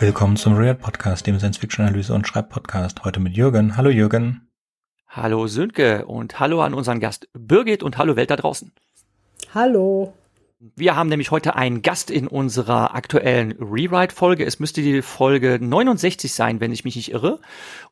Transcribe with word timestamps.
Willkommen 0.00 0.38
zum 0.38 0.54
Real 0.54 0.74
Podcast, 0.74 1.26
dem 1.26 1.38
Science-Fiction-Analyse- 1.38 2.14
und 2.14 2.26
Schreibpodcast. 2.26 3.04
Heute 3.04 3.20
mit 3.20 3.36
Jürgen. 3.36 3.76
Hallo 3.76 3.90
Jürgen. 3.90 4.48
Hallo 5.06 5.46
Sönke 5.46 6.06
und 6.06 6.40
hallo 6.40 6.62
an 6.62 6.72
unseren 6.72 7.00
Gast 7.00 7.28
Birgit 7.34 7.82
und 7.82 7.98
hallo 7.98 8.16
Welt 8.16 8.30
da 8.30 8.36
draußen. 8.36 8.72
Hallo. 9.54 10.14
Wir 10.74 10.96
haben 10.96 11.10
nämlich 11.10 11.30
heute 11.30 11.54
einen 11.54 11.82
Gast 11.82 12.10
in 12.10 12.28
unserer 12.28 12.94
aktuellen 12.94 13.52
Rewrite-Folge. 13.60 14.46
Es 14.46 14.58
müsste 14.58 14.80
die 14.80 15.02
Folge 15.02 15.58
69 15.60 16.32
sein, 16.32 16.60
wenn 16.60 16.72
ich 16.72 16.86
mich 16.86 16.96
nicht 16.96 17.12
irre. 17.12 17.38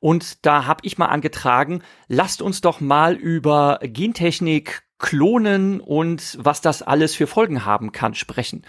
Und 0.00 0.46
da 0.46 0.64
habe 0.64 0.80
ich 0.84 0.96
mal 0.96 1.08
angetragen, 1.08 1.82
lasst 2.06 2.40
uns 2.40 2.62
doch 2.62 2.80
mal 2.80 3.16
über 3.16 3.80
Gentechnik, 3.82 4.82
Klonen 4.98 5.78
und 5.80 6.38
was 6.40 6.62
das 6.62 6.80
alles 6.80 7.14
für 7.14 7.26
Folgen 7.26 7.66
haben 7.66 7.92
kann 7.92 8.14
sprechen. 8.14 8.64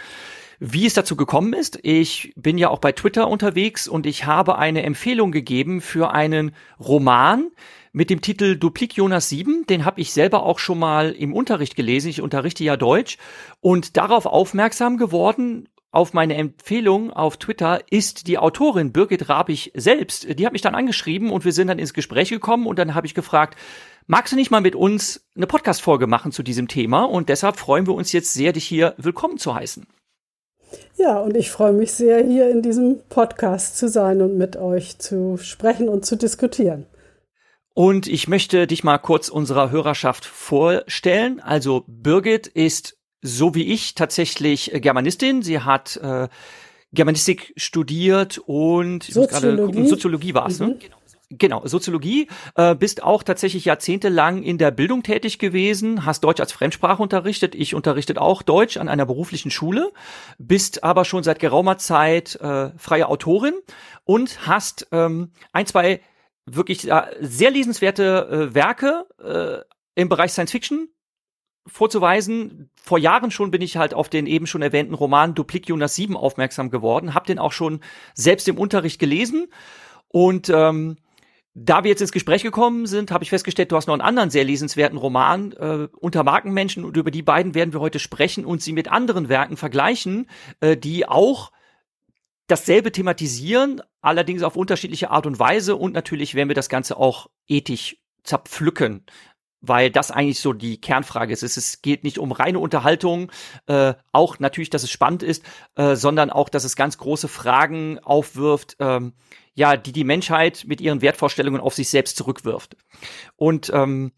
Wie 0.59 0.85
es 0.85 0.93
dazu 0.93 1.15
gekommen 1.15 1.53
ist, 1.53 1.79
ich 1.83 2.33
bin 2.35 2.57
ja 2.57 2.69
auch 2.69 2.79
bei 2.79 2.91
Twitter 2.91 3.29
unterwegs 3.29 3.87
und 3.87 4.05
ich 4.05 4.25
habe 4.25 4.57
eine 4.57 4.83
Empfehlung 4.83 5.31
gegeben 5.31 5.79
für 5.79 6.11
einen 6.11 6.53
Roman, 6.79 7.49
mit 7.91 8.09
dem 8.09 8.21
Titel 8.21 8.55
Duplik 8.55 8.95
Jonas 8.95 9.29
7. 9.29 9.65
Den 9.67 9.85
habe 9.85 10.01
ich 10.01 10.11
selber 10.11 10.43
auch 10.43 10.59
schon 10.59 10.79
mal 10.79 11.11
im 11.11 11.33
Unterricht 11.33 11.75
gelesen. 11.75 12.09
Ich 12.09 12.21
unterrichte 12.21 12.63
ja 12.63 12.77
Deutsch 12.77 13.17
und 13.61 13.97
darauf 13.97 14.25
aufmerksam 14.25 14.97
geworden. 14.97 15.69
Auf 15.91 16.13
meine 16.13 16.35
Empfehlung 16.35 17.11
auf 17.11 17.37
Twitter 17.37 17.81
ist 17.89 18.27
die 18.27 18.37
Autorin 18.37 18.91
Birgit 18.91 19.27
Rabich 19.27 19.71
selbst. 19.75 20.37
Die 20.37 20.45
hat 20.45 20.53
mich 20.53 20.61
dann 20.61 20.75
angeschrieben 20.75 21.31
und 21.31 21.45
wir 21.45 21.51
sind 21.51 21.67
dann 21.67 21.79
ins 21.79 21.95
Gespräch 21.95 22.29
gekommen 22.29 22.67
und 22.67 22.77
dann 22.77 22.93
habe 22.93 23.07
ich 23.07 23.15
gefragt, 23.15 23.57
magst 24.05 24.33
du 24.33 24.35
nicht 24.35 24.51
mal 24.51 24.61
mit 24.61 24.75
uns 24.75 25.25
eine 25.35 25.47
Podcast-Folge 25.47 26.05
machen 26.05 26.31
zu 26.31 26.43
diesem 26.43 26.67
Thema? 26.67 27.05
Und 27.05 27.29
deshalb 27.29 27.57
freuen 27.57 27.87
wir 27.87 27.95
uns 27.95 28.11
jetzt 28.11 28.33
sehr, 28.33 28.53
dich 28.53 28.65
hier 28.65 28.93
willkommen 28.97 29.39
zu 29.39 29.55
heißen. 29.55 29.87
Ja, 30.97 31.19
und 31.19 31.35
ich 31.37 31.49
freue 31.49 31.73
mich 31.73 31.93
sehr, 31.93 32.23
hier 32.23 32.49
in 32.49 32.61
diesem 32.61 32.99
Podcast 33.09 33.77
zu 33.77 33.87
sein 33.87 34.21
und 34.21 34.37
mit 34.37 34.57
euch 34.57 34.99
zu 34.99 35.37
sprechen 35.37 35.89
und 35.89 36.05
zu 36.05 36.15
diskutieren. 36.15 36.85
Und 37.73 38.07
ich 38.07 38.27
möchte 38.27 38.67
dich 38.67 38.83
mal 38.83 38.97
kurz 38.97 39.29
unserer 39.29 39.71
Hörerschaft 39.71 40.25
vorstellen. 40.25 41.39
Also 41.39 41.85
Birgit 41.87 42.47
ist 42.47 42.97
so 43.21 43.55
wie 43.55 43.71
ich 43.71 43.95
tatsächlich 43.95 44.71
Germanistin. 44.73 45.41
Sie 45.41 45.59
hat 45.59 45.97
äh, 45.97 46.27
Germanistik 46.91 47.53
studiert 47.55 48.39
und 48.45 49.03
Soziologie, 49.03 49.87
Soziologie 49.87 50.33
war 50.33 50.47
es, 50.47 50.59
ne? 50.59 50.67
mhm. 50.67 50.71
ne? 50.73 50.79
Genau. 50.79 50.98
Genau, 51.31 51.61
Soziologie, 51.67 52.27
äh, 52.55 52.73
bist 52.73 53.03
auch 53.03 53.21
tatsächlich 53.21 53.65
jahrzehntelang 53.65 54.41
in 54.41 54.57
der 54.57 54.71
Bildung 54.71 55.03
tätig 55.03 55.37
gewesen, 55.37 56.03
hast 56.03 56.23
Deutsch 56.23 56.39
als 56.39 56.51
Fremdsprache 56.51 57.03
unterrichtet, 57.03 57.53
ich 57.53 57.75
unterrichtet 57.75 58.17
auch 58.17 58.41
Deutsch 58.41 58.77
an 58.77 58.89
einer 58.89 59.05
beruflichen 59.05 59.51
Schule, 59.51 59.91
bist 60.39 60.83
aber 60.83 61.05
schon 61.05 61.21
seit 61.21 61.37
geraumer 61.37 61.77
Zeit 61.77 62.35
äh, 62.37 62.71
freie 62.79 63.07
Autorin 63.07 63.53
und 64.05 64.47
hast 64.47 64.87
ähm, 64.91 65.31
ein, 65.53 65.67
zwei 65.67 66.01
wirklich 66.47 66.89
äh, 66.89 67.03
sehr 67.21 67.51
lesenswerte 67.51 68.49
äh, 68.49 68.55
Werke 68.55 69.05
äh, 69.23 69.63
im 69.93 70.09
Bereich 70.09 70.31
Science 70.31 70.51
Fiction 70.51 70.89
vorzuweisen. 71.67 72.71
Vor 72.81 72.97
Jahren 72.97 73.29
schon 73.29 73.51
bin 73.51 73.61
ich 73.61 73.77
halt 73.77 73.93
auf 73.93 74.09
den 74.09 74.25
eben 74.25 74.47
schon 74.47 74.63
erwähnten 74.63 74.95
Roman 74.95 75.35
Duplik 75.35 75.69
Jonas 75.69 75.93
7 75.93 76.17
aufmerksam 76.17 76.71
geworden, 76.71 77.13
habe 77.13 77.27
den 77.27 77.37
auch 77.37 77.51
schon 77.51 77.81
selbst 78.15 78.47
im 78.47 78.57
Unterricht 78.57 78.99
gelesen 78.99 79.45
und 80.07 80.49
ähm, 80.49 80.97
da 81.53 81.83
wir 81.83 81.89
jetzt 81.89 82.01
ins 82.01 82.11
Gespräch 82.11 82.43
gekommen 82.43 82.85
sind, 82.85 83.11
habe 83.11 83.23
ich 83.23 83.29
festgestellt, 83.29 83.71
du 83.71 83.75
hast 83.75 83.87
noch 83.87 83.93
einen 83.93 84.01
anderen 84.01 84.29
sehr 84.29 84.43
lesenswerten 84.43 84.97
Roman 84.97 85.51
äh, 85.53 85.87
unter 85.99 86.23
Markenmenschen. 86.23 86.85
Und 86.85 86.95
über 86.95 87.11
die 87.11 87.23
beiden 87.23 87.55
werden 87.55 87.73
wir 87.73 87.79
heute 87.79 87.99
sprechen 87.99 88.45
und 88.45 88.61
sie 88.61 88.73
mit 88.73 88.89
anderen 88.89 89.29
Werken 89.29 89.57
vergleichen, 89.57 90.29
äh, 90.61 90.77
die 90.77 91.07
auch 91.07 91.51
dasselbe 92.47 92.91
thematisieren, 92.91 93.81
allerdings 94.01 94.43
auf 94.43 94.55
unterschiedliche 94.55 95.09
Art 95.09 95.25
und 95.25 95.39
Weise. 95.39 95.75
Und 95.75 95.93
natürlich 95.93 96.35
werden 96.35 96.49
wir 96.49 96.55
das 96.55 96.69
Ganze 96.69 96.97
auch 96.97 97.29
ethisch 97.47 97.97
zerpflücken, 98.23 99.05
weil 99.61 99.91
das 99.91 100.11
eigentlich 100.11 100.39
so 100.39 100.53
die 100.53 100.79
Kernfrage 100.79 101.33
ist. 101.33 101.43
Es 101.43 101.81
geht 101.81 102.03
nicht 102.03 102.17
um 102.17 102.31
reine 102.31 102.59
Unterhaltung, 102.59 103.31
äh, 103.67 103.93
auch 104.11 104.39
natürlich, 104.39 104.69
dass 104.69 104.83
es 104.83 104.91
spannend 104.91 105.23
ist, 105.23 105.43
äh, 105.75 105.95
sondern 105.95 106.29
auch, 106.29 106.49
dass 106.49 106.63
es 106.63 106.75
ganz 106.75 106.97
große 106.97 107.27
Fragen 107.27 107.99
aufwirft, 107.99 108.77
ähm, 108.79 109.13
ja, 109.53 109.75
die 109.75 109.91
die 109.91 110.03
Menschheit 110.03 110.63
mit 110.67 110.79
ihren 110.81 111.01
Wertvorstellungen 111.01 111.61
auf 111.61 111.73
sich 111.73 111.89
selbst 111.89 112.15
zurückwirft. 112.17 112.77
Und 113.35 113.71
ähm, 113.73 114.11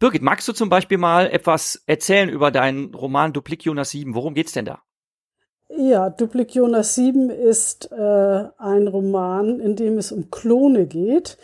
Birgit, 0.00 0.22
magst 0.22 0.48
du 0.48 0.52
zum 0.52 0.68
Beispiel 0.68 0.98
mal 0.98 1.28
etwas 1.28 1.82
erzählen 1.86 2.28
über 2.28 2.50
deinen 2.50 2.94
Roman 2.94 3.32
Duplik 3.32 3.64
Jonas 3.64 3.90
7? 3.90 4.14
Worum 4.14 4.34
geht's 4.34 4.52
denn 4.52 4.64
da? 4.64 4.82
Ja, 5.68 6.10
Duplik 6.10 6.54
Jonas 6.54 6.94
7 6.94 7.30
ist 7.30 7.90
äh, 7.90 8.44
ein 8.58 8.86
Roman, 8.86 9.60
in 9.60 9.76
dem 9.76 9.98
es 9.98 10.12
um 10.12 10.30
Klone 10.30 10.86
geht. 10.86 11.38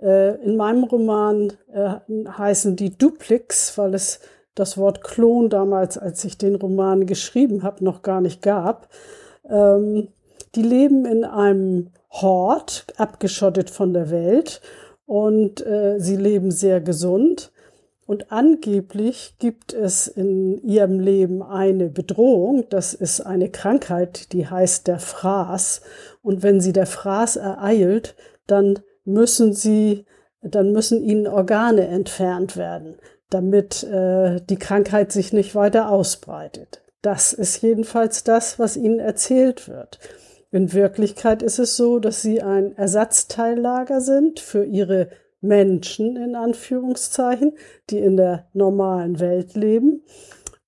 Äh, 0.00 0.36
in 0.44 0.56
meinem 0.56 0.84
Roman 0.84 1.52
äh, 1.72 1.94
heißen 2.30 2.76
die 2.76 2.96
Duplix, 2.96 3.76
weil 3.78 3.94
es 3.94 4.20
das 4.54 4.78
Wort 4.78 5.02
Klon 5.02 5.50
damals, 5.50 5.98
als 5.98 6.24
ich 6.24 6.38
den 6.38 6.54
Roman 6.54 7.06
geschrieben 7.06 7.62
habe, 7.62 7.84
noch 7.84 8.02
gar 8.02 8.20
nicht 8.20 8.42
gab. 8.42 8.88
Ähm, 9.48 10.08
die 10.54 10.62
leben 10.62 11.04
in 11.04 11.24
einem 11.24 11.90
Hort, 12.10 12.86
abgeschottet 12.96 13.70
von 13.70 13.92
der 13.92 14.10
Welt 14.10 14.62
und 15.04 15.64
äh, 15.66 15.98
sie 15.98 16.16
leben 16.16 16.50
sehr 16.50 16.80
gesund. 16.80 17.52
Und 18.06 18.30
angeblich 18.30 19.34
gibt 19.38 19.72
es 19.74 20.06
in 20.06 20.58
ihrem 20.62 21.00
Leben 21.00 21.42
eine 21.42 21.88
Bedrohung, 21.88 22.64
das 22.70 22.94
ist 22.94 23.20
eine 23.20 23.50
Krankheit, 23.50 24.32
die 24.32 24.46
heißt 24.46 24.86
der 24.86 25.00
Fraß. 25.00 25.80
Und 26.22 26.42
wenn 26.42 26.60
sie 26.60 26.72
der 26.72 26.86
Fraß 26.86 27.36
ereilt, 27.36 28.14
dann 28.46 28.78
müssen 29.06 29.52
sie, 29.52 30.04
dann 30.42 30.72
müssen 30.72 31.02
ihnen 31.02 31.26
Organe 31.26 31.88
entfernt 31.88 32.56
werden, 32.56 32.96
damit 33.30 33.82
äh, 33.84 34.40
die 34.42 34.58
Krankheit 34.58 35.12
sich 35.12 35.32
nicht 35.32 35.54
weiter 35.54 35.90
ausbreitet. 35.90 36.82
Das 37.02 37.32
ist 37.32 37.62
jedenfalls 37.62 38.24
das, 38.24 38.58
was 38.58 38.76
ihnen 38.76 38.98
erzählt 38.98 39.68
wird. 39.68 39.98
In 40.50 40.72
Wirklichkeit 40.72 41.42
ist 41.42 41.58
es 41.58 41.76
so, 41.76 41.98
dass 41.98 42.22
sie 42.22 42.42
ein 42.42 42.76
Ersatzteillager 42.76 44.00
sind 44.00 44.40
für 44.40 44.64
ihre 44.64 45.10
Menschen 45.40 46.16
in 46.16 46.34
Anführungszeichen, 46.34 47.52
die 47.90 47.98
in 47.98 48.16
der 48.16 48.48
normalen 48.52 49.20
Welt 49.20 49.54
leben. 49.54 50.04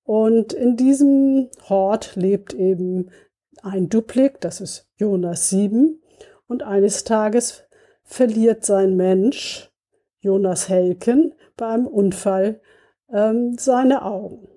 Und 0.04 0.52
in 0.52 0.76
diesem 0.76 1.50
Hort 1.68 2.16
lebt 2.16 2.54
eben 2.54 3.10
ein 3.62 3.88
Duplik, 3.88 4.40
das 4.40 4.60
ist 4.60 4.88
Jonas 4.96 5.50
7. 5.50 6.00
Und 6.46 6.62
eines 6.62 7.04
Tages 7.04 7.64
verliert 8.08 8.64
sein 8.64 8.96
Mensch, 8.96 9.70
Jonas 10.20 10.68
Helken, 10.68 11.34
bei 11.56 11.68
einem 11.68 11.86
Unfall 11.86 12.60
ähm, 13.12 13.56
seine 13.58 14.02
Augen. 14.02 14.48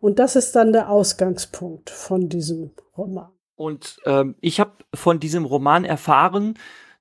Und 0.00 0.18
das 0.18 0.34
ist 0.34 0.56
dann 0.56 0.72
der 0.72 0.90
Ausgangspunkt 0.90 1.90
von 1.90 2.28
diesem 2.28 2.72
Roman. 2.96 3.30
Und 3.54 3.98
ähm, 4.04 4.34
ich 4.40 4.58
habe 4.58 4.72
von 4.94 5.20
diesem 5.20 5.44
Roman 5.44 5.84
erfahren, 5.84 6.58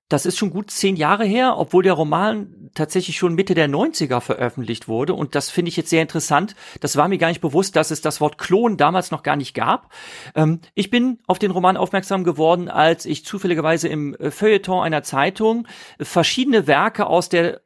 das 0.09 0.27
ist 0.27 0.37
schon 0.37 0.51
gut 0.51 0.69
zehn 0.69 0.95
Jahre 0.95 1.25
her, 1.25 1.55
obwohl 1.57 1.83
der 1.83 1.93
Roman 1.93 2.69
tatsächlich 2.75 3.17
schon 3.17 3.33
Mitte 3.33 3.55
der 3.55 3.67
90er 3.67 4.21
veröffentlicht 4.21 4.87
wurde. 4.87 5.13
Und 5.15 5.33
das 5.33 5.49
finde 5.49 5.69
ich 5.69 5.77
jetzt 5.77 5.89
sehr 5.89 6.03
interessant. 6.03 6.55
Das 6.79 6.95
war 6.95 7.07
mir 7.07 7.17
gar 7.17 7.29
nicht 7.29 7.41
bewusst, 7.41 7.75
dass 7.75 7.89
es 7.89 8.01
das 8.01 8.21
Wort 8.21 8.37
Klon 8.37 8.77
damals 8.77 9.09
noch 9.09 9.23
gar 9.23 9.35
nicht 9.35 9.55
gab. 9.55 9.91
Ähm, 10.35 10.61
ich 10.75 10.91
bin 10.91 11.19
auf 11.25 11.39
den 11.39 11.51
Roman 11.51 11.75
aufmerksam 11.75 12.23
geworden, 12.23 12.69
als 12.69 13.05
ich 13.05 13.25
zufälligerweise 13.25 13.87
im 13.87 14.15
Feuilleton 14.19 14.83
einer 14.83 15.01
Zeitung 15.01 15.67
verschiedene 15.99 16.67
Werke 16.67 17.07
aus 17.07 17.29
der 17.29 17.61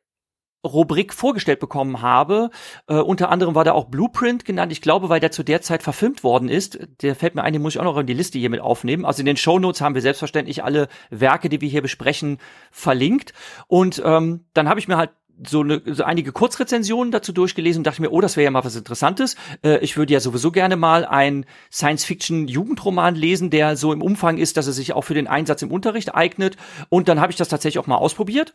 Rubrik 0.65 1.13
vorgestellt 1.13 1.59
bekommen 1.59 2.01
habe. 2.01 2.49
Äh, 2.87 2.95
unter 2.95 3.29
anderem 3.29 3.55
war 3.55 3.63
da 3.63 3.71
auch 3.71 3.85
Blueprint 3.85 4.45
genannt. 4.45 4.71
Ich 4.71 4.81
glaube, 4.81 5.09
weil 5.09 5.19
der 5.19 5.31
zu 5.31 5.43
der 5.43 5.61
Zeit 5.61 5.83
verfilmt 5.83 6.23
worden 6.23 6.49
ist. 6.49 6.79
Der 7.01 7.15
fällt 7.15 7.35
mir 7.35 7.43
ein, 7.43 7.53
den 7.53 7.61
muss 7.61 7.75
ich 7.75 7.79
auch 7.79 7.85
noch 7.85 7.97
in 7.97 8.07
die 8.07 8.13
Liste 8.13 8.39
hier 8.39 8.49
mit 8.49 8.59
aufnehmen. 8.59 9.05
Also 9.05 9.21
in 9.21 9.25
den 9.25 9.37
Show 9.37 9.59
Notes 9.59 9.81
haben 9.81 9.95
wir 9.95 10.01
selbstverständlich 10.01 10.63
alle 10.63 10.89
Werke, 11.09 11.49
die 11.49 11.61
wir 11.61 11.69
hier 11.69 11.81
besprechen, 11.81 12.39
verlinkt. 12.71 13.33
Und 13.67 14.01
ähm, 14.05 14.45
dann 14.53 14.67
habe 14.67 14.79
ich 14.79 14.87
mir 14.87 14.97
halt 14.97 15.11
so, 15.47 15.61
eine, 15.61 15.81
so 15.85 16.03
einige 16.03 16.31
Kurzrezensionen 16.31 17.11
dazu 17.11 17.31
durchgelesen 17.31 17.79
und 17.81 17.87
dachte 17.87 18.01
mir, 18.01 18.11
oh, 18.11 18.21
das 18.21 18.35
wäre 18.35 18.45
ja 18.45 18.51
mal 18.51 18.63
was 18.63 18.75
Interessantes. 18.75 19.35
Äh, 19.63 19.77
ich 19.79 19.97
würde 19.97 20.13
ja 20.13 20.19
sowieso 20.19 20.51
gerne 20.51 20.75
mal 20.75 21.05
einen 21.05 21.45
Science-Fiction-Jugendroman 21.71 23.15
lesen, 23.15 23.49
der 23.49 23.77
so 23.77 23.93
im 23.93 24.01
Umfang 24.01 24.37
ist, 24.37 24.57
dass 24.57 24.67
er 24.67 24.73
sich 24.73 24.93
auch 24.93 25.03
für 25.03 25.13
den 25.13 25.27
Einsatz 25.27 25.61
im 25.61 25.71
Unterricht 25.71 26.13
eignet. 26.13 26.57
Und 26.89 27.07
dann 27.07 27.21
habe 27.21 27.31
ich 27.31 27.37
das 27.37 27.47
tatsächlich 27.47 27.79
auch 27.79 27.87
mal 27.87 27.95
ausprobiert. 27.95 28.53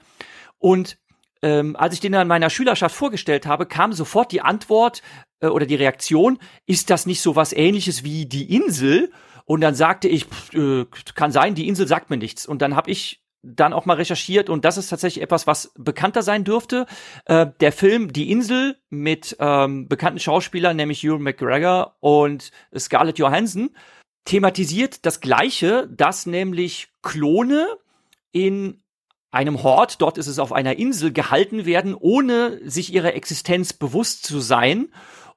Und 0.58 0.98
ähm, 1.42 1.76
als 1.76 1.94
ich 1.94 2.00
den 2.00 2.14
an 2.14 2.28
meiner 2.28 2.50
Schülerschaft 2.50 2.94
vorgestellt 2.94 3.46
habe, 3.46 3.66
kam 3.66 3.92
sofort 3.92 4.32
die 4.32 4.40
Antwort 4.40 5.02
äh, 5.40 5.46
oder 5.46 5.66
die 5.66 5.74
Reaktion, 5.74 6.38
ist 6.66 6.90
das 6.90 7.06
nicht 7.06 7.20
so 7.20 7.36
was 7.36 7.52
ähnliches 7.52 8.04
wie 8.04 8.26
die 8.26 8.54
Insel? 8.54 9.10
Und 9.44 9.60
dann 9.60 9.74
sagte 9.74 10.08
ich, 10.08 10.24
pff, 10.24 10.54
äh, 10.54 10.86
kann 11.14 11.32
sein, 11.32 11.54
die 11.54 11.68
Insel 11.68 11.86
sagt 11.86 12.10
mir 12.10 12.16
nichts. 12.16 12.46
Und 12.46 12.62
dann 12.62 12.76
habe 12.76 12.90
ich 12.90 13.24
dann 13.44 13.72
auch 13.74 13.84
mal 13.84 13.96
recherchiert 13.96 14.48
und 14.48 14.64
das 14.64 14.78
ist 14.78 14.88
tatsächlich 14.88 15.22
etwas, 15.22 15.46
was 15.46 15.72
bekannter 15.76 16.22
sein 16.22 16.44
dürfte. 16.44 16.86
Äh, 17.26 17.48
der 17.60 17.72
Film 17.72 18.12
Die 18.12 18.30
Insel 18.30 18.78
mit 18.88 19.36
ähm, 19.38 19.86
bekannten 19.86 20.18
Schauspielern, 20.18 20.76
nämlich 20.76 21.04
Ewan 21.04 21.22
McGregor 21.22 21.96
und 22.00 22.50
Scarlett 22.76 23.18
Johansson. 23.18 23.70
thematisiert 24.24 25.04
das 25.04 25.20
Gleiche, 25.20 25.86
dass 25.88 26.24
nämlich 26.24 26.88
Klone 27.02 27.66
in 28.32 28.82
einem 29.34 29.62
Hort, 29.62 30.00
dort 30.00 30.16
ist 30.18 30.26
es 30.26 30.38
auf 30.38 30.52
einer 30.52 30.76
Insel, 30.78 31.12
gehalten 31.12 31.66
werden, 31.66 31.94
ohne 31.94 32.60
sich 32.64 32.92
ihrer 32.92 33.14
Existenz 33.14 33.72
bewusst 33.72 34.24
zu 34.24 34.40
sein. 34.40 34.88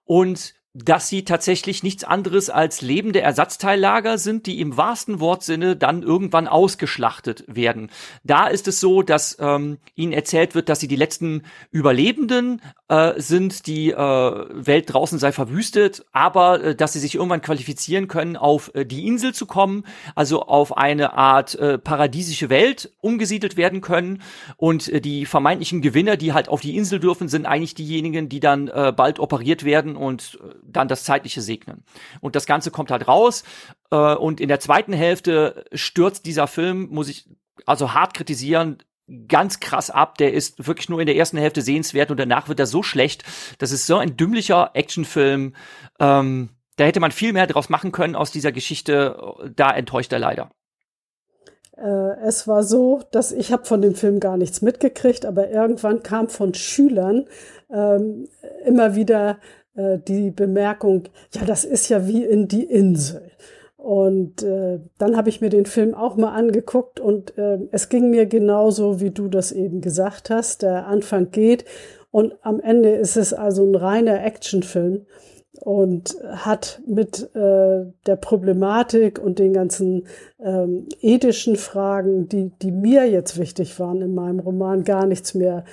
Und 0.05 0.53
dass 0.83 1.09
sie 1.09 1.23
tatsächlich 1.23 1.81
nichts 1.81 2.03
anderes 2.03 2.49
als 2.49 2.81
lebende 2.81 3.21
Ersatzteillager 3.21 4.17
sind, 4.17 4.45
die 4.45 4.59
im 4.59 4.77
wahrsten 4.77 5.19
Wortsinne 5.19 5.75
dann 5.75 6.03
irgendwann 6.03 6.47
ausgeschlachtet 6.47 7.43
werden. 7.47 7.89
Da 8.23 8.47
ist 8.47 8.67
es 8.67 8.79
so, 8.79 9.01
dass 9.01 9.37
ähm, 9.39 9.77
ihnen 9.95 10.13
erzählt 10.13 10.53
wird, 10.53 10.69
dass 10.69 10.79
sie 10.79 10.87
die 10.87 10.95
letzten 10.95 11.43
Überlebenden 11.71 12.61
äh, 12.89 13.13
sind, 13.19 13.65
die 13.65 13.91
äh, 13.91 13.95
Welt 13.97 14.93
draußen 14.93 15.17
sei 15.17 15.31
verwüstet, 15.31 16.05
aber 16.11 16.63
äh, 16.63 16.75
dass 16.75 16.93
sie 16.93 16.99
sich 16.99 17.15
irgendwann 17.15 17.41
qualifizieren 17.41 18.07
können, 18.07 18.37
auf 18.37 18.71
äh, 18.75 18.85
die 18.85 19.07
Insel 19.07 19.33
zu 19.33 19.47
kommen, 19.47 19.83
also 20.15 20.43
auf 20.43 20.77
eine 20.77 21.13
Art 21.13 21.55
äh, 21.55 21.79
paradiesische 21.79 22.49
Welt 22.49 22.93
umgesiedelt 23.01 23.57
werden 23.57 23.81
können. 23.81 24.21
Und 24.57 24.89
äh, 24.89 25.01
die 25.01 25.25
vermeintlichen 25.25 25.81
Gewinner, 25.81 26.17
die 26.17 26.33
halt 26.33 26.49
auf 26.49 26.61
die 26.61 26.77
Insel 26.77 26.99
dürfen, 26.99 27.29
sind 27.29 27.47
eigentlich 27.47 27.73
diejenigen, 27.73 28.29
die 28.29 28.39
dann 28.39 28.67
äh, 28.67 28.93
bald 28.95 29.19
operiert 29.19 29.63
werden 29.63 29.95
und 29.95 30.39
äh, 30.43 30.66
dann 30.67 30.87
das 30.87 31.03
Zeitliche 31.03 31.41
segnen. 31.41 31.83
Und 32.21 32.35
das 32.35 32.45
Ganze 32.45 32.71
kommt 32.71 32.91
halt 32.91 33.07
raus. 33.07 33.43
Äh, 33.91 34.15
und 34.15 34.39
in 34.39 34.47
der 34.47 34.59
zweiten 34.59 34.93
Hälfte 34.93 35.65
stürzt 35.73 36.25
dieser 36.25 36.47
Film, 36.47 36.87
muss 36.89 37.09
ich 37.09 37.29
also 37.65 37.93
hart 37.93 38.13
kritisieren, 38.13 38.77
ganz 39.27 39.59
krass 39.59 39.89
ab. 39.89 40.17
Der 40.17 40.33
ist 40.33 40.67
wirklich 40.67 40.89
nur 40.89 40.99
in 40.99 41.05
der 41.05 41.15
ersten 41.15 41.37
Hälfte 41.37 41.61
sehenswert 41.61 42.11
und 42.11 42.19
danach 42.19 42.49
wird 42.49 42.59
er 42.59 42.67
so 42.67 42.83
schlecht. 42.83 43.23
Das 43.57 43.71
ist 43.71 43.85
so 43.85 43.97
ein 43.97 44.17
dümmlicher 44.17 44.71
Actionfilm. 44.73 45.53
Ähm, 45.99 46.49
da 46.75 46.83
hätte 46.83 46.99
man 46.99 47.11
viel 47.11 47.33
mehr 47.33 47.47
draus 47.47 47.69
machen 47.69 47.91
können 47.91 48.15
aus 48.15 48.31
dieser 48.31 48.51
Geschichte. 48.51 49.17
Da 49.55 49.71
enttäuscht 49.71 50.13
er 50.13 50.19
leider. 50.19 50.51
Äh, 51.77 52.19
es 52.25 52.47
war 52.47 52.63
so, 52.63 53.01
dass 53.11 53.31
ich 53.31 53.51
habe 53.51 53.65
von 53.65 53.81
dem 53.81 53.95
Film 53.95 54.19
gar 54.19 54.37
nichts 54.37 54.61
mitgekriegt, 54.61 55.25
aber 55.25 55.49
irgendwann 55.49 56.03
kam 56.03 56.27
von 56.27 56.53
Schülern 56.53 57.27
ähm, 57.71 58.27
immer 58.65 58.95
wieder 58.95 59.39
äh, 59.77 59.99
die 59.99 60.31
Bemerkung, 60.31 61.03
ja, 61.33 61.45
das 61.45 61.63
ist 61.63 61.89
ja 61.89 62.07
wie 62.07 62.25
in 62.25 62.47
die 62.47 62.63
Insel. 62.63 63.31
Und 63.77 64.43
äh, 64.43 64.79
dann 64.97 65.15
habe 65.15 65.29
ich 65.29 65.39
mir 65.39 65.49
den 65.49 65.65
Film 65.65 65.93
auch 65.93 66.17
mal 66.17 66.33
angeguckt 66.33 66.99
und 66.99 67.37
äh, 67.37 67.59
es 67.71 67.87
ging 67.87 68.09
mir 68.09 68.25
genauso, 68.25 68.99
wie 68.99 69.11
du 69.11 69.29
das 69.29 69.53
eben 69.53 69.79
gesagt 69.79 70.29
hast. 70.29 70.63
Der 70.63 70.87
Anfang 70.87 71.31
geht 71.31 71.63
und 72.11 72.33
am 72.41 72.59
Ende 72.59 72.89
ist 72.89 73.15
es 73.15 73.33
also 73.33 73.63
ein 73.65 73.75
reiner 73.75 74.25
Actionfilm 74.25 75.05
und 75.61 76.17
hat 76.31 76.81
mit 76.85 77.33
äh, 77.35 77.85
der 78.05 78.15
Problematik 78.19 79.19
und 79.19 79.39
den 79.39 79.53
ganzen 79.53 80.07
ähm, 80.43 80.87
ethischen 81.01 81.55
Fragen, 81.55 82.27
die, 82.27 82.51
die 82.61 82.71
mir 82.71 83.09
jetzt 83.09 83.39
wichtig 83.39 83.79
waren 83.79 84.01
in 84.01 84.13
meinem 84.13 84.39
Roman, 84.39 84.83
gar 84.83 85.05
nichts 85.05 85.33
mehr 85.33 85.63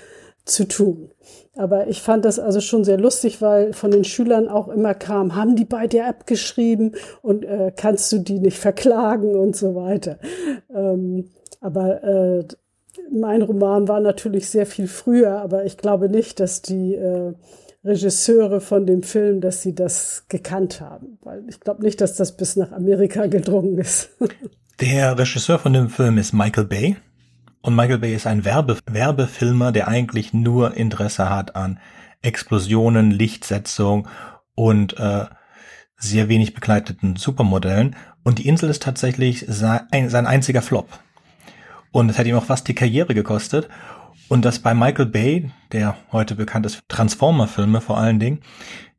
zu 0.45 0.67
tun. 0.67 1.11
Aber 1.57 1.87
ich 1.87 2.03
fand 2.03 2.25
das 2.25 2.39
also 2.39 2.61
schon 2.61 2.85
sehr 2.85 2.99
lustig, 2.99 3.41
weil 3.41 3.73
von 3.73 3.91
den 3.91 4.05
Schülern 4.05 4.49
auch 4.49 4.69
immer 4.69 4.95
kam, 4.95 5.35
haben 5.35 5.57
die 5.57 5.65
bei 5.65 5.87
dir 5.87 6.07
abgeschrieben 6.07 6.97
und 7.23 7.45
äh, 7.45 7.73
kannst 7.75 8.13
du 8.13 8.19
die 8.19 8.41
nicht 8.41 8.59
verklagen 8.59 9.37
und 9.37 9.57
so 9.57 9.75
weiter. 9.75 10.19
Ähm, 10.75 11.31
aber 11.61 12.03
äh, 12.03 12.45
mein 13.11 13.43
Roman 13.43 13.89
war 13.89 14.01
natürlich 14.01 14.49
sehr 14.49 14.67
viel 14.67 14.89
früher, 14.89 15.41
aber 15.41 15.65
ich 15.65 15.79
glaube 15.79 16.09
nicht, 16.09 16.41
dass 16.41 16.61
die 16.61 16.95
äh, 16.95 17.33
Regisseure 17.85 18.61
von 18.61 18.87
dem 18.87 19.03
Film, 19.03 19.41
dass 19.41 19.63
sie 19.63 19.75
das 19.75 20.25
gekannt 20.29 20.81
haben, 20.81 21.19
weil 21.23 21.45
ich 21.49 21.61
glaube 21.61 21.83
nicht, 21.83 22.01
dass 22.01 22.17
das 22.17 22.37
bis 22.37 22.57
nach 22.57 22.73
Amerika 22.73 23.27
gedrungen 23.29 23.79
ist. 23.79 24.11
Der 24.81 25.17
Regisseur 25.19 25.59
von 25.59 25.73
dem 25.73 25.89
Film 25.89 26.19
ist 26.19 26.33
Michael 26.33 26.65
Bay. 26.65 26.97
Und 27.65 27.77
Michael 27.77 27.97
Bay 27.97 28.15
ist 28.15 28.27
ein 28.27 28.45
Werbe 28.45 28.77
Werbefilmer, 28.85 29.73
der 29.73 29.89
eigentlich 29.89 30.35
nur 30.35 30.77
Interesse 30.77 31.31
hat 31.31 31.57
an 31.57 31.81
Explosionen, 32.21 33.11
Lichtsetzung 33.11 34.07
und 34.55 34.99
äh, 34.99 35.25
sehr 35.97 36.29
wenig 36.29 36.53
begleiteten 36.53 37.17
Supermodellen. 37.17 37.97
Und 38.23 38.39
die 38.39 38.49
Insel 38.49 38.69
ist 38.69 38.83
tatsächlich 38.83 39.47
sein, 39.49 40.11
sein 40.11 40.27
einziger 40.27 40.61
Flop. 40.61 40.91
Und 41.91 42.11
es 42.11 42.19
hat 42.19 42.27
ihm 42.27 42.37
auch 42.37 42.45
fast 42.45 42.69
die 42.69 42.75
Karriere 42.75 43.15
gekostet. 43.15 43.71
Und 44.29 44.45
das 44.45 44.59
bei 44.59 44.75
Michael 44.75 45.07
Bay, 45.07 45.51
der 45.73 45.97
heute 46.13 46.35
bekannt 46.35 46.67
ist, 46.67 46.83
Transformer-Filme 46.89 47.81
vor 47.81 47.97
allen 47.97 48.21
Dingen, 48.21 48.41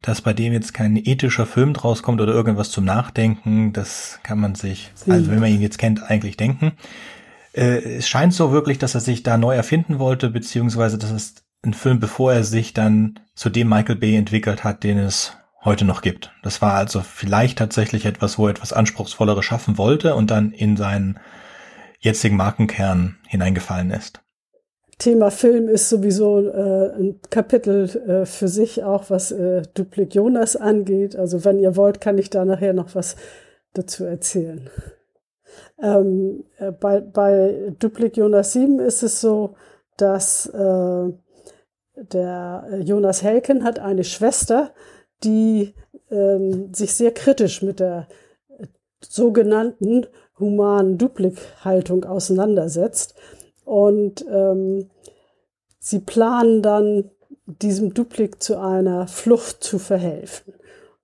dass 0.01 0.21
bei 0.21 0.33
dem 0.33 0.53
jetzt 0.53 0.73
kein 0.73 0.97
ethischer 0.97 1.45
Film 1.45 1.73
draus 1.73 2.01
kommt 2.01 2.19
oder 2.19 2.33
irgendwas 2.33 2.71
zum 2.71 2.83
Nachdenken, 2.85 3.73
das 3.73 4.19
kann 4.23 4.39
man 4.39 4.55
sich, 4.55 4.91
also 5.07 5.29
wenn 5.29 5.39
man 5.39 5.51
ihn 5.51 5.61
jetzt 5.61 5.77
kennt, 5.77 6.01
eigentlich 6.01 6.35
denken. 6.35 6.71
Äh, 7.55 7.97
es 7.97 8.07
scheint 8.09 8.33
so 8.33 8.51
wirklich, 8.51 8.77
dass 8.77 8.95
er 8.95 9.01
sich 9.01 9.23
da 9.23 9.37
neu 9.37 9.55
erfinden 9.55 9.99
wollte, 9.99 10.29
beziehungsweise 10.29 10.97
dass 10.97 11.11
es 11.11 11.35
ein 11.63 11.73
Film, 11.73 11.99
bevor 11.99 12.33
er 12.33 12.43
sich 12.43 12.73
dann 12.73 13.19
zu 13.33 13.49
dem 13.49 13.69
Michael 13.69 13.95
Bay 13.95 14.15
entwickelt 14.15 14.63
hat, 14.63 14.83
den 14.83 14.99
es 14.99 15.33
heute 15.63 15.85
noch 15.85 16.01
gibt. 16.01 16.31
Das 16.43 16.61
war 16.61 16.73
also 16.73 17.01
vielleicht 17.01 17.57
tatsächlich 17.57 18.05
etwas, 18.05 18.37
wo 18.37 18.45
er 18.45 18.51
etwas 18.51 18.71
Anspruchsvolleres 18.71 19.43
schaffen 19.43 19.77
wollte 19.77 20.13
und 20.15 20.29
dann 20.29 20.51
in 20.51 20.77
seinen 20.77 21.19
jetzigen 21.99 22.35
Markenkern 22.35 23.17
hineingefallen 23.27 23.89
ist. 23.89 24.21
Thema 24.99 25.31
Film 25.31 25.67
ist 25.67 25.89
sowieso 25.89 26.47
äh, 26.47 26.93
ein 26.97 27.19
Kapitel 27.29 27.89
äh, 28.07 28.25
für 28.25 28.47
sich, 28.47 28.83
auch 28.83 29.09
was 29.09 29.31
äh, 29.31 29.63
Duplik 29.73 30.15
Jonas 30.15 30.55
angeht. 30.55 31.15
Also 31.15 31.43
wenn 31.43 31.59
ihr 31.59 31.75
wollt, 31.75 31.99
kann 31.99 32.17
ich 32.17 32.29
da 32.29 32.45
nachher 32.45 32.73
noch 32.73 32.95
was 32.95 33.17
dazu 33.73 34.05
erzählen. 34.05 34.69
Ähm, 35.81 36.45
äh, 36.57 36.71
bei, 36.71 37.01
bei 37.01 37.73
Duplik 37.79 38.17
Jonas 38.17 38.53
7 38.53 38.79
ist 38.79 39.03
es 39.03 39.19
so, 39.19 39.55
dass 39.97 40.45
äh, 40.47 41.09
der 41.95 42.67
äh, 42.69 42.79
Jonas 42.81 43.23
Helken 43.23 43.63
hat 43.63 43.79
eine 43.79 44.03
Schwester, 44.03 44.71
die 45.23 45.73
äh, 46.09 46.39
sich 46.73 46.93
sehr 46.93 47.13
kritisch 47.13 47.61
mit 47.61 47.79
der 47.79 48.07
äh, 48.57 48.67
sogenannten 49.01 50.07
humanen 50.39 50.97
Duplik-Haltung 50.97 52.05
auseinandersetzt. 52.05 53.15
Und 53.63 54.25
ähm, 54.29 54.89
sie 55.79 55.99
planen 55.99 56.61
dann, 56.61 57.09
diesem 57.47 57.93
Duplik 57.93 58.41
zu 58.41 58.59
einer 58.59 59.07
Flucht 59.07 59.63
zu 59.63 59.77
verhelfen. 59.77 60.53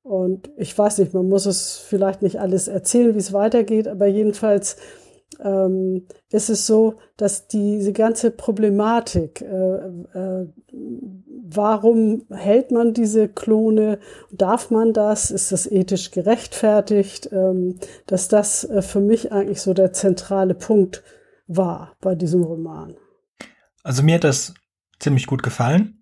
Und 0.03 0.49
ich 0.57 0.75
weiß 0.75 0.97
nicht, 0.97 1.13
man 1.13 1.29
muss 1.29 1.45
es 1.45 1.77
vielleicht 1.77 2.21
nicht 2.21 2.39
alles 2.39 2.67
erzählen, 2.67 3.13
wie 3.13 3.19
es 3.19 3.33
weitergeht, 3.33 3.87
aber 3.87 4.07
jedenfalls 4.07 4.77
ähm, 5.39 6.07
ist 6.31 6.49
es 6.49 6.67
so, 6.67 6.95
dass 7.17 7.47
diese 7.47 7.93
ganze 7.93 8.31
Problematik, 8.31 9.41
äh, 9.41 9.75
äh, 9.75 10.47
warum 11.43 12.25
hält 12.29 12.71
man 12.71 12.93
diese 12.93 13.27
Klone, 13.29 13.99
darf 14.31 14.71
man 14.71 14.93
das, 14.93 15.31
ist 15.31 15.51
das 15.51 15.69
ethisch 15.69 16.11
gerechtfertigt, 16.11 17.29
ähm, 17.31 17.79
dass 18.07 18.27
das 18.27 18.63
äh, 18.63 18.81
für 18.81 19.01
mich 19.01 19.31
eigentlich 19.31 19.61
so 19.61 19.73
der 19.73 19.93
zentrale 19.93 20.55
Punkt 20.55 21.03
war 21.47 21.95
bei 22.01 22.15
diesem 22.15 22.43
Roman. 22.43 22.95
Also 23.83 24.03
mir 24.03 24.15
hat 24.15 24.23
das 24.23 24.53
ziemlich 24.99 25.27
gut 25.27 25.43
gefallen. 25.43 26.01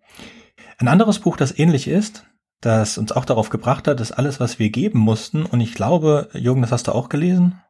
Ein 0.77 0.87
anderes 0.87 1.19
Buch, 1.19 1.37
das 1.37 1.57
ähnlich 1.57 1.87
ist, 1.87 2.25
das 2.61 2.97
uns 2.97 3.11
auch 3.11 3.25
darauf 3.25 3.49
gebracht 3.49 3.87
hat, 3.87 3.99
ist 4.01 4.11
alles, 4.11 4.39
was 4.39 4.59
wir 4.59 4.69
geben 4.69 4.99
mussten. 4.99 5.45
Und 5.45 5.61
ich 5.61 5.73
glaube, 5.73 6.29
Jürgen, 6.33 6.61
das 6.61 6.71
hast 6.71 6.87
du 6.87 6.91
auch 6.91 7.09
gelesen? 7.09 7.61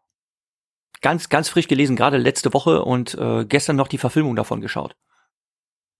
Ganz, 1.02 1.30
ganz 1.30 1.48
frisch 1.48 1.68
gelesen, 1.68 1.96
gerade 1.96 2.18
letzte 2.18 2.54
Woche 2.54 2.84
und 2.84 3.16
äh, 3.16 3.46
gestern 3.46 3.76
noch 3.76 3.88
die 3.88 3.98
Verfilmung 3.98 4.36
davon 4.36 4.62
geschaut. 4.62 4.96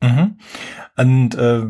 Mhm. 0.02 0.38
Und 0.98 1.36
äh, 1.36 1.68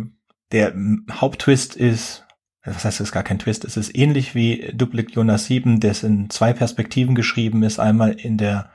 der 0.51 0.73
Haupttwist 1.11 1.75
ist, 1.75 2.25
was 2.63 2.85
heißt, 2.85 2.99
es 2.99 3.07
ist 3.07 3.11
gar 3.11 3.23
kein 3.23 3.39
Twist, 3.39 3.65
es 3.65 3.77
ist 3.77 3.95
ähnlich 3.95 4.33
wie 4.33 4.71
Duplik 4.73 5.13
Jonas 5.13 5.45
7, 5.45 5.79
das 5.79 6.03
in 6.03 6.29
zwei 6.29 6.53
Perspektiven 6.53 7.15
geschrieben 7.15 7.63
ist, 7.63 7.79
einmal 7.79 8.11
in 8.11 8.37
der 8.37 8.71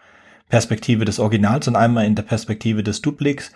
Perspektive 0.49 1.05
des 1.05 1.19
Originals 1.19 1.67
und 1.69 1.77
einmal 1.77 2.05
in 2.05 2.15
der 2.15 2.23
Perspektive 2.23 2.83
des 2.83 3.03
Duplix 3.03 3.53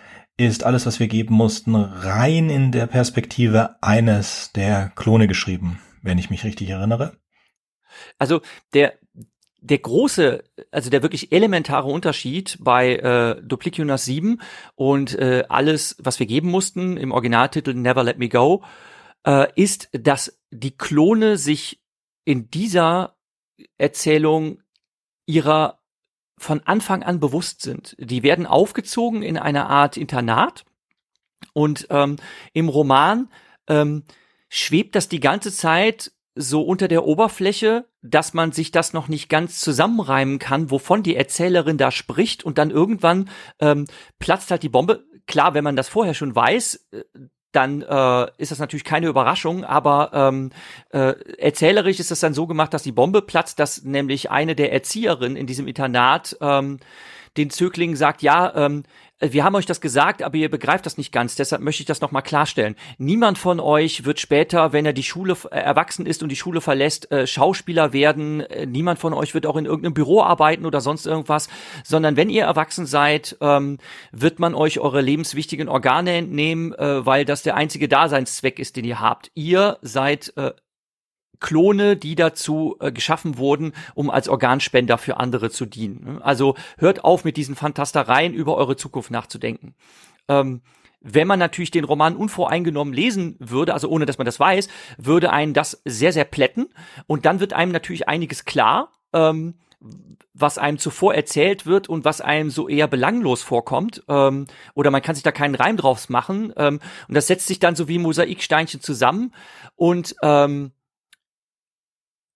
ist 0.47 0.63
alles, 0.63 0.85
was 0.85 0.99
wir 0.99 1.07
geben 1.07 1.35
mussten, 1.35 1.75
rein 1.75 2.49
in 2.49 2.71
der 2.71 2.87
Perspektive 2.87 3.75
eines 3.81 4.51
der 4.53 4.91
Klone 4.95 5.27
geschrieben, 5.27 5.79
wenn 6.01 6.17
ich 6.17 6.29
mich 6.29 6.43
richtig 6.43 6.69
erinnere. 6.69 7.17
Also 8.17 8.41
der 8.73 8.93
der 9.61 9.79
große, 9.79 10.43
also 10.71 10.89
der 10.89 11.01
wirklich 11.01 11.33
elementare 11.33 11.89
Unterschied 11.89 12.57
bei 12.61 12.95
äh, 12.95 13.41
Dupliciunas 13.41 14.05
7 14.05 14.39
und 14.75 15.19
äh, 15.19 15.43
alles, 15.49 15.97
was 15.99 16.19
wir 16.19 16.27
geben 16.27 16.49
mussten 16.49 16.95
im 16.95 17.11
Originaltitel 17.11 17.73
Never 17.73 18.03
Let 18.03 18.19
Me 18.19 18.29
Go, 18.29 18.63
äh, 19.25 19.47
ist, 19.55 19.89
dass 19.91 20.39
die 20.49 20.77
Klone 20.77 21.37
sich 21.37 21.81
in 22.23 22.49
dieser 22.49 23.17
Erzählung 23.77 24.61
ihrer 25.25 25.78
von 26.39 26.61
Anfang 26.65 27.03
an 27.03 27.19
bewusst 27.19 27.61
sind. 27.61 27.95
Die 27.99 28.23
werden 28.23 28.45
aufgezogen 28.45 29.21
in 29.21 29.37
einer 29.37 29.69
Art 29.69 29.97
Internat 29.97 30.65
und 31.53 31.87
ähm, 31.89 32.15
im 32.53 32.69
Roman 32.69 33.29
ähm, 33.67 34.03
schwebt 34.49 34.95
das 34.95 35.09
die 35.09 35.19
ganze 35.19 35.51
Zeit 35.53 36.11
so 36.35 36.61
unter 36.61 36.87
der 36.87 37.05
Oberfläche, 37.05 37.85
dass 38.01 38.33
man 38.33 38.51
sich 38.51 38.71
das 38.71 38.93
noch 38.93 39.07
nicht 39.07 39.29
ganz 39.29 39.59
zusammenreimen 39.59 40.39
kann, 40.39 40.71
wovon 40.71 41.03
die 41.03 41.15
Erzählerin 41.15 41.77
da 41.77 41.91
spricht 41.91 42.43
und 42.43 42.57
dann 42.57 42.71
irgendwann 42.71 43.29
ähm, 43.59 43.85
platzt 44.19 44.51
halt 44.51 44.63
die 44.63 44.69
Bombe. 44.69 45.03
Klar, 45.27 45.53
wenn 45.53 45.63
man 45.63 45.75
das 45.75 45.89
vorher 45.89 46.13
schon 46.13 46.33
weiß, 46.33 46.87
äh, 46.91 47.03
dann 47.51 47.81
äh, 47.81 48.27
ist 48.37 48.51
das 48.51 48.59
natürlich 48.59 48.83
keine 48.83 49.07
Überraschung, 49.07 49.63
aber 49.63 50.11
ähm, 50.13 50.51
äh, 50.91 51.13
erzählerisch 51.37 51.99
ist 51.99 52.11
es 52.11 52.19
dann 52.19 52.33
so 52.33 52.45
gemacht, 52.45 52.73
dass 52.73 52.83
die 52.83 52.91
Bombe 52.91 53.21
platzt, 53.21 53.59
dass 53.59 53.83
nämlich 53.83 54.29
eine 54.29 54.55
der 54.55 54.71
Erzieherinnen 54.71 55.35
in 55.35 55.47
diesem 55.47 55.67
Internat 55.67 56.37
ähm, 56.41 56.79
den 57.37 57.49
Zöglingen 57.49 57.95
sagt, 57.95 58.21
ja, 58.21 58.53
ähm, 58.55 58.83
wir 59.19 59.43
haben 59.43 59.55
euch 59.55 59.65
das 59.65 59.81
gesagt, 59.81 60.23
aber 60.23 60.35
ihr 60.37 60.49
begreift 60.49 60.85
das 60.85 60.97
nicht 60.97 61.11
ganz. 61.11 61.35
Deshalb 61.35 61.61
möchte 61.61 61.81
ich 61.81 61.87
das 61.87 62.01
nochmal 62.01 62.21
klarstellen. 62.21 62.75
Niemand 62.97 63.37
von 63.37 63.59
euch 63.59 64.05
wird 64.05 64.19
später, 64.19 64.71
wenn 64.71 64.85
er 64.85 64.93
die 64.93 65.03
Schule 65.03 65.35
äh, 65.51 65.59
erwachsen 65.59 66.05
ist 66.05 66.23
und 66.23 66.29
die 66.29 66.35
Schule 66.35 66.61
verlässt, 66.61 67.11
äh, 67.11 67.27
Schauspieler 67.27 67.93
werden. 67.93 68.41
Äh, 68.41 68.65
niemand 68.65 68.99
von 68.99 69.13
euch 69.13 69.33
wird 69.33 69.45
auch 69.45 69.57
in 69.57 69.65
irgendeinem 69.65 69.93
Büro 69.93 70.21
arbeiten 70.21 70.65
oder 70.65 70.81
sonst 70.81 71.05
irgendwas, 71.05 71.49
sondern 71.83 72.15
wenn 72.15 72.29
ihr 72.29 72.43
erwachsen 72.43 72.85
seid, 72.85 73.37
ähm, 73.41 73.77
wird 74.11 74.39
man 74.39 74.55
euch 74.55 74.79
eure 74.79 75.01
lebenswichtigen 75.01 75.67
Organe 75.67 76.13
entnehmen, 76.13 76.73
äh, 76.73 77.05
weil 77.05 77.25
das 77.25 77.43
der 77.43 77.55
einzige 77.55 77.87
Daseinszweck 77.87 78.59
ist, 78.59 78.75
den 78.77 78.85
ihr 78.85 78.99
habt. 78.99 79.31
Ihr 79.35 79.77
seid 79.81 80.33
äh, 80.37 80.51
Klone, 81.39 81.95
die 81.95 82.15
dazu 82.15 82.75
äh, 82.79 82.91
geschaffen 82.91 83.37
wurden, 83.37 83.73
um 83.95 84.09
als 84.09 84.29
Organspender 84.29 84.97
für 84.97 85.17
andere 85.17 85.49
zu 85.49 85.65
dienen. 85.65 86.21
Also 86.21 86.55
hört 86.77 87.03
auf 87.03 87.23
mit 87.23 87.37
diesen 87.37 87.55
Fantastereien 87.55 88.33
über 88.33 88.57
eure 88.57 88.75
Zukunft 88.75 89.11
nachzudenken. 89.11 89.75
Ähm, 90.27 90.61
wenn 91.01 91.27
man 91.27 91.39
natürlich 91.39 91.71
den 91.71 91.85
Roman 91.85 92.15
unvoreingenommen 92.15 92.93
lesen 92.93 93.37
würde, 93.39 93.73
also 93.73 93.87
ohne 93.89 94.05
dass 94.05 94.17
man 94.17 94.25
das 94.25 94.39
weiß, 94.39 94.67
würde 94.97 95.31
einen 95.31 95.53
das 95.53 95.81
sehr, 95.85 96.11
sehr 96.11 96.25
plätten. 96.25 96.67
Und 97.07 97.25
dann 97.25 97.39
wird 97.39 97.53
einem 97.53 97.71
natürlich 97.71 98.09
einiges 98.09 98.43
klar, 98.43 98.91
ähm, 99.13 99.55
was 100.33 100.57
einem 100.57 100.77
zuvor 100.77 101.15
erzählt 101.15 101.65
wird 101.65 101.87
und 101.87 102.03
was 102.03 102.19
einem 102.19 102.49
so 102.49 102.67
eher 102.67 102.87
belanglos 102.87 103.43
vorkommt. 103.43 104.03
Ähm, 104.09 104.47
oder 104.73 104.91
man 104.91 105.01
kann 105.01 105.15
sich 105.15 105.23
da 105.23 105.31
keinen 105.31 105.55
Reim 105.55 105.77
draus 105.77 106.09
machen. 106.09 106.53
Ähm, 106.57 106.79
und 107.07 107.15
das 107.15 107.27
setzt 107.27 107.47
sich 107.47 107.59
dann 107.59 107.75
so 107.75 107.87
wie 107.87 107.97
Mosaiksteinchen 107.97 108.81
zusammen. 108.81 109.33
Und 109.75 110.15
ähm, 110.21 110.71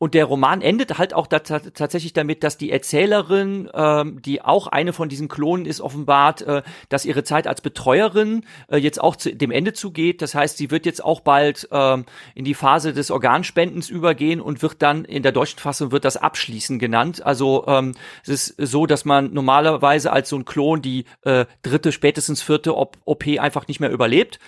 und 0.04 0.16
der 0.16 0.26
Roman 0.26 0.62
endet 0.62 0.98
halt 0.98 1.14
auch 1.14 1.28
da 1.28 1.40
tatsächlich 1.40 2.12
damit, 2.12 2.44
dass 2.44 2.58
die 2.58 2.74
Erzählerin, 2.74 3.70
ähm, 3.74 4.22
die 4.22 4.42
auch 4.42 4.68
eine 4.68 4.92
von 4.92 5.08
diesen 5.08 5.30
Klonen 5.30 5.66
ist, 5.66 5.80
offenbart, 5.80 6.42
äh, 6.42 6.62
dass 6.90 7.06
ihre 7.06 7.24
Zeit 7.24 7.48
als 7.48 7.62
Betreuerin 7.62 8.46
äh, 8.68 8.76
jetzt 8.76 9.00
auch 9.00 9.16
zu 9.16 9.34
dem 9.34 9.50
Ende 9.50 9.72
zugeht. 9.72 10.22
Das 10.22 10.36
heißt, 10.36 10.58
sie 10.58 10.72
wird 10.72 10.86
jetzt 10.86 11.02
auch 11.02 11.22
bald 11.22 11.70
ähm, 11.72 12.04
in 12.36 12.44
die 12.44 12.54
Phase 12.54 12.92
des 12.92 13.12
Organspendens 13.12 13.90
übergehen 13.90 14.42
und 14.42 14.62
wird 14.62 14.82
dann 14.82 15.06
in 15.06 15.24
der 15.24 15.32
deutschen 15.32 15.60
Fassung 15.60 15.94
wird 15.94 16.04
das 16.04 16.18
Abschließen 16.18 16.80
genannt. 16.80 17.26
Also 17.26 17.64
ähm, 17.68 17.94
es 18.28 18.50
ist 18.50 18.56
so, 18.58 18.86
dass 18.86 19.06
man 19.06 19.34
normalerweise 19.34 20.12
als 20.12 20.28
so 20.28 20.36
ein 20.36 20.44
Klon 20.44 20.82
die 20.82 21.06
äh, 21.22 21.46
dritte, 21.62 21.94
spätestens 21.94 22.42
vierte 22.42 22.76
OP 22.76 23.26
einfach 23.40 23.70
nicht 23.70 23.80
mehr 23.80 23.90
überlebt. 23.90 24.40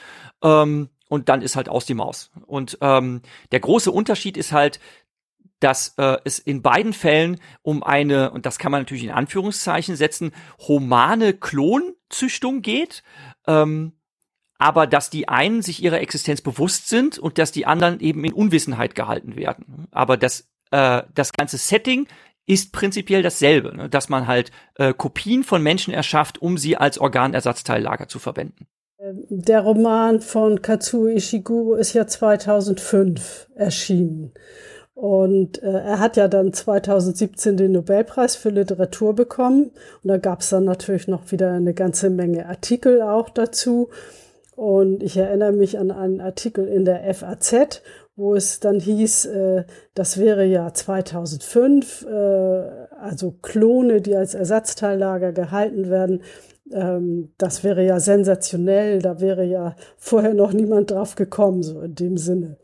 Ähm, 0.43 0.89
und 1.07 1.29
dann 1.29 1.41
ist 1.41 1.55
halt 1.55 1.69
aus 1.69 1.85
die 1.85 1.93
Maus. 1.93 2.31
Und 2.45 2.77
ähm, 2.81 3.21
der 3.51 3.59
große 3.59 3.91
Unterschied 3.91 4.37
ist 4.37 4.51
halt, 4.51 4.79
dass 5.59 5.95
äh, 5.97 6.17
es 6.23 6.39
in 6.39 6.61
beiden 6.61 6.93
Fällen 6.93 7.39
um 7.61 7.83
eine, 7.83 8.31
und 8.31 8.45
das 8.45 8.59
kann 8.59 8.71
man 8.71 8.81
natürlich 8.81 9.03
in 9.03 9.11
Anführungszeichen 9.11 9.95
setzen, 9.95 10.31
humane 10.67 11.33
Klonzüchtung 11.33 12.61
geht, 12.61 13.03
ähm, 13.47 13.93
aber 14.57 14.87
dass 14.87 15.09
die 15.09 15.27
einen 15.27 15.61
sich 15.61 15.83
ihrer 15.83 16.01
Existenz 16.01 16.41
bewusst 16.41 16.89
sind 16.89 17.19
und 17.19 17.37
dass 17.37 17.51
die 17.51 17.65
anderen 17.65 17.99
eben 17.99 18.23
in 18.23 18.33
Unwissenheit 18.33 18.95
gehalten 18.95 19.35
werden. 19.35 19.87
Aber 19.91 20.17
das, 20.17 20.47
äh, 20.71 21.03
das 21.13 21.33
ganze 21.33 21.57
Setting 21.57 22.07
ist 22.45 22.71
prinzipiell 22.71 23.23
dasselbe, 23.23 23.75
ne? 23.75 23.89
dass 23.89 24.09
man 24.09 24.27
halt 24.27 24.51
äh, 24.75 24.93
Kopien 24.93 25.43
von 25.43 25.63
Menschen 25.63 25.93
erschafft, 25.93 26.41
um 26.41 26.57
sie 26.57 26.77
als 26.77 26.97
Organersatzteillager 26.99 28.07
zu 28.07 28.19
verwenden. 28.19 28.67
Ähm, 28.99 29.25
der 29.29 29.61
Roman 29.61 30.21
von 30.21 30.61
Katsuo 30.61 31.07
Ishiguro 31.07 31.75
ist 31.75 31.93
ja 31.93 32.07
2005 32.07 33.49
erschienen. 33.55 34.33
Und 34.95 35.61
äh, 35.61 35.71
er 35.71 35.99
hat 35.99 36.15
ja 36.15 36.29
dann 36.29 36.53
2017 36.53 37.57
den 37.57 37.73
Nobelpreis 37.73 38.37
für 38.37 38.49
Literatur 38.49 39.13
bekommen. 39.13 39.71
Und 40.01 40.07
da 40.07 40.17
gab 40.17 40.39
es 40.39 40.49
dann 40.49 40.63
natürlich 40.63 41.09
noch 41.09 41.31
wieder 41.31 41.51
eine 41.51 41.73
ganze 41.73 42.09
Menge 42.09 42.47
Artikel 42.47 43.01
auch 43.01 43.29
dazu. 43.29 43.89
Und 44.55 45.03
ich 45.03 45.17
erinnere 45.17 45.51
mich 45.51 45.77
an 45.77 45.91
einen 45.91 46.21
Artikel 46.21 46.65
in 46.65 46.85
der 46.85 47.13
FAZ, 47.13 47.81
wo 48.15 48.35
es 48.35 48.61
dann 48.61 48.79
hieß, 48.79 49.25
äh, 49.25 49.63
das 49.93 50.17
wäre 50.17 50.45
ja 50.45 50.73
2005, 50.73 52.05
äh, 52.09 52.15
also 52.97 53.31
Klone, 53.41 53.99
die 53.99 54.15
als 54.15 54.33
Ersatzteillager 54.33 55.33
gehalten 55.33 55.89
werden. 55.89 56.21
Ähm, 56.71 57.33
das 57.37 57.65
wäre 57.65 57.85
ja 57.85 57.99
sensationell, 57.99 58.99
da 58.99 59.19
wäre 59.19 59.43
ja 59.43 59.75
vorher 59.97 60.33
noch 60.33 60.53
niemand 60.53 60.91
drauf 60.91 61.15
gekommen, 61.15 61.61
so 61.61 61.81
in 61.81 61.95
dem 61.95 62.17
Sinne. 62.17 62.55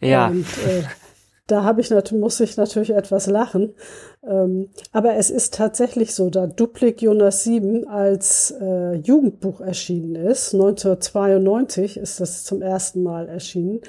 Ja. 0.00 0.26
Und, 0.26 0.44
äh, 0.66 0.82
da 1.48 1.64
habe 1.64 1.80
ich 1.80 1.90
natürlich, 1.90 2.22
muss 2.22 2.38
ich 2.40 2.56
natürlich 2.56 2.90
etwas 2.90 3.26
lachen. 3.26 3.74
Ähm, 4.22 4.68
aber 4.92 5.16
es 5.16 5.30
ist 5.30 5.54
tatsächlich 5.54 6.14
so, 6.14 6.30
da 6.30 6.46
Duplik 6.46 7.02
Jonas 7.02 7.42
7 7.44 7.88
als 7.88 8.54
äh, 8.60 8.94
Jugendbuch 8.94 9.60
erschienen 9.60 10.14
ist, 10.14 10.54
1992 10.54 11.96
ist 11.96 12.20
das 12.20 12.44
zum 12.44 12.62
ersten 12.62 13.02
Mal 13.02 13.28
erschienen, 13.28 13.80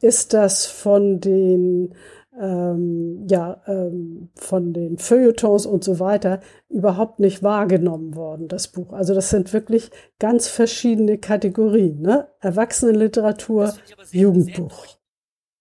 ist 0.00 0.34
das 0.34 0.66
von 0.66 1.20
den 1.20 1.94
ähm, 2.38 3.26
ja, 3.30 3.62
ähm, 3.66 4.28
von 4.34 4.74
den 4.74 4.98
Feuilletons 4.98 5.64
und 5.64 5.82
so 5.82 5.98
weiter 6.00 6.40
überhaupt 6.68 7.18
nicht 7.18 7.42
wahrgenommen 7.42 8.14
worden, 8.14 8.48
das 8.48 8.68
Buch. 8.68 8.92
Also 8.92 9.14
das 9.14 9.30
sind 9.30 9.54
wirklich 9.54 9.90
ganz 10.18 10.46
verschiedene 10.46 11.16
Kategorien, 11.18 12.02
ne? 12.02 12.28
Erwachsenenliteratur, 12.40 13.72
Jugendbuch. 14.10 14.86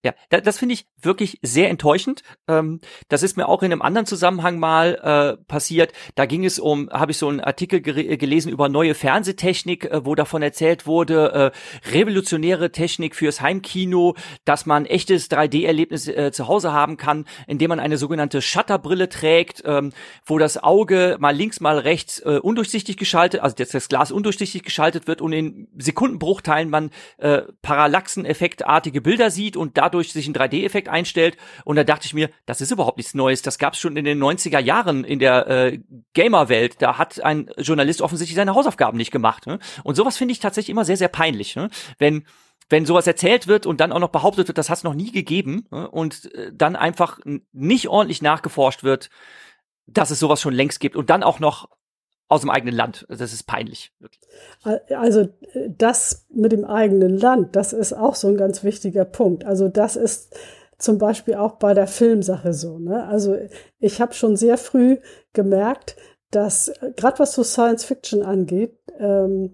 Ja, 0.05 0.13
da, 0.29 0.39
das 0.39 0.59
finde 0.59 0.73
ich 0.73 0.85
wirklich 1.01 1.39
sehr 1.41 1.67
enttäuschend. 1.71 2.21
Ähm, 2.47 2.79
das 3.09 3.23
ist 3.23 3.37
mir 3.37 3.49
auch 3.49 3.63
in 3.63 3.71
einem 3.71 3.81
anderen 3.81 4.05
Zusammenhang 4.05 4.59
mal 4.59 4.99
äh, 5.39 5.43
passiert. 5.45 5.93
Da 6.13 6.27
ging 6.27 6.45
es 6.45 6.59
um, 6.59 6.91
habe 6.91 7.11
ich 7.11 7.17
so 7.17 7.27
einen 7.27 7.39
Artikel 7.39 7.81
gelesen 7.81 8.51
über 8.51 8.69
neue 8.69 8.93
Fernsehtechnik, 8.93 9.85
äh, 9.85 10.05
wo 10.05 10.13
davon 10.13 10.43
erzählt 10.43 10.85
wurde, 10.85 11.51
äh, 11.85 11.89
revolutionäre 11.89 12.71
Technik 12.71 13.15
fürs 13.15 13.41
Heimkino, 13.41 14.13
dass 14.43 14.67
man 14.67 14.85
echtes 14.85 15.31
3D-Erlebnis 15.31 16.07
äh, 16.07 16.31
zu 16.31 16.47
Hause 16.47 16.71
haben 16.71 16.97
kann, 16.97 17.25
indem 17.47 17.69
man 17.69 17.79
eine 17.79 17.97
sogenannte 17.97 18.43
Shutterbrille 18.43 19.09
trägt, 19.09 19.63
ähm, 19.65 19.91
wo 20.23 20.37
das 20.37 20.61
Auge 20.61 21.17
mal 21.19 21.35
links, 21.35 21.61
mal 21.61 21.79
rechts 21.79 22.19
äh, 22.19 22.37
undurchsichtig 22.39 22.97
geschaltet, 22.97 23.41
also 23.41 23.55
das, 23.55 23.69
das 23.69 23.87
Glas 23.87 24.11
undurchsichtig 24.11 24.61
geschaltet 24.61 25.07
wird 25.07 25.19
und 25.19 25.33
in 25.33 25.67
Sekundenbruchteilen 25.79 26.69
man 26.69 26.91
äh, 27.17 27.41
Parallaxeneffektartige 27.63 29.01
Bilder 29.01 29.31
sieht 29.31 29.57
und 29.57 29.79
dadurch 29.79 29.94
dadurch 29.95 30.11
sich 30.11 30.27
ein 30.27 30.33
3D-Effekt 30.33 30.89
einstellt. 30.89 31.37
Und 31.63 31.77
da 31.77 31.83
dachte 31.83 32.05
ich 32.05 32.13
mir, 32.13 32.29
das 32.45 32.61
ist 32.61 32.71
überhaupt 32.71 32.97
nichts 32.97 33.13
Neues. 33.13 33.41
Das 33.41 33.57
gab 33.57 33.73
es 33.73 33.79
schon 33.79 33.97
in 33.97 34.05
den 34.05 34.21
90er 34.21 34.59
Jahren 34.59 35.03
in 35.03 35.19
der 35.19 35.47
äh, 35.47 35.79
Gamer-Welt. 36.13 36.81
Da 36.81 36.97
hat 36.97 37.23
ein 37.23 37.49
Journalist 37.57 38.01
offensichtlich 38.01 38.35
seine 38.35 38.53
Hausaufgaben 38.53 38.97
nicht 38.97 39.11
gemacht. 39.11 39.47
Ne? 39.47 39.59
Und 39.83 39.95
sowas 39.95 40.17
finde 40.17 40.33
ich 40.33 40.39
tatsächlich 40.39 40.71
immer 40.71 40.85
sehr, 40.85 40.97
sehr 40.97 41.07
peinlich. 41.07 41.55
Ne? 41.55 41.69
Wenn 41.97 42.25
wenn 42.67 42.87
sowas 42.87 43.05
erzählt 43.05 43.45
wird 43.45 43.67
und 43.67 43.79
dann 43.79 43.91
auch 43.91 43.99
noch 43.99 44.09
behauptet 44.09 44.47
wird, 44.47 44.57
das 44.57 44.71
hat 44.71 44.79
es 44.79 44.83
noch 44.83 44.95
nie 44.95 45.11
gegeben 45.11 45.67
ne? 45.69 45.87
und 45.87 46.33
äh, 46.33 46.51
dann 46.51 46.75
einfach 46.75 47.19
nicht 47.53 47.89
ordentlich 47.89 48.23
nachgeforscht 48.23 48.83
wird, 48.83 49.11
dass 49.85 50.09
es 50.09 50.17
sowas 50.17 50.41
schon 50.41 50.55
längst 50.55 50.79
gibt 50.79 50.95
und 50.95 51.11
dann 51.11 51.21
auch 51.21 51.39
noch 51.39 51.69
aus 52.27 52.41
dem 52.41 52.49
eigenen 52.49 52.75
Land. 52.75 53.05
Das 53.09 53.33
ist 53.33 53.43
peinlich. 53.43 53.93
Wirklich. 53.99 54.21
Also 54.97 55.29
das 55.69 56.25
mit 56.29 56.51
dem 56.51 56.65
eigenen 56.65 57.17
Land, 57.17 57.55
das 57.55 57.73
ist 57.73 57.93
auch 57.93 58.15
so 58.15 58.27
ein 58.27 58.37
ganz 58.37 58.63
wichtiger 58.63 59.05
Punkt. 59.05 59.45
Also 59.45 59.67
das 59.67 59.95
ist 59.95 60.35
zum 60.77 60.97
Beispiel 60.97 61.35
auch 61.35 61.53
bei 61.53 61.73
der 61.73 61.87
Filmsache 61.87 62.53
so. 62.53 62.79
Ne? 62.79 63.05
Also 63.05 63.37
ich 63.79 64.01
habe 64.01 64.13
schon 64.13 64.35
sehr 64.35 64.57
früh 64.57 64.97
gemerkt, 65.33 65.95
dass 66.31 66.71
gerade 66.95 67.19
was 67.19 67.33
so 67.33 67.43
Science 67.43 67.85
Fiction 67.85 68.23
angeht, 68.23 68.77
ähm, 68.99 69.53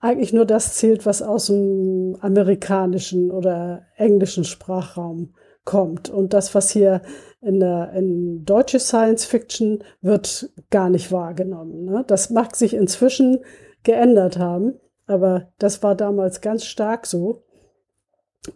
eigentlich 0.00 0.32
nur 0.32 0.44
das 0.44 0.74
zählt, 0.74 1.06
was 1.06 1.22
aus 1.22 1.46
dem 1.46 2.16
amerikanischen 2.20 3.30
oder 3.30 3.86
englischen 3.96 4.44
Sprachraum 4.44 5.34
kommt. 5.64 6.08
Und 6.08 6.32
das, 6.32 6.54
was 6.54 6.70
hier 6.70 7.02
in 7.40 7.60
der 7.60 7.92
in 7.94 8.44
deutsche 8.44 8.78
Science 8.78 9.24
Fiction 9.24 9.82
wird 10.00 10.50
gar 10.70 10.90
nicht 10.90 11.10
wahrgenommen. 11.10 11.84
Ne? 11.84 12.04
Das 12.06 12.30
mag 12.30 12.54
sich 12.56 12.74
inzwischen 12.74 13.40
geändert 13.82 14.38
haben, 14.38 14.78
aber 15.06 15.48
das 15.58 15.82
war 15.82 15.94
damals 15.94 16.40
ganz 16.40 16.64
stark 16.64 17.06
so. 17.06 17.42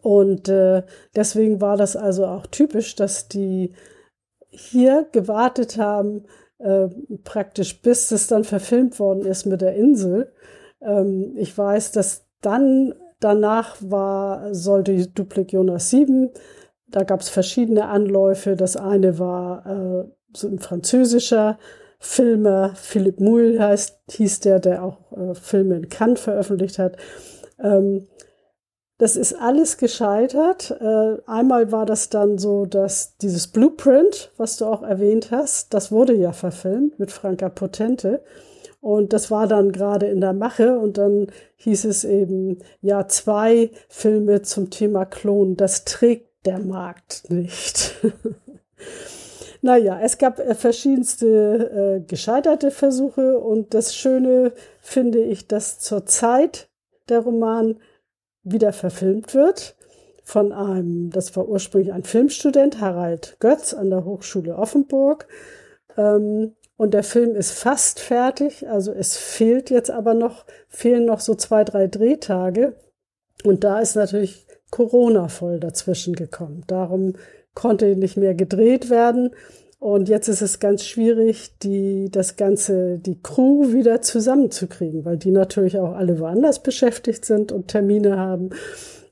Und 0.02 0.48
äh, 0.48 0.82
deswegen 1.14 1.60
war 1.60 1.76
das 1.76 1.96
also 1.96 2.26
auch 2.26 2.46
typisch, 2.46 2.96
dass 2.96 3.28
die 3.28 3.72
hier 4.48 5.06
gewartet 5.12 5.78
haben, 5.78 6.24
äh, 6.58 6.88
praktisch 7.22 7.82
bis 7.82 8.10
es 8.10 8.26
dann 8.26 8.44
verfilmt 8.44 8.98
worden 8.98 9.24
ist 9.24 9.46
mit 9.46 9.60
der 9.60 9.74
Insel. 9.74 10.32
Ähm, 10.80 11.34
ich 11.36 11.56
weiß, 11.56 11.92
dass 11.92 12.26
dann 12.40 12.94
danach 13.20 13.76
war, 13.80 14.54
sollte 14.54 15.06
Duplik 15.08 15.52
Jonas 15.52 15.90
7 15.90 16.30
da 16.88 17.02
gab 17.02 17.20
es 17.20 17.28
verschiedene 17.28 17.86
Anläufe. 17.86 18.56
Das 18.56 18.76
eine 18.76 19.18
war 19.18 19.66
äh, 19.66 20.04
so 20.32 20.48
ein 20.48 20.58
französischer 20.58 21.58
Filmer, 21.98 22.72
Philipp 22.74 23.20
Muhl 23.20 23.58
heißt, 23.58 23.98
hieß 24.10 24.40
der, 24.40 24.60
der 24.60 24.84
auch 24.84 25.12
äh, 25.12 25.34
Filme 25.34 25.76
in 25.76 25.88
Cannes 25.88 26.20
veröffentlicht 26.20 26.78
hat. 26.78 26.96
Ähm, 27.58 28.06
das 28.98 29.16
ist 29.16 29.34
alles 29.34 29.76
gescheitert. 29.76 30.70
Äh, 30.80 31.18
einmal 31.26 31.72
war 31.72 31.84
das 31.84 32.08
dann 32.08 32.38
so, 32.38 32.64
dass 32.64 33.16
dieses 33.18 33.48
Blueprint, 33.48 34.32
was 34.36 34.56
du 34.56 34.66
auch 34.66 34.82
erwähnt 34.82 35.30
hast, 35.30 35.74
das 35.74 35.92
wurde 35.92 36.14
ja 36.14 36.32
verfilmt 36.32 36.98
mit 36.98 37.10
Franka 37.10 37.48
Potente. 37.48 38.22
Und 38.80 39.12
das 39.12 39.30
war 39.30 39.48
dann 39.48 39.72
gerade 39.72 40.06
in 40.06 40.20
der 40.20 40.32
Mache 40.32 40.78
und 40.78 40.96
dann 40.96 41.26
hieß 41.56 41.86
es 41.86 42.04
eben, 42.04 42.58
ja, 42.80 43.08
zwei 43.08 43.70
Filme 43.88 44.42
zum 44.42 44.70
Thema 44.70 45.04
Klon, 45.04 45.56
das 45.56 45.84
trägt 45.84 46.25
der 46.46 46.58
Markt 46.58 47.28
nicht. 47.28 47.96
naja, 49.62 50.00
es 50.00 50.18
gab 50.18 50.38
äh, 50.38 50.54
verschiedenste 50.54 51.98
äh, 51.98 52.06
gescheiterte 52.06 52.70
Versuche 52.70 53.38
und 53.38 53.74
das 53.74 53.94
Schöne 53.94 54.52
finde 54.80 55.22
ich, 55.22 55.46
dass 55.46 55.78
zurzeit 55.78 56.68
der 57.08 57.20
Roman 57.20 57.80
wieder 58.42 58.72
verfilmt 58.72 59.34
wird 59.34 59.76
von 60.26 60.52
einem, 60.52 61.10
das 61.10 61.36
war 61.36 61.48
ursprünglich 61.48 61.92
ein 61.92 62.02
Filmstudent, 62.02 62.80
Harald 62.80 63.36
Götz 63.38 63.72
an 63.74 63.90
der 63.90 64.04
Hochschule 64.04 64.56
Offenburg. 64.56 65.28
Ähm, 65.96 66.56
und 66.76 66.94
der 66.94 67.04
Film 67.04 67.36
ist 67.36 67.52
fast 67.52 68.00
fertig, 68.00 68.68
also 68.68 68.92
es 68.92 69.16
fehlt 69.16 69.70
jetzt 69.70 69.90
aber 69.90 70.14
noch, 70.14 70.44
fehlen 70.68 71.06
noch 71.06 71.20
so 71.20 71.36
zwei, 71.36 71.62
drei 71.62 71.86
Drehtage. 71.86 72.74
Und 73.44 73.62
da 73.62 73.78
ist 73.78 73.94
natürlich 73.94 74.45
Corona 74.70 75.28
voll 75.28 75.60
dazwischen 75.60 76.14
gekommen. 76.14 76.64
Darum 76.66 77.14
konnte 77.54 77.96
nicht 77.96 78.16
mehr 78.16 78.34
gedreht 78.34 78.90
werden. 78.90 79.30
Und 79.78 80.08
jetzt 80.08 80.28
ist 80.28 80.40
es 80.40 80.58
ganz 80.58 80.84
schwierig, 80.84 81.58
die, 81.62 82.10
das 82.10 82.36
Ganze, 82.36 82.98
die 82.98 83.20
Crew 83.22 83.72
wieder 83.72 84.00
zusammenzukriegen, 84.00 85.04
weil 85.04 85.18
die 85.18 85.30
natürlich 85.30 85.78
auch 85.78 85.94
alle 85.94 86.18
woanders 86.18 86.62
beschäftigt 86.62 87.24
sind 87.24 87.52
und 87.52 87.68
Termine 87.68 88.18
haben. 88.18 88.50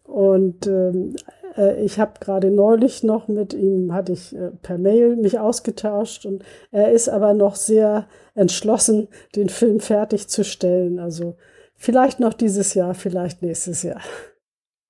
Und 0.05 0.67
ähm, 0.67 1.17
äh, 1.57 1.83
ich 1.85 1.99
habe 1.99 2.13
gerade 2.21 2.51
neulich 2.51 3.03
noch 3.03 3.29
mit 3.29 3.53
ihm, 3.53 3.93
hatte 3.93 4.13
ich 4.13 4.35
äh, 4.35 4.51
per 4.63 4.79
Mail 4.79 5.17
mich 5.17 5.39
ausgetauscht 5.39 6.27
und 6.27 6.45
er 6.71 6.93
ist 6.93 7.09
aber 7.09 7.35
noch 7.35 7.57
sehr 7.57 8.07
entschlossen, 8.35 9.09
den 9.37 9.49
Film 9.49 9.81
fertigzustellen. 9.81 10.99
Also 10.99 11.37
vielleicht 11.77 12.21
noch 12.21 12.33
dieses 12.33 12.75
Jahr, 12.75 12.95
vielleicht 12.95 13.43
nächstes 13.43 13.83
Jahr. 13.83 14.01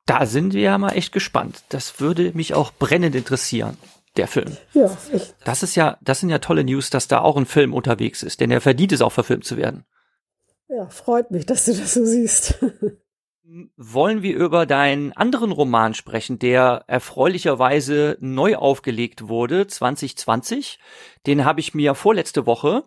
Da 0.07 0.27
sind 0.27 0.53
wir 0.53 0.63
ja 0.63 0.79
mal 0.79 0.93
echt 0.93 1.13
gespannt. 1.13 1.63
Das 1.71 2.01
würde 2.01 2.33
mich 2.35 2.55
auch 2.55 2.73
brennend 2.73 3.15
interessieren 3.15 3.77
der 4.17 4.29
Film. 4.29 4.57
Ja. 4.73 4.97
Ich 5.13 5.35
das 5.45 5.63
ist 5.63 5.75
ja, 5.75 5.99
das 6.01 6.21
sind 6.21 6.31
ja 6.31 6.39
tolle 6.39 6.65
News, 6.65 6.91
dass 6.91 7.09
da 7.09 7.21
auch 7.21 7.37
ein 7.37 7.47
Film 7.47 7.75
unterwegs 7.75 8.23
ist, 8.23 8.41
denn 8.41 8.51
er 8.51 8.61
verdient 8.61 8.93
es 8.93 9.01
auch 9.01 9.13
verfilmt 9.13 9.45
zu 9.45 9.57
werden. 9.57 9.85
Ja, 10.69 10.89
freut 10.89 11.31
mich, 11.31 11.47
dass 11.47 11.65
du 11.65 11.75
das 11.75 11.95
so 11.95 12.05
siehst. 12.05 12.65
Wollen 13.77 14.23
wir 14.23 14.35
über 14.37 14.67
deinen 14.67 15.13
anderen 15.13 15.53
Roman 15.53 15.95
sprechen, 15.95 16.39
der 16.39 16.85
erfreulicherweise 16.87 18.17
neu 18.21 18.57
aufgelegt 18.57 19.29
wurde, 19.29 19.67
2020. 19.67 20.79
Den 21.27 21.45
habe 21.45 21.61
ich 21.61 21.75
mir 21.75 21.95
vorletzte 21.95 22.47
Woche 22.47 22.85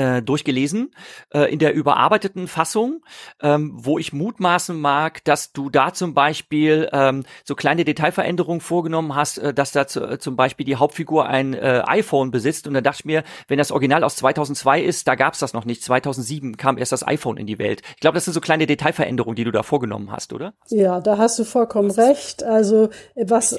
äh, 0.00 0.22
durchgelesen 0.22 0.94
äh, 1.34 1.52
in 1.52 1.58
der 1.58 1.74
überarbeiteten 1.74 2.48
Fassung, 2.48 3.02
ähm, 3.42 3.72
wo 3.74 3.98
ich 3.98 4.12
mutmaßen 4.12 4.78
mag, 4.78 5.22
dass 5.24 5.52
du 5.52 5.68
da 5.68 5.92
zum 5.92 6.14
Beispiel 6.14 6.88
ähm, 6.92 7.24
so 7.44 7.54
kleine 7.54 7.84
Detailveränderungen 7.84 8.60
vorgenommen 8.60 9.14
hast, 9.14 9.38
äh, 9.38 9.52
dass 9.52 9.72
da 9.72 9.86
zu, 9.86 10.00
äh, 10.02 10.18
zum 10.18 10.36
Beispiel 10.36 10.64
die 10.64 10.76
Hauptfigur 10.76 11.26
ein 11.26 11.52
äh, 11.52 11.82
iPhone 11.86 12.30
besitzt 12.30 12.66
und 12.66 12.74
dann 12.74 12.84
dachte 12.84 13.00
ich 13.00 13.04
mir, 13.04 13.24
wenn 13.48 13.58
das 13.58 13.72
Original 13.72 14.02
aus 14.02 14.16
2002 14.16 14.80
ist, 14.80 15.06
da 15.06 15.16
gab's 15.16 15.38
das 15.38 15.52
noch 15.52 15.66
nicht. 15.66 15.82
2007 15.82 16.56
kam 16.56 16.78
erst 16.78 16.92
das 16.92 17.06
iPhone 17.06 17.36
in 17.36 17.46
die 17.46 17.58
Welt. 17.58 17.82
Ich 17.94 18.00
glaube, 18.00 18.14
das 18.14 18.24
sind 18.24 18.34
so 18.34 18.40
kleine 18.40 18.66
Detailveränderungen, 18.66 19.36
die 19.36 19.44
du 19.44 19.52
da 19.52 19.62
vorgenommen 19.62 20.10
hast, 20.10 20.32
oder? 20.32 20.54
Ja, 20.68 21.00
da 21.00 21.18
hast 21.18 21.38
du 21.38 21.44
vollkommen 21.44 21.90
recht. 21.90 22.42
Also 22.42 22.88
was 23.16 23.58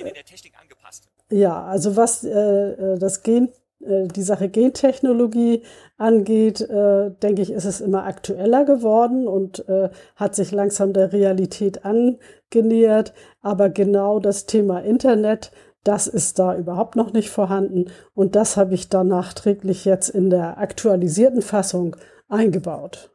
ja, 1.32 1.63
also 1.63 1.95
was 1.95 2.25
äh, 2.25 2.97
das 2.99 3.23
Gen 3.23 3.47
äh, 3.47 3.61
die 4.08 4.22
Sache 4.22 4.50
Gentechnologie 4.50 5.63
angeht, 5.98 6.62
äh, 6.62 7.12
denke 7.22 7.41
ich, 7.41 7.52
ist 7.52 7.65
es 7.65 7.82
immer 7.82 8.06
aktueller 8.06 8.65
geworden 8.65 9.28
und 9.28 9.67
äh, 9.67 9.89
hat 10.15 10.36
sich 10.36 10.52
langsam 10.52 10.94
der 10.94 11.13
Realität 11.13 11.86
angenähert. 11.86 13.13
Aber 13.41 13.70
genau 13.70 14.20
das 14.20 14.46
Thema 14.46 14.80
Internet, 14.80 15.52
das 15.84 16.08
ist 16.08 16.39
da 16.39 16.56
überhaupt 16.56 16.96
noch 16.96 17.13
nicht 17.13 17.30
vorhanden. 17.30 17.86
Und 18.13 18.36
das 18.36 18.58
habe 18.58 18.74
ich 18.74 18.89
dann 18.89 19.08
nachträglich 19.08 19.86
jetzt 19.86 20.10
in 20.10 20.30
der 20.30 20.58
aktualisierten 20.58 21.41
Fassung 21.41 21.96
eingebaut. 22.30 23.12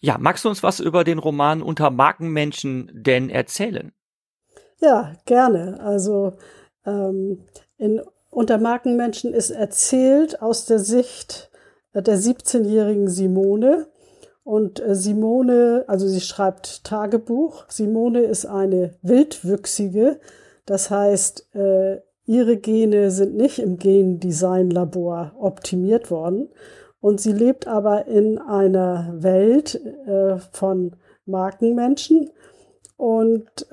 Ja, 0.00 0.18
magst 0.18 0.44
du 0.44 0.50
uns 0.50 0.62
was 0.62 0.80
über 0.80 1.04
den 1.04 1.18
Roman 1.18 1.62
Unter 1.62 1.90
Markenmenschen 1.90 2.90
denn 2.92 3.30
erzählen? 3.30 3.92
Ja, 4.78 5.14
gerne. 5.24 5.80
Also 5.80 6.34
ähm, 6.84 7.46
in 7.78 8.02
unter 8.34 8.58
Markenmenschen 8.58 9.32
ist 9.32 9.50
erzählt 9.50 10.42
aus 10.42 10.66
der 10.66 10.78
Sicht 10.78 11.50
äh, 11.92 12.02
der 12.02 12.18
17-jährigen 12.18 13.08
Simone. 13.08 13.86
Und 14.42 14.80
äh, 14.80 14.94
Simone, 14.94 15.84
also 15.86 16.06
sie 16.06 16.20
schreibt 16.20 16.84
Tagebuch. 16.84 17.64
Simone 17.68 18.20
ist 18.22 18.44
eine 18.44 18.94
Wildwüchsige. 19.02 20.18
Das 20.66 20.90
heißt, 20.90 21.54
äh, 21.54 22.00
ihre 22.26 22.56
Gene 22.56 23.10
sind 23.10 23.36
nicht 23.36 23.58
im 23.58 23.78
Gendesign-Labor 23.78 25.32
optimiert 25.38 26.10
worden. 26.10 26.48
Und 27.00 27.20
sie 27.20 27.32
lebt 27.32 27.66
aber 27.66 28.06
in 28.06 28.38
einer 28.38 29.12
Welt 29.18 29.78
von 30.52 30.96
Markenmenschen. 31.26 32.30
Und 32.96 33.66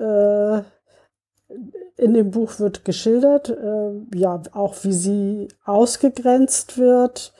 in 1.96 2.14
dem 2.14 2.30
Buch 2.30 2.58
wird 2.58 2.84
geschildert, 2.84 3.50
äh, 3.50 4.18
ja, 4.18 4.42
auch 4.52 4.74
wie 4.82 4.92
sie 4.92 5.48
ausgegrenzt 5.64 6.78
wird, 6.78 7.32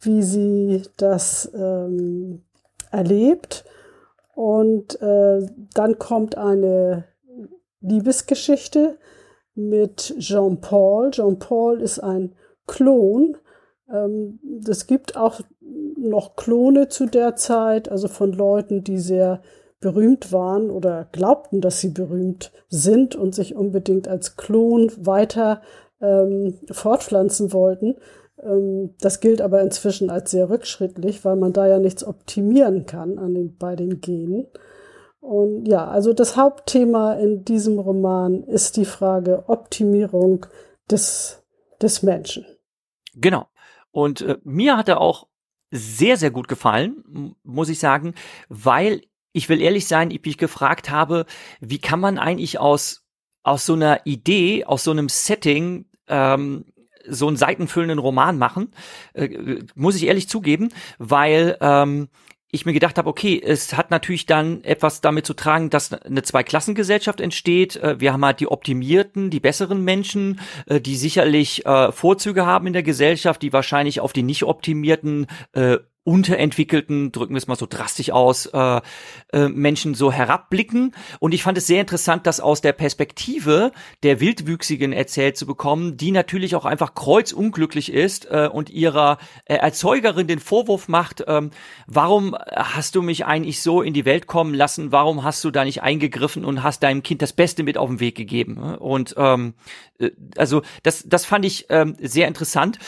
wie 0.00 0.22
sie 0.22 0.82
das 0.96 1.50
ähm, 1.54 2.42
erlebt. 2.90 3.64
Und 4.34 5.00
äh, 5.02 5.46
dann 5.74 5.98
kommt 5.98 6.36
eine 6.36 7.04
Liebesgeschichte 7.80 8.98
mit 9.54 10.14
Jean-Paul. 10.18 11.10
Jean-Paul 11.10 11.80
ist 11.80 12.00
ein 12.00 12.34
Klon. 12.66 13.36
Ähm, 13.92 14.40
es 14.66 14.86
gibt 14.86 15.16
auch 15.16 15.40
noch 15.96 16.36
Klone 16.36 16.88
zu 16.88 17.06
der 17.06 17.36
Zeit, 17.36 17.90
also 17.90 18.08
von 18.08 18.32
Leuten, 18.32 18.82
die 18.82 18.98
sehr 18.98 19.42
berühmt 19.80 20.30
waren 20.32 20.70
oder 20.70 21.08
glaubten, 21.10 21.60
dass 21.60 21.80
sie 21.80 21.88
berühmt 21.88 22.52
sind 22.68 23.16
und 23.16 23.34
sich 23.34 23.54
unbedingt 23.54 24.08
als 24.08 24.36
Klon 24.36 24.92
weiter 24.98 25.62
ähm, 26.00 26.58
fortpflanzen 26.70 27.52
wollten. 27.52 27.96
Ähm, 28.42 28.94
das 29.00 29.20
gilt 29.20 29.40
aber 29.40 29.62
inzwischen 29.62 30.10
als 30.10 30.30
sehr 30.30 30.50
rückschrittlich, 30.50 31.24
weil 31.24 31.36
man 31.36 31.52
da 31.52 31.66
ja 31.66 31.78
nichts 31.78 32.04
optimieren 32.04 32.86
kann 32.86 33.18
an 33.18 33.34
den, 33.34 33.56
bei 33.56 33.74
den 33.74 34.00
Genen. 34.00 34.46
Und 35.20 35.66
ja, 35.66 35.86
also 35.86 36.12
das 36.12 36.36
Hauptthema 36.36 37.14
in 37.14 37.44
diesem 37.44 37.78
Roman 37.78 38.42
ist 38.44 38.76
die 38.76 38.86
Frage 38.86 39.44
Optimierung 39.48 40.46
des, 40.90 41.42
des 41.80 42.02
Menschen. 42.02 42.46
Genau. 43.14 43.46
Und 43.90 44.22
äh, 44.22 44.38
mir 44.44 44.76
hat 44.76 44.88
er 44.88 45.00
auch 45.00 45.26
sehr, 45.70 46.16
sehr 46.16 46.30
gut 46.30 46.48
gefallen, 46.48 47.36
muss 47.44 47.68
ich 47.68 47.78
sagen, 47.78 48.14
weil 48.48 49.02
ich 49.32 49.48
will 49.48 49.60
ehrlich 49.60 49.86
sein, 49.86 50.10
ich 50.10 50.24
mich 50.24 50.38
gefragt 50.38 50.90
habe, 50.90 51.26
wie 51.60 51.78
kann 51.78 52.00
man 52.00 52.18
eigentlich 52.18 52.58
aus, 52.58 53.04
aus 53.42 53.66
so 53.66 53.74
einer 53.74 54.06
Idee, 54.06 54.64
aus 54.64 54.84
so 54.84 54.90
einem 54.90 55.08
Setting, 55.08 55.86
ähm, 56.08 56.64
so 57.08 57.28
einen 57.28 57.36
seitenfüllenden 57.36 57.98
Roman 57.98 58.38
machen, 58.38 58.72
äh, 59.14 59.62
muss 59.74 59.96
ich 59.96 60.06
ehrlich 60.06 60.28
zugeben, 60.28 60.68
weil 60.98 61.56
ähm, 61.60 62.08
ich 62.52 62.66
mir 62.66 62.72
gedacht 62.72 62.98
habe, 62.98 63.08
okay, 63.08 63.40
es 63.42 63.74
hat 63.74 63.90
natürlich 63.90 64.26
dann 64.26 64.64
etwas 64.64 65.00
damit 65.00 65.24
zu 65.24 65.34
tragen, 65.34 65.70
dass 65.70 65.92
eine 65.92 66.22
Zweiklassengesellschaft 66.22 67.20
entsteht. 67.20 67.76
Äh, 67.76 68.00
wir 68.00 68.12
haben 68.12 68.24
halt 68.24 68.40
die 68.40 68.48
optimierten, 68.48 69.30
die 69.30 69.40
besseren 69.40 69.84
Menschen, 69.84 70.40
äh, 70.66 70.80
die 70.80 70.96
sicherlich 70.96 71.64
äh, 71.66 71.92
Vorzüge 71.92 72.46
haben 72.46 72.66
in 72.66 72.72
der 72.72 72.82
Gesellschaft, 72.82 73.42
die 73.42 73.52
wahrscheinlich 73.52 74.00
auf 74.00 74.12
die 74.12 74.22
nicht 74.22 74.44
optimierten 74.44 75.26
unterentwickelten, 76.04 77.12
drücken 77.12 77.34
wir 77.34 77.38
es 77.38 77.46
mal 77.46 77.56
so 77.56 77.66
drastisch 77.68 78.10
aus, 78.10 78.46
äh, 78.46 78.80
äh, 79.32 79.48
Menschen 79.48 79.94
so 79.94 80.10
herabblicken. 80.10 80.94
Und 81.18 81.34
ich 81.34 81.42
fand 81.42 81.58
es 81.58 81.66
sehr 81.66 81.80
interessant, 81.80 82.26
das 82.26 82.40
aus 82.40 82.62
der 82.62 82.72
Perspektive 82.72 83.72
der 84.02 84.18
Wildwüchsigen 84.20 84.92
erzählt 84.92 85.36
zu 85.36 85.46
bekommen, 85.46 85.98
die 85.98 86.10
natürlich 86.10 86.56
auch 86.56 86.64
einfach 86.64 86.94
kreuzunglücklich 86.94 87.92
ist 87.92 88.26
äh, 88.30 88.48
und 88.50 88.70
ihrer 88.70 89.18
äh, 89.44 89.56
Erzeugerin 89.56 90.26
den 90.26 90.38
Vorwurf 90.38 90.88
macht, 90.88 91.24
ähm, 91.26 91.50
warum 91.86 92.34
hast 92.50 92.94
du 92.94 93.02
mich 93.02 93.26
eigentlich 93.26 93.60
so 93.60 93.82
in 93.82 93.92
die 93.92 94.06
Welt 94.06 94.26
kommen 94.26 94.54
lassen, 94.54 94.92
warum 94.92 95.22
hast 95.22 95.44
du 95.44 95.50
da 95.50 95.64
nicht 95.64 95.82
eingegriffen 95.82 96.46
und 96.46 96.62
hast 96.62 96.82
deinem 96.82 97.02
Kind 97.02 97.20
das 97.20 97.34
Beste 97.34 97.62
mit 97.62 97.76
auf 97.76 97.90
den 97.90 98.00
Weg 98.00 98.16
gegeben. 98.16 98.56
Und 98.56 99.14
ähm, 99.18 99.52
äh, 99.98 100.10
also 100.36 100.62
das, 100.82 101.04
das 101.06 101.26
fand 101.26 101.44
ich 101.44 101.66
ähm, 101.68 101.96
sehr 102.00 102.26
interessant. 102.26 102.78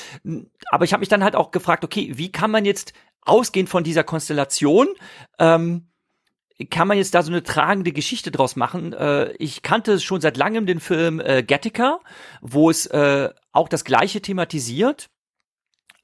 Aber 0.70 0.84
ich 0.84 0.92
habe 0.92 1.00
mich 1.00 1.08
dann 1.08 1.22
halt 1.22 1.36
auch 1.36 1.50
gefragt, 1.50 1.84
okay, 1.84 2.12
wie 2.14 2.32
kann 2.32 2.50
man 2.50 2.64
jetzt 2.64 2.94
ausgehend 3.24 3.68
von 3.68 3.84
dieser 3.84 4.04
Konstellation, 4.04 4.88
ähm, 5.38 5.88
kann 6.70 6.88
man 6.88 6.96
jetzt 6.96 7.14
da 7.14 7.22
so 7.22 7.32
eine 7.32 7.42
tragende 7.42 7.92
Geschichte 7.92 8.30
draus 8.30 8.56
machen. 8.56 8.92
Äh, 8.92 9.32
ich 9.38 9.62
kannte 9.62 9.98
schon 10.00 10.20
seit 10.20 10.36
langem 10.36 10.66
den 10.66 10.80
Film 10.80 11.20
äh, 11.20 11.42
Gattaca, 11.42 12.00
wo 12.40 12.70
es 12.70 12.86
äh, 12.86 13.30
auch 13.52 13.68
das 13.68 13.84
gleiche 13.84 14.20
thematisiert 14.20 15.08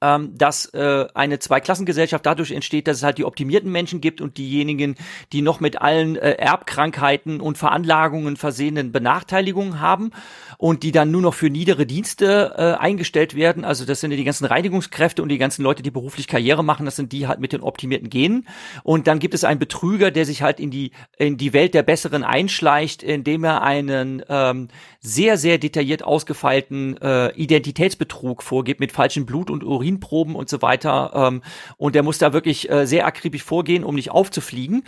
ähm, 0.01 0.37
dass 0.37 0.65
äh, 0.73 1.07
eine 1.13 1.39
Zweiklassengesellschaft 1.39 2.25
dadurch 2.25 2.51
entsteht, 2.51 2.87
dass 2.87 2.97
es 2.97 3.03
halt 3.03 3.17
die 3.17 3.25
optimierten 3.25 3.71
Menschen 3.71 3.99
gibt 4.01 4.21
und 4.21 4.37
diejenigen, 4.37 4.95
die 5.33 5.41
noch 5.41 5.59
mit 5.59 5.81
allen 5.81 6.15
äh, 6.15 6.33
Erbkrankheiten 6.33 7.41
und 7.41 7.57
Veranlagungen 7.57 8.37
versehenen 8.37 8.91
Benachteiligungen 8.91 9.81
haben 9.81 10.11
und 10.57 10.83
die 10.83 10.91
dann 10.91 11.11
nur 11.11 11.21
noch 11.21 11.33
für 11.33 11.49
niedere 11.49 11.85
Dienste 11.85 12.53
äh, 12.57 12.81
eingestellt 12.81 13.35
werden. 13.35 13.65
Also 13.65 13.85
das 13.85 13.99
sind 13.99 14.11
ja 14.11 14.17
die 14.17 14.23
ganzen 14.23 14.45
Reinigungskräfte 14.45 15.21
und 15.21 15.29
die 15.29 15.37
ganzen 15.37 15.63
Leute, 15.63 15.83
die 15.83 15.91
beruflich 15.91 16.27
Karriere 16.27 16.63
machen, 16.63 16.85
das 16.85 16.95
sind 16.95 17.11
die 17.11 17.27
halt 17.27 17.39
mit 17.39 17.51
den 17.51 17.61
optimierten 17.61 18.09
Genen. 18.09 18.47
Und 18.83 19.07
dann 19.07 19.19
gibt 19.19 19.33
es 19.33 19.43
einen 19.43 19.59
Betrüger, 19.59 20.11
der 20.11 20.25
sich 20.25 20.41
halt 20.41 20.59
in 20.59 20.71
die 20.71 20.91
in 21.17 21.37
die 21.37 21.53
Welt 21.53 21.73
der 21.73 21.83
Besseren 21.83 22.23
einschleicht, 22.23 23.03
indem 23.03 23.43
er 23.43 23.61
einen 23.61 24.23
ähm, 24.29 24.69
sehr 25.01 25.37
sehr 25.37 25.57
detailliert 25.57 26.03
ausgefeilten 26.03 26.97
äh, 27.01 27.33
Identitätsbetrug 27.33 28.43
vorgibt 28.43 28.79
mit 28.79 28.91
falschem 28.91 29.25
Blut 29.25 29.49
und 29.49 29.63
Urin 29.63 29.88
Urinproben 29.89 30.35
und 30.35 30.49
so 30.49 30.61
weiter. 30.61 31.11
Ähm, 31.13 31.41
und 31.77 31.95
der 31.95 32.03
muss 32.03 32.17
da 32.17 32.33
wirklich 32.33 32.69
äh, 32.69 32.85
sehr 32.85 33.05
akribisch 33.05 33.43
vorgehen, 33.43 33.83
um 33.83 33.95
nicht 33.95 34.11
aufzufliegen. 34.11 34.83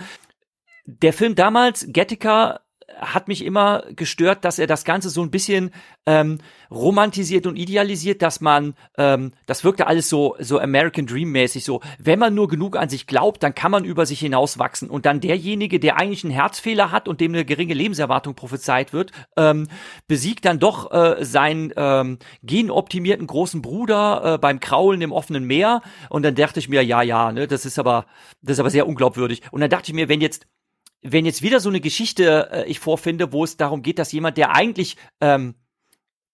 Der 0.86 1.14
Film 1.14 1.36
damals, 1.36 1.88
Gattaca, 1.92 2.62
hat 3.00 3.28
mich 3.28 3.44
immer 3.46 3.84
gestört, 3.96 4.46
dass 4.46 4.60
er 4.60 4.68
das 4.68 4.84
Ganze 4.86 5.10
so 5.10 5.22
ein 5.22 5.32
bisschen 5.32 5.72
ähm, 6.06 6.40
romantisiert 6.70 7.46
und 7.46 7.56
idealisiert, 7.56 8.22
dass 8.22 8.42
man, 8.42 8.76
ähm, 8.98 9.34
das 9.46 9.64
wirkte 9.64 9.88
alles 9.88 10.10
so, 10.10 10.36
so 10.40 10.60
American 10.60 11.06
Dream 11.06 11.32
mäßig, 11.32 11.64
so, 11.64 11.82
wenn 12.00 12.20
man 12.20 12.34
nur 12.34 12.48
genug 12.48 12.78
an 12.78 12.90
sich 12.90 13.08
glaubt, 13.08 13.44
dann 13.44 13.56
kann 13.56 13.72
man 13.72 13.86
über 13.86 14.06
sich 14.06 14.20
hinauswachsen. 14.20 14.90
Und 14.90 15.06
dann 15.06 15.20
derjenige, 15.20 15.80
der 15.80 15.98
eigentlich 15.98 16.24
einen 16.24 16.34
Herzfehler 16.34 16.92
hat 16.92 17.08
und 17.08 17.22
dem 17.22 17.34
eine 17.34 17.46
geringe 17.46 17.74
Lebenserwartung 17.74 18.36
prophezeit 18.36 18.94
wird, 18.94 19.12
ähm, 19.38 19.68
besiegt 20.08 20.46
dann 20.46 20.60
doch 20.60 20.92
äh, 20.92 21.24
seinen 21.24 21.74
ähm, 21.76 22.20
genoptimierten 22.44 23.28
großen 23.28 23.62
Bruder 23.62 24.36
äh, 24.36 24.38
beim 24.38 24.60
Kraulen 24.60 25.02
im 25.02 25.12
offenen 25.12 25.46
Meer. 25.46 25.82
Und 26.10 26.24
dann 26.24 26.36
dachte 26.36 26.60
ich 26.60 26.70
mir, 26.70 26.84
ja, 26.84 27.02
ja, 27.02 27.32
ne, 27.32 27.48
das 27.48 27.66
ist 27.66 27.80
aber, 27.80 28.06
das 28.42 28.54
ist 28.54 28.60
aber 28.60 28.70
sehr 28.70 28.88
unglaubwürdig. 28.88 29.42
Und 29.52 29.62
dann 29.62 29.70
dachte 29.70 29.92
ich 29.92 29.94
mir, 29.94 30.10
wenn 30.10 30.22
jetzt 30.22 30.48
wenn 31.02 31.26
jetzt 31.26 31.42
wieder 31.42 31.60
so 31.60 31.70
eine 31.70 31.82
Geschichte 31.82 32.50
äh, 32.52 32.66
ich 32.70 32.80
vorfinde, 32.80 33.34
wo 33.34 33.44
es 33.44 33.58
darum 33.58 33.82
geht, 33.82 34.00
dass 34.00 34.12
jemand, 34.12 34.38
der 34.38 34.56
eigentlich, 34.56 34.98
ähm, 35.20 35.56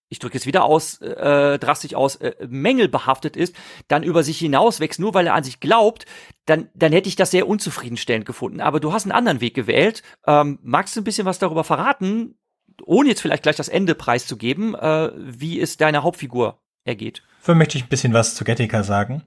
ich 0.10 0.20
drücke 0.20 0.38
es 0.38 0.46
wieder 0.46 0.64
aus, 0.64 1.02
äh, 1.02 1.60
drastisch 1.60 1.94
aus, 1.94 2.16
äh, 2.18 2.34
mängelbehaftet 2.48 3.36
ist, 3.36 3.56
dann 3.88 4.04
über 4.04 4.24
sich 4.24 4.40
hinauswächst, 4.40 5.00
nur 5.00 5.14
weil 5.14 5.28
er 5.28 5.34
an 5.34 5.44
sich 5.44 5.60
glaubt, 5.60 6.06
dann, 6.46 6.70
dann 6.74 6.92
hätte 6.92 7.10
ich 7.10 7.16
das 7.16 7.32
sehr 7.32 7.48
unzufriedenstellend 7.48 8.26
gefunden. 8.26 8.62
Aber 8.62 8.80
du 8.80 8.94
hast 8.94 9.04
einen 9.04 9.12
anderen 9.12 9.42
Weg 9.42 9.54
gewählt. 9.54 10.04
Ähm, 10.26 10.60
magst 10.62 10.96
du 10.96 11.02
ein 11.02 11.06
bisschen 11.06 11.26
was 11.26 11.40
darüber 11.40 11.64
verraten, 11.64 12.36
ohne 12.84 13.10
jetzt 13.10 13.22
vielleicht 13.22 13.44
gleich 13.44 13.56
das 13.56 13.70
Ende 13.70 13.96
preiszugeben, 13.96 14.76
äh, 14.76 15.12
wie 15.16 15.60
es 15.60 15.78
deiner 15.78 16.04
Hauptfigur 16.04 16.60
ergeht? 16.84 17.24
Für 17.42 17.56
möchte 17.56 17.78
ich 17.78 17.86
ein 17.86 17.90
bisschen 17.90 18.14
was 18.14 18.36
zu 18.36 18.44
Gettica 18.44 18.84
sagen 18.84 19.24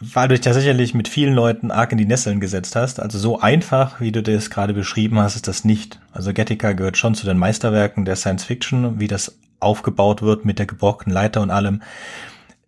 weil 0.00 0.28
du 0.28 0.34
dich 0.34 0.42
da 0.42 0.54
sicherlich 0.54 0.94
mit 0.94 1.08
vielen 1.08 1.34
Leuten 1.34 1.70
arg 1.70 1.90
in 1.92 1.98
die 1.98 2.06
Nesseln 2.06 2.40
gesetzt 2.40 2.76
hast. 2.76 3.00
Also 3.00 3.18
so 3.18 3.40
einfach, 3.40 4.00
wie 4.00 4.12
du 4.12 4.22
das 4.22 4.50
gerade 4.50 4.72
beschrieben 4.72 5.18
hast, 5.18 5.34
ist 5.34 5.48
das 5.48 5.64
nicht. 5.64 6.00
Also 6.12 6.32
Gattaca 6.32 6.72
gehört 6.72 6.96
schon 6.96 7.14
zu 7.14 7.26
den 7.26 7.38
Meisterwerken 7.38 8.04
der 8.04 8.16
Science 8.16 8.44
Fiction, 8.44 9.00
wie 9.00 9.08
das 9.08 9.38
aufgebaut 9.60 10.22
wird 10.22 10.44
mit 10.44 10.58
der 10.58 10.66
gebrochenen 10.66 11.12
Leiter 11.12 11.40
und 11.40 11.50
allem. 11.50 11.82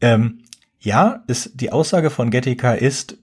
Ähm, 0.01 0.41
ja, 0.81 1.23
ist, 1.27 1.61
die 1.61 1.71
Aussage 1.71 2.11
von 2.11 2.31
Gattaca 2.31 2.73
ist, 2.73 3.17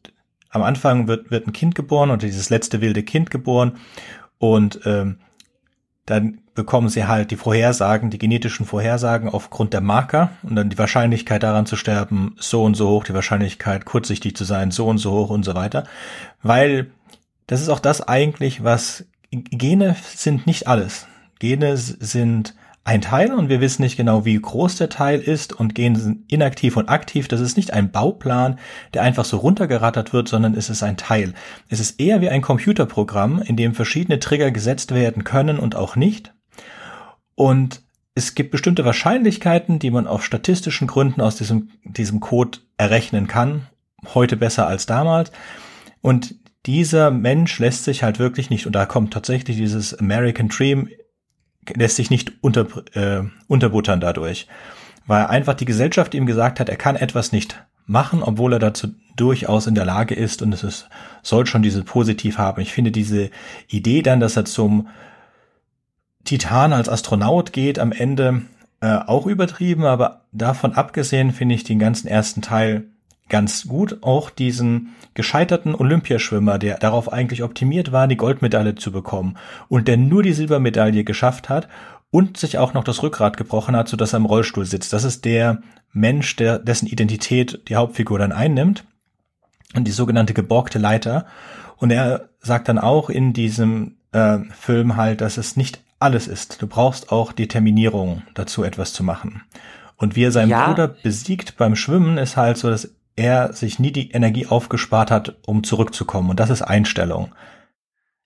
am 0.50 0.63
Anfang 0.63 1.08
wird, 1.08 1.30
wird 1.30 1.48
ein 1.48 1.54
Kind 1.54 1.76
geboren 1.76 2.10
und 2.10 2.22
dieses 2.22 2.50
letzte 2.50 2.80
wilde 2.80 3.04
Kind 3.04 3.30
geboren 3.30 3.74
und 4.38 4.80
ähm, 4.86 5.17
dann 6.06 6.39
bekommen 6.58 6.89
sie 6.89 7.06
halt 7.06 7.30
die 7.30 7.36
Vorhersagen, 7.36 8.10
die 8.10 8.17
genetischen 8.17 8.65
Vorhersagen 8.65 9.30
aufgrund 9.30 9.74
der 9.74 9.82
Marker 9.82 10.32
und 10.41 10.56
dann 10.56 10.72
die 10.72 10.78
Wahrscheinlichkeit 10.78 11.43
daran 11.43 11.67
zu 11.67 11.76
sterben 11.76 12.36
so 12.39 12.63
und 12.63 12.74
so 12.74 12.89
hoch, 12.89 13.04
die 13.04 13.13
Wahrscheinlichkeit 13.13 13.86
kurzsichtig 13.86 14.36
zu 14.36 14.43
sein 14.43 14.72
so 14.72 14.88
und 14.88 14.98
so 14.98 15.12
hoch 15.12 15.30
und 15.30 15.43
so 15.43 15.54
weiter. 15.54 15.84
Weil 16.41 16.88
das 17.46 17.62
ist 17.62 17.70
auch 17.70 17.80
das 17.80 18.02
eigentlich, 18.02 18.63
was 18.63 19.06
Gene 19.32 19.96
sind 20.15 20.48
nicht 20.48 20.67
alles. 20.67 21.06
Gene 21.38 21.78
sind 21.78 22.56
ein 22.84 23.02
Teil 23.02 23.34
und 23.34 23.50
wir 23.50 23.62
wissen 23.62 23.84
nicht 23.84 23.96
genau, 23.96 24.26
wie 24.26 24.41
groß 24.41 24.78
der 24.78 24.89
Teil 24.89 25.20
ist 25.20 25.54
und 25.54 25.76
Gene 25.76 26.00
sind 26.00 26.32
inaktiv 26.32 26.76
und 26.76 26.89
aktiv. 26.89 27.28
Das 27.28 27.39
ist 27.39 27.56
nicht 27.56 27.72
ein 27.72 27.91
Bauplan, 27.91 28.58
der 28.96 29.04
einfach 29.04 29.26
so 29.26 29.38
runtergerattert 29.38 30.12
wird, 30.12 30.28
sondern 30.28 30.56
es 30.56 30.72
ist 30.72 30.82
ein 30.82 30.98
Teil. 30.98 31.36
Es 31.70 31.80
ist 31.80 32.00
eher 32.00 32.20
wie 32.22 32.30
ein 32.30 32.41
Computerprogramm, 32.41 33.43
in 33.43 33.58
dem 33.58 33.76
verschiedene 33.76 34.20
Trigger 34.20 34.50
gesetzt 34.50 34.96
werden 34.96 35.24
können 35.24 35.60
und 35.60 35.76
auch 35.76 35.96
nicht. 35.96 36.34
Und 37.38 37.84
es 38.15 38.34
gibt 38.34 38.50
bestimmte 38.50 38.84
Wahrscheinlichkeiten, 38.84 39.78
die 39.78 39.91
man 39.91 40.08
auf 40.08 40.26
statistischen 40.26 40.88
Gründen 40.88 41.21
aus 41.21 41.36
diesem, 41.36 41.69
diesem 41.84 42.19
Code 42.19 42.58
errechnen 42.78 43.28
kann. 43.28 43.67
Heute 44.15 44.38
besser 44.38 44.65
als 44.65 44.88
damals. 44.88 45.32
Und 46.02 46.34
dieser 46.65 47.12
Mensch 47.12 47.60
lässt 47.60 47.84
sich 47.84 48.02
halt 48.02 48.17
wirklich 48.17 48.50
nicht, 48.50 48.65
und 48.65 48.73
da 48.73 48.88
kommt 48.88 49.13
tatsächlich 49.13 49.56
dieses 49.56 49.93
American 49.93 50.50
Dream 50.50 50.89
lässt 51.76 51.97
sich 51.97 52.10
nicht 52.10 52.34
unter, 52.41 52.65
äh, 52.95 53.21
unterbuttern 53.47 54.00
dadurch. 54.00 54.47
Weil 55.06 55.28
einfach 55.28 55.54
die 55.54 55.65
Gesellschaft 55.65 56.15
ihm 56.15 56.26
gesagt 56.26 56.60
hat, 56.60 56.69
er 56.69 56.76
kann 56.76 56.95
etwas 56.95 57.32
nicht 57.32 57.63
machen, 57.86 58.23
obwohl 58.23 58.54
er 58.54 58.60
dazu 58.60 58.95
durchaus 59.15 59.67
in 59.67 59.76
der 59.76 59.86
Lage 59.86 60.15
ist 60.15 60.41
und 60.41 60.54
es 60.54 60.63
ist, 60.63 60.89
soll 61.21 61.45
schon 61.45 61.62
diese 61.62 61.84
positiv 61.84 62.39
haben. 62.39 62.62
Ich 62.62 62.73
finde 62.73 62.91
diese 62.91 63.30
Idee 63.67 64.02
dann, 64.02 64.19
dass 64.19 64.38
er 64.38 64.45
zum 64.45 64.88
Titan 66.28 66.74
als 66.74 66.90
Astronaut 66.90 67.54
geht, 67.54 67.80
am 67.80 67.92
Ende 67.92 68.44
äh, 68.82 68.98
auch 68.98 69.26
übertrieben, 69.26 69.86
aber 69.86 70.22
davon 70.32 70.74
abgesehen 70.74 71.32
finde 71.32 71.56
ich 71.56 71.63
den 71.63 71.80
ganzen 71.80 72.08
ersten 72.08 72.42
Teil 72.42 72.84
ganz 73.30 73.68
gut. 73.68 74.04
Auch 74.04 74.30
diesen 74.30 74.96
gescheiterten 75.13 75.74
Olympiaschwimmer, 75.74 76.60
der 76.60 76.78
darauf 76.78 77.12
eigentlich 77.12 77.44
optimiert 77.44 77.92
war, 77.92 78.08
die 78.08 78.18
Goldmedaille 78.18 78.76
zu 78.76 78.92
bekommen 78.92 79.38
und 79.70 79.88
der 79.88 79.98
nur 79.98 80.22
die 80.22 80.34
Silbermedaille 80.34 81.04
geschafft 81.04 81.50
hat 81.50 81.68
und 82.12 82.38
sich 82.38 82.58
auch 82.58 82.74
noch 82.74 82.84
das 82.84 83.02
Rückgrat 83.04 83.38
gebrochen 83.38 83.76
hat, 83.76 83.88
sodass 83.88 84.13
er 84.13 84.18
im 84.18 84.26
Rollstuhl 84.26 84.66
sitzt. 84.66 84.94
Das 84.94 85.04
ist 85.04 85.26
der 85.26 85.62
Mensch, 85.94 86.36
der, 86.36 86.60
dessen 86.60 86.88
Identität 86.88 87.68
die 87.70 87.76
Hauptfigur 87.76 88.20
dann 88.20 88.32
einnimmt 88.32 88.86
und 89.76 89.86
die 89.86 89.92
sogenannte 89.92 90.34
geborgte 90.34 90.78
Leiter. 90.78 91.26
Und 91.78 91.92
er 91.92 92.30
sagt 92.40 92.68
dann 92.68 92.80
auch 92.80 93.10
in 93.10 93.34
diesem 93.34 93.98
äh, 94.12 94.40
Film 94.52 94.98
halt, 94.98 95.22
dass 95.22 95.38
es 95.38 95.58
nicht 95.58 95.82
alles 96.00 96.28
ist. 96.28 96.62
Du 96.62 96.68
brauchst 96.68 97.12
auch 97.12 97.32
Determinierung 97.32 98.24
dazu, 98.34 98.64
etwas 98.64 98.94
zu 98.94 99.04
machen. 99.04 99.44
Und 99.96 100.16
wie 100.16 100.24
er 100.24 100.32
seinen 100.32 100.50
ja. 100.50 100.68
Bruder 100.68 100.88
besiegt 100.88 101.58
beim 101.58 101.76
Schwimmen, 101.76 102.18
ist 102.18 102.38
halt 102.38 102.58
so, 102.58 102.70
dass 102.70 102.94
er 103.16 103.52
sich 103.54 103.80
nie 103.80 103.92
die 103.92 104.12
Energie 104.12 104.46
aufgespart 104.46 105.10
hat, 105.10 105.38
um 105.48 105.64
zurückzukommen. 105.64 106.30
Und 106.30 106.40
das 106.40 106.52
ist 106.52 106.62
Einstellung. 106.62 107.34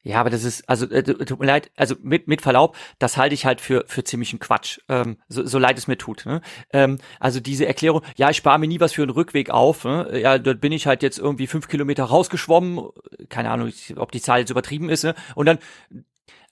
Ja, 0.04 0.20
aber 0.20 0.32
das 0.32 0.44
ist, 0.44 0.68
also 0.68 0.90
äh, 0.90 1.04
tut 1.04 1.40
mir 1.40 1.46
leid, 1.46 1.70
also 1.76 1.96
mit, 2.02 2.28
mit 2.28 2.42
Verlaub, 2.42 2.76
das 2.98 3.18
halte 3.18 3.36
ich 3.36 3.46
halt 3.46 3.62
für, 3.62 3.84
für 3.86 4.04
ziemlichen 4.04 4.40
Quatsch, 4.40 4.80
ähm, 4.90 5.18
so, 5.28 5.46
so 5.46 5.60
leid 5.60 5.78
es 5.78 5.88
mir 5.88 5.98
tut. 5.98 6.26
Ne? 6.26 6.42
Ähm, 6.74 6.98
also 7.20 7.40
diese 7.40 7.68
Erklärung, 7.68 8.02
ja, 8.16 8.32
ich 8.32 8.38
spare 8.38 8.58
mir 8.58 8.68
nie 8.68 8.80
was 8.80 8.94
für 8.94 9.04
einen 9.04 9.12
Rückweg 9.12 9.52
auf, 9.52 9.86
ne? 9.86 10.20
ja, 10.20 10.40
dort 10.40 10.60
bin 10.60 10.72
ich 10.72 10.88
halt 10.88 11.04
jetzt 11.04 11.20
irgendwie 11.20 11.46
fünf 11.46 11.68
Kilometer 11.68 12.06
rausgeschwommen, 12.06 12.84
keine 13.30 13.52
Ahnung, 13.52 13.72
ob 13.98 14.12
die 14.12 14.22
Zahl 14.22 14.40
jetzt 14.40 14.50
übertrieben 14.50 14.90
ist, 14.90 15.04
ne? 15.04 15.14
und 15.36 15.46
dann, 15.46 15.60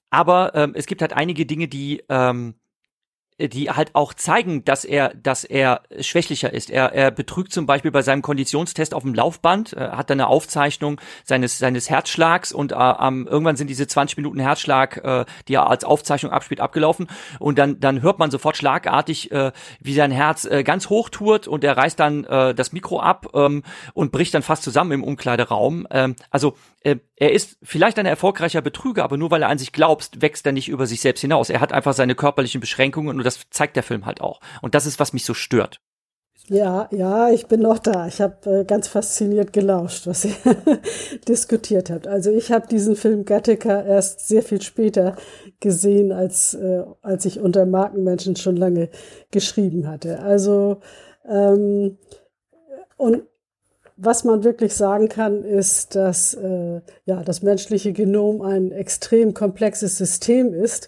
aber 0.10 0.56
ähm, 0.56 0.74
es 0.76 0.86
gibt 0.86 1.02
halt 1.02 1.14
einige 1.14 1.46
Dinge, 1.46 1.68
die, 1.68 2.04
ähm, 2.10 2.56
die 3.48 3.72
halt 3.72 3.96
auch 3.96 4.14
zeigen, 4.14 4.66
dass 4.66 4.84
er, 4.84 5.14
dass 5.16 5.46
er 5.46 5.84
schwächlicher 6.02 6.54
ist. 6.54 6.70
Er, 6.70 6.92
er 6.94 7.10
betrügt 7.10 7.54
zum 7.54 7.66
Beispiel 7.66 7.92
bei 7.92 8.02
seinem 8.02 8.22
Konditionstest 8.22 8.94
auf 8.94 9.04
dem 9.04 9.14
Laufband, 9.14 9.74
äh, 9.74 9.90
hat 9.92 10.10
dann 10.10 10.20
eine 10.20 10.28
Aufzeichnung 10.28 11.00
seines 11.24 11.58
seines 11.58 11.90
Herzschlags 11.90 12.52
und 12.52 12.74
äh, 12.74 12.76
ähm, 12.76 13.28
irgendwann 13.30 13.56
sind 13.56 13.70
diese 13.70 13.88
20 13.88 14.18
Minuten 14.18 14.40
Herzschlag, 14.40 14.98
äh, 14.98 15.26
die 15.48 15.54
er 15.54 15.70
als 15.70 15.86
Aufzeichnung 15.86 16.34
abspielt, 16.34 16.60
abgelaufen 16.60 17.08
und 17.40 17.58
dann 17.58 17.80
dann 17.80 18.02
hört 18.02 18.20
man 18.20 18.30
sofort 18.30 18.58
schlagartig, 18.58 19.32
äh, 19.32 19.54
wie 19.80 19.94
sein 19.94 20.12
Herz 20.12 20.44
äh, 20.44 20.64
ganz 20.64 20.90
hoch 20.90 21.10
tourt 21.10 21.48
und 21.48 21.64
er 21.64 21.78
reißt 21.78 22.00
dann 22.00 22.26
äh, 22.26 22.54
das 22.54 22.74
Mikro 22.74 23.00
ab 23.00 23.28
ähm, 23.34 23.64
und 23.94 24.12
bricht 24.12 24.34
dann 24.34 24.42
fast 24.42 24.64
zusammen 24.64 24.92
im 24.92 25.04
Umkleideraum. 25.04 25.88
Ähm, 25.92 26.16
also 26.30 26.56
äh, 26.82 26.98
er 27.16 27.34
ist 27.34 27.58
vielleicht 27.62 28.00
ein 28.00 28.06
erfolgreicher 28.06 28.62
Betrüger, 28.62 29.04
aber 29.04 29.18
nur 29.18 29.32
weil 29.32 29.42
er 29.42 29.50
an 29.50 29.58
sich 29.58 29.72
glaubt, 29.72 30.22
wächst 30.22 30.46
er 30.46 30.52
nicht 30.52 30.70
über 30.70 30.88
sich 30.88 31.02
selbst 31.02 31.22
hinaus. 31.22 31.50
Er 31.50 31.62
hat 31.62 31.74
einfach 31.74 31.94
seine 31.94 32.16
körperlichen 32.16 32.62
Beschränkungen 32.62 33.18
und 33.18 33.24
das 33.24 33.50
zeigt 33.50 33.76
der 33.76 33.84
Film 33.84 34.06
halt 34.06 34.22
auch. 34.22 34.40
Und 34.62 34.76
das 34.76 34.86
ist, 34.86 35.00
was 35.00 35.14
mich 35.14 35.26
so 35.26 35.34
stört. 35.34 35.82
Ja, 36.48 36.88
ja, 36.92 37.30
ich 37.30 37.46
bin 37.46 37.62
noch 37.62 37.78
da. 37.78 38.08
Ich 38.08 38.22
habe 38.22 38.62
äh, 38.62 38.66
ganz 38.66 38.88
fasziniert 38.88 39.54
gelauscht, 39.54 40.08
was 40.08 40.26
ihr 40.26 40.34
diskutiert 41.28 41.92
habt. 41.92 42.08
Also 42.08 42.32
ich 42.32 42.52
habe 42.52 42.66
diesen 42.68 42.96
Film 42.96 43.24
Gattaca 43.24 43.84
erst 43.84 44.28
sehr 44.28 44.42
viel 44.42 44.62
später 44.62 45.16
gesehen, 45.60 46.12
als, 46.12 46.56
äh, 46.56 46.84
als 47.04 47.26
ich 47.26 47.40
unter 47.40 47.68
Markenmenschen 47.68 48.36
schon 48.36 48.56
lange 48.56 48.90
geschrieben 49.30 49.88
hatte. 49.88 50.22
Also 50.22 50.80
ähm, 51.30 52.00
und 52.98 53.24
was 54.02 54.24
man 54.24 54.44
wirklich 54.44 54.74
sagen 54.74 55.10
kann, 55.10 55.44
ist, 55.44 55.96
dass 55.96 56.34
äh, 56.34 56.82
ja, 57.06 57.22
das 57.24 57.44
menschliche 57.44 57.92
Genom 57.92 58.42
ein 58.42 58.72
extrem 58.72 59.34
komplexes 59.34 59.98
System 59.98 60.54
ist, 60.54 60.88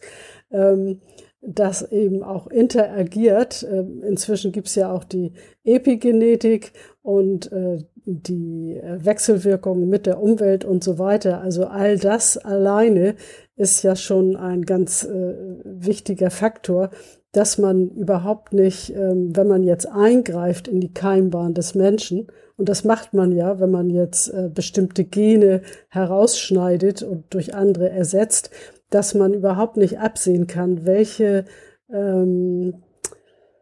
ähm, 0.51 1.01
das 1.41 1.91
eben 1.91 2.23
auch 2.23 2.47
interagiert. 2.47 3.67
Ähm, 3.69 4.01
inzwischen 4.03 4.53
gibt 4.53 4.67
es 4.67 4.75
ja 4.75 4.93
auch 4.93 5.03
die 5.03 5.33
Epigenetik 5.63 6.71
und 7.01 7.51
äh, 7.51 7.79
die 8.05 8.81
Wechselwirkungen 8.83 9.87
mit 9.87 10.05
der 10.05 10.21
Umwelt 10.21 10.65
und 10.65 10.83
so 10.83 10.97
weiter. 10.97 11.41
Also 11.41 11.65
all 11.65 11.99
das 11.99 12.37
alleine 12.37 13.15
ist 13.55 13.83
ja 13.83 13.95
schon 13.95 14.35
ein 14.35 14.63
ganz 14.63 15.03
äh, 15.03 15.35
wichtiger 15.63 16.31
Faktor, 16.31 16.89
dass 17.31 17.57
man 17.57 17.89
überhaupt 17.89 18.53
nicht, 18.53 18.93
ähm, 18.95 19.35
wenn 19.35 19.47
man 19.47 19.63
jetzt 19.63 19.87
eingreift 19.87 20.67
in 20.67 20.81
die 20.81 20.93
Keimbahn 20.93 21.53
des 21.53 21.75
Menschen, 21.75 22.27
und 22.57 22.69
das 22.69 22.83
macht 22.83 23.13
man 23.13 23.31
ja, 23.31 23.59
wenn 23.59 23.71
man 23.71 23.89
jetzt 23.89 24.27
äh, 24.27 24.49
bestimmte 24.53 25.03
Gene 25.03 25.61
herausschneidet 25.89 27.01
und 27.01 27.33
durch 27.33 27.55
andere 27.55 27.89
ersetzt, 27.89 28.51
dass 28.89 29.15
man 29.15 29.33
überhaupt 29.33 29.77
nicht 29.77 29.99
absehen 29.99 30.45
kann, 30.47 30.85
welche 30.85 31.45
ähm, 31.91 32.83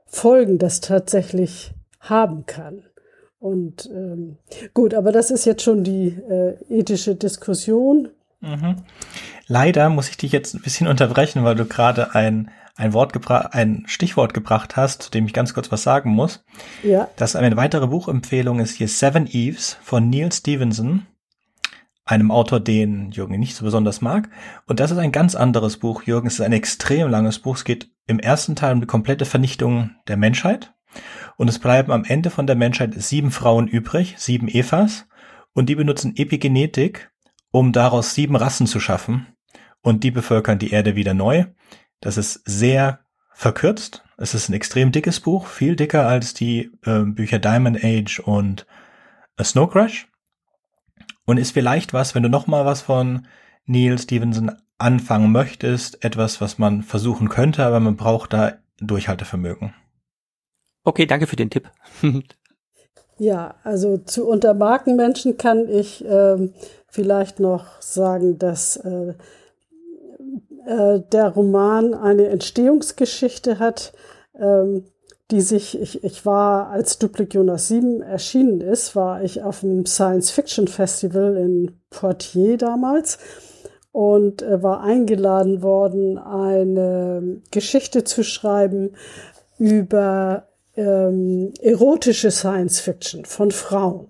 Folgen 0.05 0.57
das 0.57 0.81
tatsächlich 0.81 1.71
haben 1.99 2.45
kann. 2.45 2.83
Und 3.39 3.89
ähm, 3.93 4.37
gut, 4.73 4.93
aber 4.93 5.11
das 5.11 5.31
ist 5.31 5.45
jetzt 5.45 5.61
schon 5.63 5.83
die 5.83 6.07
äh, 6.29 6.55
ethische 6.67 7.15
Diskussion. 7.15 8.09
Mhm. 8.41 8.77
Leider 9.47 9.89
muss 9.89 10.09
ich 10.09 10.17
dich 10.17 10.31
jetzt 10.31 10.53
ein 10.55 10.61
bisschen 10.61 10.87
unterbrechen, 10.87 11.43
weil 11.43 11.55
du 11.55 11.65
gerade 11.65 12.15
ein 12.15 12.51
ein 12.79 12.93
Wort 12.93 13.11
gebracht, 13.11 13.49
ein 13.51 13.83
Stichwort 13.87 14.33
gebracht 14.33 14.77
hast, 14.77 15.03
zu 15.03 15.11
dem 15.11 15.25
ich 15.25 15.33
ganz 15.33 15.53
kurz 15.53 15.71
was 15.71 15.83
sagen 15.83 16.11
muss. 16.11 16.45
Ja. 16.81 17.09
Das 17.17 17.35
eine 17.35 17.57
weitere 17.57 17.87
Buchempfehlung 17.87 18.59
ist 18.59 18.77
hier 18.77 18.87
Seven 18.87 19.27
Eves 19.27 19.77
von 19.83 20.09
Neil 20.09 20.31
Stevenson, 20.31 21.05
einem 22.05 22.31
Autor, 22.31 22.61
den 22.61 23.11
Jürgen 23.11 23.37
nicht 23.37 23.55
so 23.55 23.65
besonders 23.65 23.99
mag. 23.99 24.29
Und 24.65 24.79
das 24.79 24.91
ist 24.91 24.97
ein 24.97 25.11
ganz 25.11 25.35
anderes 25.35 25.77
Buch, 25.77 26.03
Jürgen. 26.03 26.27
Es 26.27 26.35
ist 26.35 26.41
ein 26.41 26.53
extrem 26.53 27.09
langes 27.09 27.39
Buch. 27.39 27.57
Es 27.57 27.65
geht 27.65 27.91
im 28.07 28.17
ersten 28.17 28.55
Teil 28.55 28.73
um 28.73 28.81
die 28.81 28.87
komplette 28.87 29.25
Vernichtung 29.25 29.91
der 30.07 30.15
Menschheit. 30.15 30.73
Und 31.35 31.49
es 31.49 31.59
bleiben 31.59 31.91
am 31.91 32.05
Ende 32.05 32.29
von 32.29 32.47
der 32.47 32.55
Menschheit 32.55 32.93
sieben 32.95 33.31
Frauen 33.31 33.67
übrig, 33.67 34.15
sieben 34.17 34.47
Evas. 34.47 35.05
Und 35.53 35.67
die 35.67 35.75
benutzen 35.75 36.15
Epigenetik, 36.15 37.11
um 37.51 37.73
daraus 37.73 38.15
sieben 38.15 38.37
Rassen 38.37 38.67
zu 38.67 38.79
schaffen. 38.79 39.27
Und 39.81 40.03
die 40.05 40.11
bevölkern 40.11 40.59
die 40.59 40.71
Erde 40.71 40.95
wieder 40.95 41.13
neu. 41.13 41.45
Das 42.01 42.17
ist 42.17 42.41
sehr 42.45 42.99
verkürzt. 43.33 44.03
Es 44.17 44.33
ist 44.33 44.49
ein 44.49 44.53
extrem 44.53 44.91
dickes 44.91 45.19
Buch, 45.19 45.47
viel 45.47 45.75
dicker 45.75 46.07
als 46.07 46.33
die 46.33 46.71
äh, 46.85 47.03
Bücher 47.03 47.39
Diamond 47.39 47.83
Age 47.83 48.19
und 48.19 48.65
A 49.37 49.43
Snow 49.43 49.69
Crash. 49.69 50.07
Und 51.25 51.37
ist 51.37 51.51
vielleicht 51.51 51.93
was, 51.93 52.15
wenn 52.15 52.23
du 52.23 52.29
noch 52.29 52.47
mal 52.47 52.65
was 52.65 52.81
von 52.81 53.27
Neil 53.65 53.97
Stevenson 53.99 54.51
anfangen 54.77 55.31
möchtest, 55.31 56.03
etwas, 56.03 56.41
was 56.41 56.57
man 56.57 56.83
versuchen 56.83 57.29
könnte, 57.29 57.63
aber 57.63 57.79
man 57.79 57.97
braucht 57.97 58.33
da 58.33 58.53
Durchhaltevermögen. 58.79 59.73
Okay, 60.83 61.05
danke 61.05 61.27
für 61.27 61.35
den 61.35 61.49
Tipp. 61.49 61.69
ja, 63.19 63.55
also 63.63 63.97
zu 63.97 64.27
Untermarkenmenschen 64.27 65.37
kann 65.37 65.69
ich 65.69 66.03
ähm, 66.05 66.53
vielleicht 66.87 67.39
noch 67.39 67.81
sagen, 67.81 68.39
dass 68.39 68.77
äh, 68.77 69.13
äh, 70.69 71.01
der 71.11 71.29
Roman 71.29 71.95
eine 71.95 72.27
Entstehungsgeschichte 72.27 73.57
hat, 73.57 73.91
ähm, 74.39 74.85
die 75.31 75.41
sich, 75.41 75.79
ich, 75.79 76.03
ich 76.03 76.25
war, 76.25 76.69
als 76.69 76.99
Duplik 76.99 77.33
Jonas 77.33 77.67
7 77.67 78.01
erschienen 78.01 78.61
ist, 78.61 78.95
war 78.95 79.23
ich 79.23 79.41
auf 79.41 79.61
dem 79.61 79.85
Science 79.87 80.29
Fiction 80.29 80.67
Festival 80.67 81.37
in 81.37 81.79
Poitiers 81.89 82.59
damals 82.59 83.17
und 83.91 84.43
äh, 84.43 84.61
war 84.61 84.81
eingeladen 84.81 85.63
worden, 85.63 86.19
eine 86.19 87.41
Geschichte 87.49 88.03
zu 88.03 88.23
schreiben 88.23 88.91
über 89.57 90.47
ähm, 90.75 91.51
erotische 91.61 92.29
Science 92.29 92.79
Fiction 92.79 93.25
von 93.25 93.49
Frauen. 93.49 94.07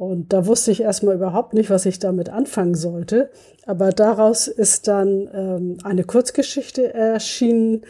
Und 0.00 0.32
da 0.32 0.46
wusste 0.46 0.70
ich 0.70 0.80
erstmal 0.80 1.16
überhaupt 1.16 1.52
nicht, 1.52 1.68
was 1.68 1.84
ich 1.84 1.98
damit 1.98 2.30
anfangen 2.30 2.74
sollte. 2.74 3.28
Aber 3.66 3.90
daraus 3.90 4.46
ist 4.46 4.88
dann 4.88 5.28
ähm, 5.34 5.76
eine 5.84 6.04
Kurzgeschichte 6.04 6.94
erschienen. 6.94 7.82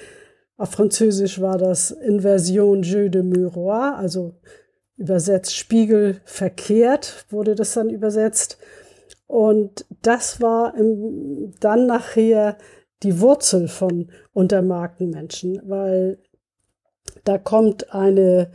Auf 0.56 0.72
Französisch 0.72 1.40
war 1.40 1.56
das 1.56 1.92
Inversion 1.92 2.82
Jeu 2.82 3.10
de 3.10 3.22
Miroir, 3.22 3.94
also 3.96 4.34
übersetzt 4.96 5.54
Spiegel 5.54 6.20
verkehrt, 6.24 7.26
wurde 7.28 7.54
das 7.54 7.74
dann 7.74 7.88
übersetzt. 7.88 8.58
Und 9.28 9.86
das 10.02 10.40
war 10.40 10.74
im, 10.74 11.52
dann 11.60 11.86
nachher 11.86 12.58
die 13.04 13.20
Wurzel 13.20 13.68
von 13.68 14.10
Untermarkenmenschen, 14.32 15.62
weil 15.64 16.18
da 17.22 17.38
kommt 17.38 17.94
eine 17.94 18.50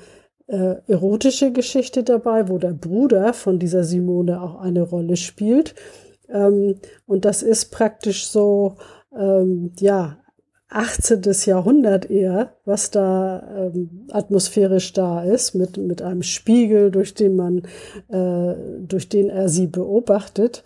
äh, 0.47 0.75
erotische 0.87 1.51
Geschichte 1.51 2.03
dabei, 2.03 2.49
wo 2.49 2.57
der 2.57 2.73
Bruder 2.73 3.33
von 3.33 3.59
dieser 3.59 3.83
Simone 3.83 4.41
auch 4.41 4.55
eine 4.55 4.83
Rolle 4.83 5.17
spielt. 5.17 5.75
Ähm, 6.29 6.75
und 7.05 7.25
das 7.25 7.41
ist 7.41 7.71
praktisch 7.71 8.27
so, 8.27 8.75
ähm, 9.17 9.71
ja, 9.79 10.19
18. 10.69 11.21
Jahrhundert 11.45 12.09
eher, 12.09 12.55
was 12.65 12.91
da 12.91 13.71
ähm, 13.73 14.07
atmosphärisch 14.11 14.93
da 14.93 15.23
ist, 15.23 15.53
mit, 15.53 15.77
mit 15.77 16.01
einem 16.01 16.23
Spiegel, 16.23 16.91
durch 16.91 17.13
den 17.13 17.35
man, 17.35 17.59
äh, 18.09 18.55
durch 18.81 19.07
den 19.07 19.29
er 19.29 19.47
sie 19.47 19.67
beobachtet. 19.67 20.63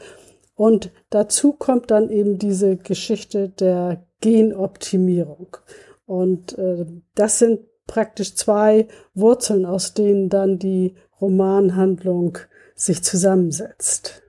Und 0.56 0.92
dazu 1.10 1.54
kommt 1.54 1.92
dann 1.92 2.10
eben 2.10 2.38
diese 2.38 2.78
Geschichte 2.78 3.50
der 3.50 4.04
Genoptimierung. 4.22 5.58
Und 6.06 6.58
äh, 6.58 6.86
das 7.14 7.40
sind 7.40 7.60
praktisch 7.90 8.36
zwei 8.36 8.88
Wurzeln, 9.14 9.66
aus 9.66 9.94
denen 9.94 10.30
dann 10.30 10.60
die 10.60 10.96
Romanhandlung 11.20 12.38
sich 12.76 13.04
zusammensetzt. 13.04 14.22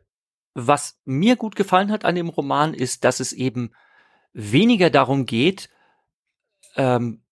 Was 0.55 0.99
mir 1.05 1.37
gut 1.37 1.55
gefallen 1.55 1.93
hat 1.93 2.05
an 2.05 2.17
dem 2.17 2.29
Roman 2.29 2.75
ist, 2.75 3.05
dass 3.05 3.21
es 3.21 3.33
eben 3.33 3.71
weniger 4.33 4.91
darum 4.91 5.27
geht, 5.27 5.69
ähm, 6.75 7.23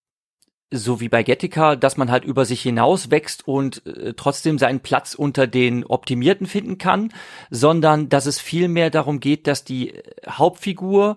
so 0.70 1.00
wie 1.00 1.08
bei 1.08 1.22
Gettica, 1.22 1.76
dass 1.76 1.96
man 1.96 2.10
halt 2.10 2.24
über 2.24 2.44
sich 2.44 2.60
hinaus 2.60 3.10
wächst 3.10 3.48
und 3.48 3.86
äh, 3.86 4.12
trotzdem 4.14 4.58
seinen 4.58 4.80
Platz 4.80 5.14
unter 5.14 5.46
den 5.46 5.84
Optimierten 5.84 6.46
finden 6.46 6.76
kann, 6.76 7.12
sondern 7.50 8.10
dass 8.10 8.26
es 8.26 8.38
vielmehr 8.38 8.90
darum 8.90 9.18
geht, 9.18 9.46
dass 9.46 9.64
die 9.64 9.94
Hauptfigur 10.28 11.16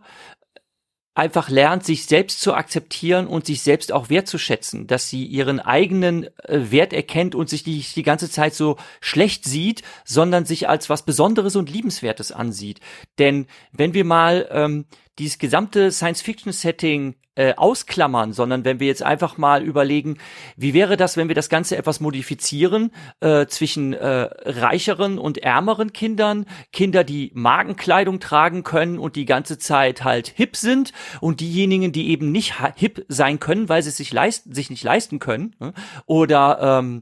einfach 1.14 1.50
lernt, 1.50 1.86
sich 1.86 2.06
selbst 2.06 2.40
zu 2.40 2.54
akzeptieren 2.54 3.28
und 3.28 3.46
sich 3.46 3.62
selbst 3.62 3.92
auch 3.92 4.10
wertzuschätzen, 4.10 4.88
dass 4.88 5.10
sie 5.10 5.26
ihren 5.26 5.60
eigenen 5.60 6.26
äh, 6.44 6.72
Wert 6.72 6.94
erkennt 6.94 7.36
und 7.36 7.50
sich 7.50 7.66
nicht 7.66 7.96
die 7.96 8.04
ganze 8.04 8.30
Zeit 8.30 8.54
so 8.54 8.78
schlecht 9.02 9.44
sieht, 9.44 9.82
sondern 10.06 10.46
sich 10.46 10.70
als 10.70 10.90
was 10.90 11.04
Besonderes 11.04 11.56
und 11.56 11.70
Liebenswertes 11.70 12.32
ansieht. 12.32 12.80
Denn 13.20 13.48
wenn 13.74 13.94
wir 13.94 14.06
mal 14.06 14.48
ähm, 14.52 14.86
dieses 15.20 15.40
gesamte 15.40 15.92
Science-Fiction-Setting 15.92 17.16
äh, 17.36 17.54
ausklammern, 17.56 18.34
sondern 18.34 18.66
wenn 18.66 18.82
wir 18.82 18.88
jetzt 18.88 19.04
einfach 19.04 19.38
mal 19.38 19.64
überlegen, 19.64 20.18
wie 20.58 20.74
wäre 20.74 20.98
das, 20.98 21.16
wenn 21.16 21.30
wir 21.30 21.36
das 21.36 21.48
Ganze 21.48 21.78
etwas 21.78 22.02
modifizieren 22.02 22.92
äh, 23.22 23.46
zwischen 23.46 23.94
äh, 23.94 24.30
reicheren 24.44 25.18
und 25.18 25.38
ärmeren 25.38 25.94
Kindern, 25.94 26.46
Kinder, 26.74 27.06
die 27.06 27.32
Magenkleidung 27.34 28.20
tragen 28.20 28.64
können 28.64 29.00
und 29.00 29.16
die 29.16 29.24
ganze 29.24 29.58
Zeit 29.58 30.04
halt 30.04 30.28
hip 30.28 30.58
sind 30.58 30.92
und 31.22 31.40
diejenigen, 31.40 31.94
die 31.94 32.10
eben 32.10 32.34
nicht 32.34 32.56
hip 32.76 33.06
sein 33.08 33.40
können, 33.40 33.70
weil 33.70 33.82
sie 33.82 33.90
es 33.90 33.98
sich 33.98 34.12
leisten, 34.12 34.54
sich 34.54 34.70
nicht 34.70 34.84
leisten 34.84 35.20
können, 35.20 35.56
ne? 35.60 35.74
oder 36.06 36.80
ähm, 36.80 37.02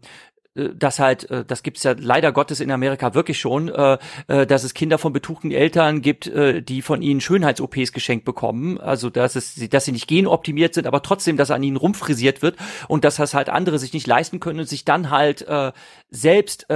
äh, 0.55 0.69
das 0.75 0.99
halt, 0.99 1.29
äh, 1.29 1.45
das 1.45 1.63
gibt's 1.63 1.83
ja 1.83 1.95
leider 1.97 2.31
Gottes 2.31 2.59
in 2.59 2.71
Amerika 2.71 3.13
wirklich 3.13 3.39
schon, 3.39 3.69
äh, 3.69 3.97
dass 4.27 4.63
es 4.63 4.73
Kinder 4.73 4.97
von 4.97 5.13
betuchten 5.13 5.51
Eltern 5.51 6.01
gibt, 6.01 6.29
die 6.33 6.81
von 6.81 7.01
ihnen 7.01 7.21
Schönheits-OPs 7.21 7.91
geschenkt 7.91 8.25
bekommen. 8.25 8.79
Also 8.79 9.09
dass 9.09 9.35
es, 9.35 9.55
dass 9.69 9.85
sie 9.85 9.91
nicht 9.91 10.07
genoptimiert 10.07 10.73
sind, 10.73 10.87
aber 10.87 11.01
trotzdem, 11.01 11.37
dass 11.37 11.51
an 11.51 11.63
ihnen 11.63 11.77
rumfrisiert 11.77 12.41
wird 12.41 12.57
und 12.87 13.03
dass 13.03 13.15
das 13.15 13.33
halt 13.33 13.49
andere 13.49 13.79
sich 13.79 13.93
nicht 13.93 14.07
leisten 14.07 14.39
können 14.39 14.59
und 14.59 14.69
sich 14.69 14.85
dann 14.85 15.09
halt 15.09 15.45
selbst 16.09 16.67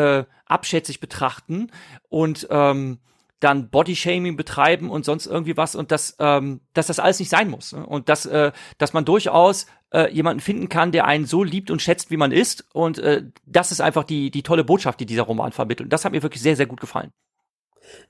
abschätzig 0.45 0.99
betrachten 0.99 1.71
und 2.09 2.47
ähm, 2.49 2.99
dann 3.39 3.69
Bodyshaming 3.69 4.37
betreiben 4.37 4.89
und 4.89 5.05
sonst 5.05 5.25
irgendwie 5.25 5.57
was 5.57 5.75
und 5.75 5.91
dass, 5.91 6.15
ähm, 6.19 6.61
dass 6.73 6.87
das 6.87 6.99
alles 6.99 7.19
nicht 7.19 7.29
sein 7.29 7.49
muss. 7.49 7.73
Ne? 7.73 7.85
Und 7.85 8.09
dass, 8.09 8.29
dass 8.77 8.93
man 8.93 9.05
durchaus 9.05 9.67
äh, 9.93 10.11
jemanden 10.11 10.41
finden 10.41 10.69
kann, 10.69 10.91
der 10.91 11.05
einen 11.05 11.25
so 11.25 11.43
liebt 11.43 11.71
und 11.71 11.81
schätzt, 11.81 12.11
wie 12.11 12.17
man 12.17 12.31
ist. 12.31 12.65
Und 12.73 12.99
äh, 12.99 13.23
das 13.45 13.71
ist 13.71 13.81
einfach 13.81 14.03
die, 14.03 14.31
die 14.31 14.43
tolle 14.43 14.63
Botschaft, 14.63 14.99
die 14.99 15.05
dieser 15.05 15.23
Roman 15.23 15.51
vermittelt. 15.51 15.87
Und 15.87 15.93
das 15.93 16.05
hat 16.05 16.11
mir 16.11 16.23
wirklich 16.23 16.41
sehr, 16.41 16.55
sehr 16.55 16.65
gut 16.65 16.81
gefallen. 16.81 17.11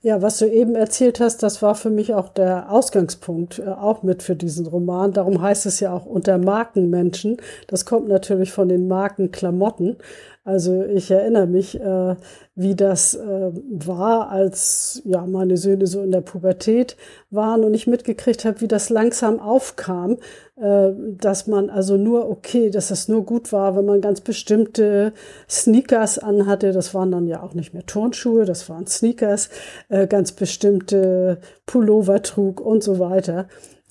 Ja, 0.01 0.21
was 0.21 0.37
du 0.37 0.45
eben 0.45 0.75
erzählt 0.75 1.19
hast, 1.19 1.43
das 1.43 1.61
war 1.61 1.75
für 1.75 1.89
mich 1.89 2.13
auch 2.13 2.29
der 2.29 2.71
Ausgangspunkt, 2.71 3.59
äh, 3.59 3.67
auch 3.67 4.03
mit 4.03 4.23
für 4.23 4.35
diesen 4.35 4.65
Roman. 4.65 5.13
Darum 5.13 5.41
heißt 5.41 5.65
es 5.65 5.79
ja 5.79 5.93
auch 5.93 6.05
unter 6.05 6.37
Markenmenschen. 6.37 7.37
Das 7.67 7.85
kommt 7.85 8.07
natürlich 8.07 8.51
von 8.51 8.69
den 8.69 8.87
Markenklamotten. 8.87 9.97
Also 10.45 10.83
ich 10.83 11.09
erinnere 11.09 11.47
mich, 11.47 11.79
äh, 11.79 12.15
wie 12.55 12.75
das 12.75 13.15
äh, 13.15 13.51
war, 13.53 14.29
als 14.29 15.01
ja 15.05 15.25
meine 15.25 15.55
Söhne 15.55 15.87
so 15.87 16.01
in 16.01 16.11
der 16.11 16.19
Pubertät 16.21 16.97
waren 17.29 17.63
und 17.63 17.73
ich 17.73 17.87
mitgekriegt 17.87 18.43
habe, 18.43 18.59
wie 18.59 18.67
das 18.67 18.89
langsam 18.89 19.39
aufkam, 19.39 20.17
dass 20.55 21.47
man 21.47 21.71
also 21.71 21.97
nur 21.97 22.29
okay, 22.29 22.69
dass 22.69 22.89
das 22.89 23.07
nur 23.07 23.25
gut 23.25 23.51
war, 23.51 23.75
wenn 23.75 23.85
man 23.85 24.01
ganz 24.01 24.21
bestimmte 24.21 25.13
Sneakers 25.49 26.19
anhatte. 26.19 26.71
Das 26.71 26.93
waren 26.93 27.11
dann 27.11 27.25
ja 27.25 27.41
auch 27.41 27.55
nicht 27.55 27.73
mehr 27.73 27.87
Turnschuhe, 27.87 28.45
das 28.45 28.69
waren 28.69 28.85
Sneakers, 28.85 29.49
äh, 29.89 30.05
ganz 30.05 30.31
bestimmte 30.31 31.39
Pullover 31.65 32.21
trug 32.21 32.61
und 32.61 32.83
so 32.83 32.99
weiter. 32.99 33.47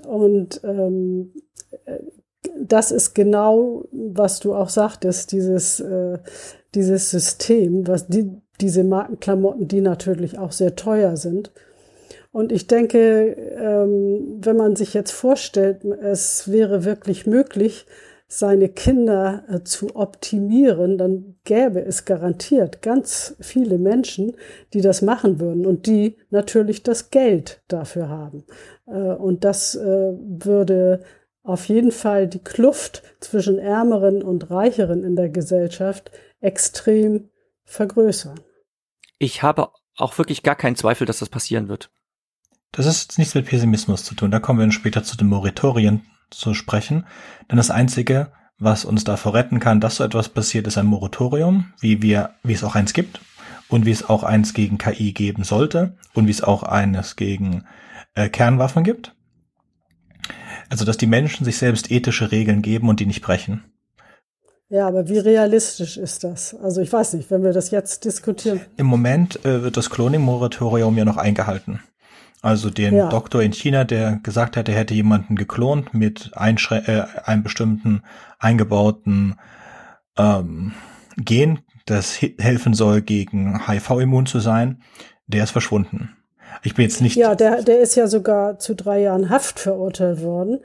Und 0.07 0.61
ähm, 0.63 1.33
äh, 1.85 1.99
das 2.61 2.93
ist 2.93 3.15
genau, 3.15 3.85
was 3.91 4.39
du 4.39 4.55
auch 4.55 4.69
sagtest, 4.69 5.33
dieses, 5.33 5.81
äh, 5.81 6.19
dieses 6.77 7.11
System, 7.11 7.89
was 7.89 8.07
die, 8.07 8.31
diese 8.61 8.85
Markenklamotten, 8.85 9.67
die 9.67 9.81
natürlich 9.81 10.39
auch 10.39 10.53
sehr 10.53 10.77
teuer 10.77 11.17
sind. 11.17 11.53
Und 12.33 12.51
ich 12.51 12.67
denke, 12.67 13.37
ähm, 13.59 14.39
wenn 14.41 14.57
man 14.57 14.75
sich 14.75 14.95
jetzt 14.95 15.13
vorstellt, 15.13 15.85
es 15.85 16.51
wäre 16.51 16.85
wirklich 16.85 17.27
möglich, 17.27 17.87
seine 18.27 18.71
Kinder 18.71 19.45
äh, 19.49 19.63
zu 19.63 19.95
optimieren, 19.95 20.97
dann 20.97 21.37
gäbe 21.45 21.85
es 21.85 22.07
garantiert 22.07 22.81
ganz 22.81 23.37
viele 23.41 23.77
Menschen, 23.77 24.35
die 24.73 24.81
das 24.81 25.03
machen 25.03 25.39
würden 25.39 25.67
und 25.67 25.87
die 25.87 26.17
natürlich 26.31 26.83
das 26.83 27.11
Geld 27.11 27.63
dafür 27.69 28.09
haben. 28.09 28.45
Äh, 28.87 28.93
und 28.93 29.45
das 29.45 29.75
äh, 29.75 30.13
würde 30.17 31.05
auf 31.43 31.69
jeden 31.69 31.93
Fall 31.93 32.27
die 32.27 32.43
Kluft 32.43 33.03
zwischen 33.21 33.59
Ärmeren 33.59 34.23
und 34.23 34.51
Reicheren 34.51 35.05
in 35.05 35.17
der 35.17 35.29
Gesellschaft 35.29 36.11
extrem 36.41 37.29
vergrößern. 37.65 38.41
Ich 39.19 39.43
habe 39.43 39.69
auch 39.97 40.17
wirklich 40.17 40.43
gar 40.43 40.57
keinen 40.57 40.77
Zweifel, 40.77 41.07
dass 41.07 41.19
das 41.19 41.29
passieren 41.29 41.69
wird. 41.69 41.91
Das 42.73 42.87
ist 42.87 43.03
jetzt 43.03 43.19
nichts 43.19 43.35
mit 43.35 43.47
Pessimismus 43.47 44.03
zu 44.03 44.15
tun. 44.15 44.31
Da 44.31 44.41
kommen 44.41 44.59
wir 44.59 44.65
dann 44.65 44.73
später 44.73 45.05
zu 45.05 45.17
den 45.17 45.29
Moratorien 45.29 46.03
zu 46.31 46.55
sprechen. 46.55 47.05
Denn 47.51 47.59
das 47.59 47.71
Einzige, 47.71 48.33
was 48.59 48.87
uns 48.87 49.05
davor 49.05 49.35
retten 49.35 49.61
kann, 49.61 49.81
dass 49.81 49.97
so 49.97 50.05
etwas 50.05 50.31
passiert, 50.31 50.67
ist 50.67 50.79
ein 50.79 50.87
Moratorium, 50.87 51.73
wie 51.81 52.01
wir, 52.01 52.31
wie 52.43 52.55
es 52.55 52.65
auch 52.65 52.75
eins 52.75 52.95
gibt 52.95 53.21
und 53.69 53.85
wie 53.85 53.91
es 53.91 54.09
auch 54.09 54.23
eins 54.23 54.55
gegen 54.55 54.79
KI 54.79 55.13
geben 55.13 55.45
sollte 55.45 55.97
und 56.15 56.27
wie 56.27 56.31
es 56.31 56.43
auch 56.43 56.63
eines 56.63 57.17
gegen 57.17 57.65
äh, 58.15 58.31
Kernwaffen 58.31 58.85
gibt. 58.85 59.15
Also, 60.71 60.87
dass 60.87 60.97
die 60.97 61.07
Menschen 61.07 61.45
sich 61.45 61.59
selbst 61.59 61.91
ethische 61.91 62.33
Regeln 62.33 62.63
geben 62.63 62.89
und 62.89 63.01
die 63.01 63.07
nicht 63.07 63.21
brechen. 63.21 63.65
Ja, 64.71 64.89
aber 64.89 65.11
wie 65.11 65.19
realistisch 65.19 65.99
ist 65.99 66.25
das? 66.25 66.55
Also 66.55 66.81
ich 66.81 66.91
weiß 66.91 67.13
nicht, 67.13 67.31
wenn 67.31 67.43
wir 67.43 67.53
das 67.53 67.71
jetzt 67.71 68.07
diskutieren. 68.07 68.63
Im 68.79 68.87
Moment 68.87 69.45
äh, 69.45 69.63
wird 69.63 69.77
das 69.77 69.91
Cloning-Moratorium 69.91 70.97
ja 70.97 71.05
noch 71.05 71.19
eingehalten. 71.19 71.81
Also 72.43 72.71
den 72.71 72.97
ja. 72.97 73.09
Doktor 73.09 73.41
in 73.41 73.53
China, 73.53 73.85
der 73.85 74.19
gesagt 74.23 74.57
hat, 74.57 74.69
er 74.69 74.75
hätte 74.75 74.95
jemanden 74.95 75.37
geklont 75.37 75.95
mit 75.95 76.33
Einschrä 76.35 76.83
äh, 76.87 77.05
einem 77.25 77.45
bestimmten 77.45 78.03
eingebauten 78.41 79.37
ähm, 80.19 80.73
Gen, 81.17 81.61
das 81.87 82.21
helfen 82.21 82.75
soll, 82.75 83.01
gegen 83.01 83.67
HIV 83.67 83.91
immun 83.91 84.27
zu 84.27 84.41
sein, 84.41 84.83
der 85.29 85.45
ist 85.45 85.51
verschwunden. 85.53 86.17
Ich 86.65 86.75
bin 86.75 86.85
jetzt 86.85 87.01
nicht. 87.01 87.17
Ja, 87.17 87.35
der, 87.35 87.63
der 87.63 87.81
ist 87.81 87.95
ja 87.95 88.07
sogar 88.09 88.59
zu 88.59 88.75
drei 88.75 89.01
Jahren 89.01 89.31
Haft 89.31 89.59
verurteilt 89.59 90.23
worden. 90.23 90.61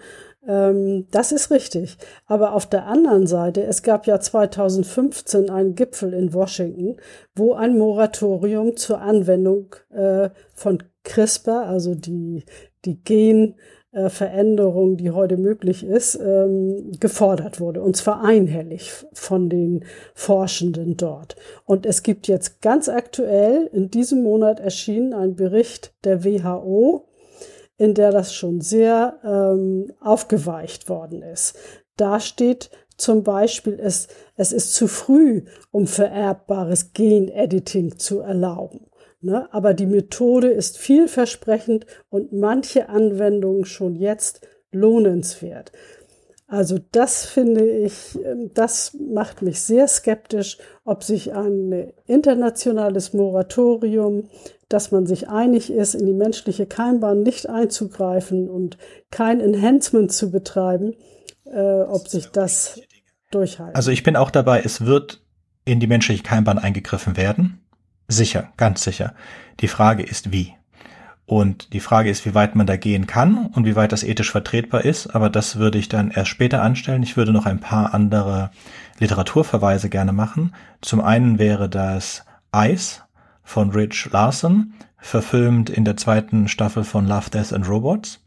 Ähm, 0.48 1.08
das 1.12 1.32
ist 1.32 1.52
richtig. 1.52 1.98
Aber 2.26 2.54
auf 2.54 2.66
der 2.66 2.86
anderen 2.86 3.28
Seite, 3.28 3.64
es 3.64 3.84
gab 3.84 4.08
ja 4.08 4.20
2015 4.20 5.50
einen 5.50 5.76
Gipfel 5.76 6.14
in 6.14 6.34
Washington, 6.34 6.98
wo 7.36 7.54
ein 7.54 7.78
Moratorium 7.78 8.78
zur 8.78 9.02
Anwendung 9.02 9.76
äh, 9.92 10.30
von 10.54 10.84
CRISPR, 11.04 11.68
also 11.68 11.96
die, 11.96 12.46
die 12.86 13.04
Gen, 13.04 13.56
äh, 13.98 14.10
Veränderung, 14.10 14.98
die 14.98 15.12
heute 15.12 15.38
möglich 15.38 15.84
ist, 15.84 16.16
ähm, 16.16 16.92
gefordert 17.00 17.60
wurde. 17.60 17.82
Und 17.82 17.96
zwar 17.96 18.24
einhellig 18.24 18.92
von 19.14 19.50
den 19.50 19.86
Forschenden 20.14 20.98
dort. 20.98 21.36
Und 21.66 21.86
es 21.86 22.04
gibt 22.04 22.28
jetzt 22.28 22.62
ganz 22.62 22.90
aktuell 22.90 23.70
in 23.74 23.90
diesem 23.90 24.24
Monat 24.24 24.60
erschienen 24.60 25.14
ein 25.14 25.36
Bericht 25.36 25.94
der 26.04 26.24
WHO, 26.24 27.07
in 27.78 27.94
der 27.94 28.12
das 28.12 28.34
schon 28.34 28.62
sehr 28.62 29.20
ähm, 29.24 29.94
aufgeweicht 30.00 30.90
worden 30.90 31.22
ist. 31.22 31.58
Da 31.96 32.20
steht 32.20 32.70
zum 32.98 33.24
Beispiel, 33.24 33.80
es, 33.80 34.08
es 34.36 34.52
ist 34.52 34.74
zu 34.74 34.88
früh, 34.88 35.44
um 35.72 35.86
vererbbares 35.88 36.94
Genediting 36.94 37.98
zu 37.98 38.20
erlauben. 38.20 38.88
Ne? 39.22 39.48
Aber 39.54 39.74
die 39.74 39.86
Methode 39.86 40.50
ist 40.50 40.78
vielversprechend 40.78 41.86
und 42.10 42.34
manche 42.34 42.90
Anwendungen 42.90 43.66
schon 43.66 43.96
jetzt 43.96 44.42
lohnenswert. 44.72 45.72
Also 46.48 46.80
das 46.92 47.26
finde 47.26 47.68
ich, 47.68 48.18
ähm, 48.24 48.52
das 48.54 48.96
macht 49.14 49.42
mich 49.42 49.62
sehr 49.62 49.88
skeptisch, 49.88 50.58
ob 50.86 51.04
sich 51.04 51.34
ein 51.34 51.92
internationales 52.06 53.14
Moratorium, 53.14 54.30
dass 54.70 54.92
man 54.92 55.06
sich 55.06 55.28
einig 55.28 55.72
ist, 55.72 55.94
in 55.94 56.06
die 56.06 56.14
menschliche 56.14 56.66
Keimbahn 56.66 57.22
nicht 57.22 57.50
einzugreifen 57.50 58.50
und 58.50 58.78
kein 59.12 59.42
Enhancement 59.42 60.12
zu 60.12 60.32
betreiben, 60.32 60.94
äh, 61.46 61.82
ob 61.82 62.08
sich 62.08 62.28
das 62.28 62.80
durchhalten. 63.32 63.76
Also 63.76 63.92
ich 63.92 64.04
bin 64.04 64.16
auch 64.16 64.32
dabei, 64.32 64.62
es 64.64 64.86
wird 64.86 65.22
in 65.66 65.82
die 65.82 65.88
menschliche 65.88 66.24
Keimbahn 66.24 66.60
eingegriffen 66.60 67.18
werden. 67.18 67.62
Sicher, 68.08 68.54
ganz 68.56 68.84
sicher. 68.84 69.16
Die 69.60 69.68
Frage 69.68 70.04
ist 70.04 70.32
wie. 70.32 70.54
Und 71.28 71.74
die 71.74 71.82
Frage 71.82 72.10
ist, 72.10 72.26
wie 72.26 72.34
weit 72.34 72.56
man 72.56 72.68
da 72.68 72.78
gehen 72.78 73.06
kann 73.06 73.48
und 73.48 73.66
wie 73.66 73.76
weit 73.76 73.92
das 73.92 74.04
ethisch 74.04 74.32
vertretbar 74.32 74.86
ist. 74.86 75.14
Aber 75.14 75.30
das 75.30 75.58
würde 75.58 75.78
ich 75.78 75.90
dann 75.90 76.10
erst 76.10 76.30
später 76.30 76.62
anstellen. 76.62 77.04
Ich 77.04 77.18
würde 77.18 77.34
noch 77.34 77.46
ein 77.46 77.60
paar 77.60 77.94
andere 77.94 78.50
Literaturverweise 78.98 79.90
gerne 79.90 80.14
machen. 80.14 80.56
Zum 80.82 81.02
einen 81.02 81.38
wäre 81.38 81.68
das 81.68 82.24
Ice 82.56 83.02
von 83.44 83.72
Rich 83.72 84.10
Larson, 84.10 84.74
verfilmt 85.00 85.70
in 85.70 85.84
der 85.84 85.98
zweiten 85.98 86.48
Staffel 86.48 86.86
von 86.86 87.06
Love, 87.06 87.30
Death 87.30 87.52
and 87.52 87.68
Robots. 87.68 88.24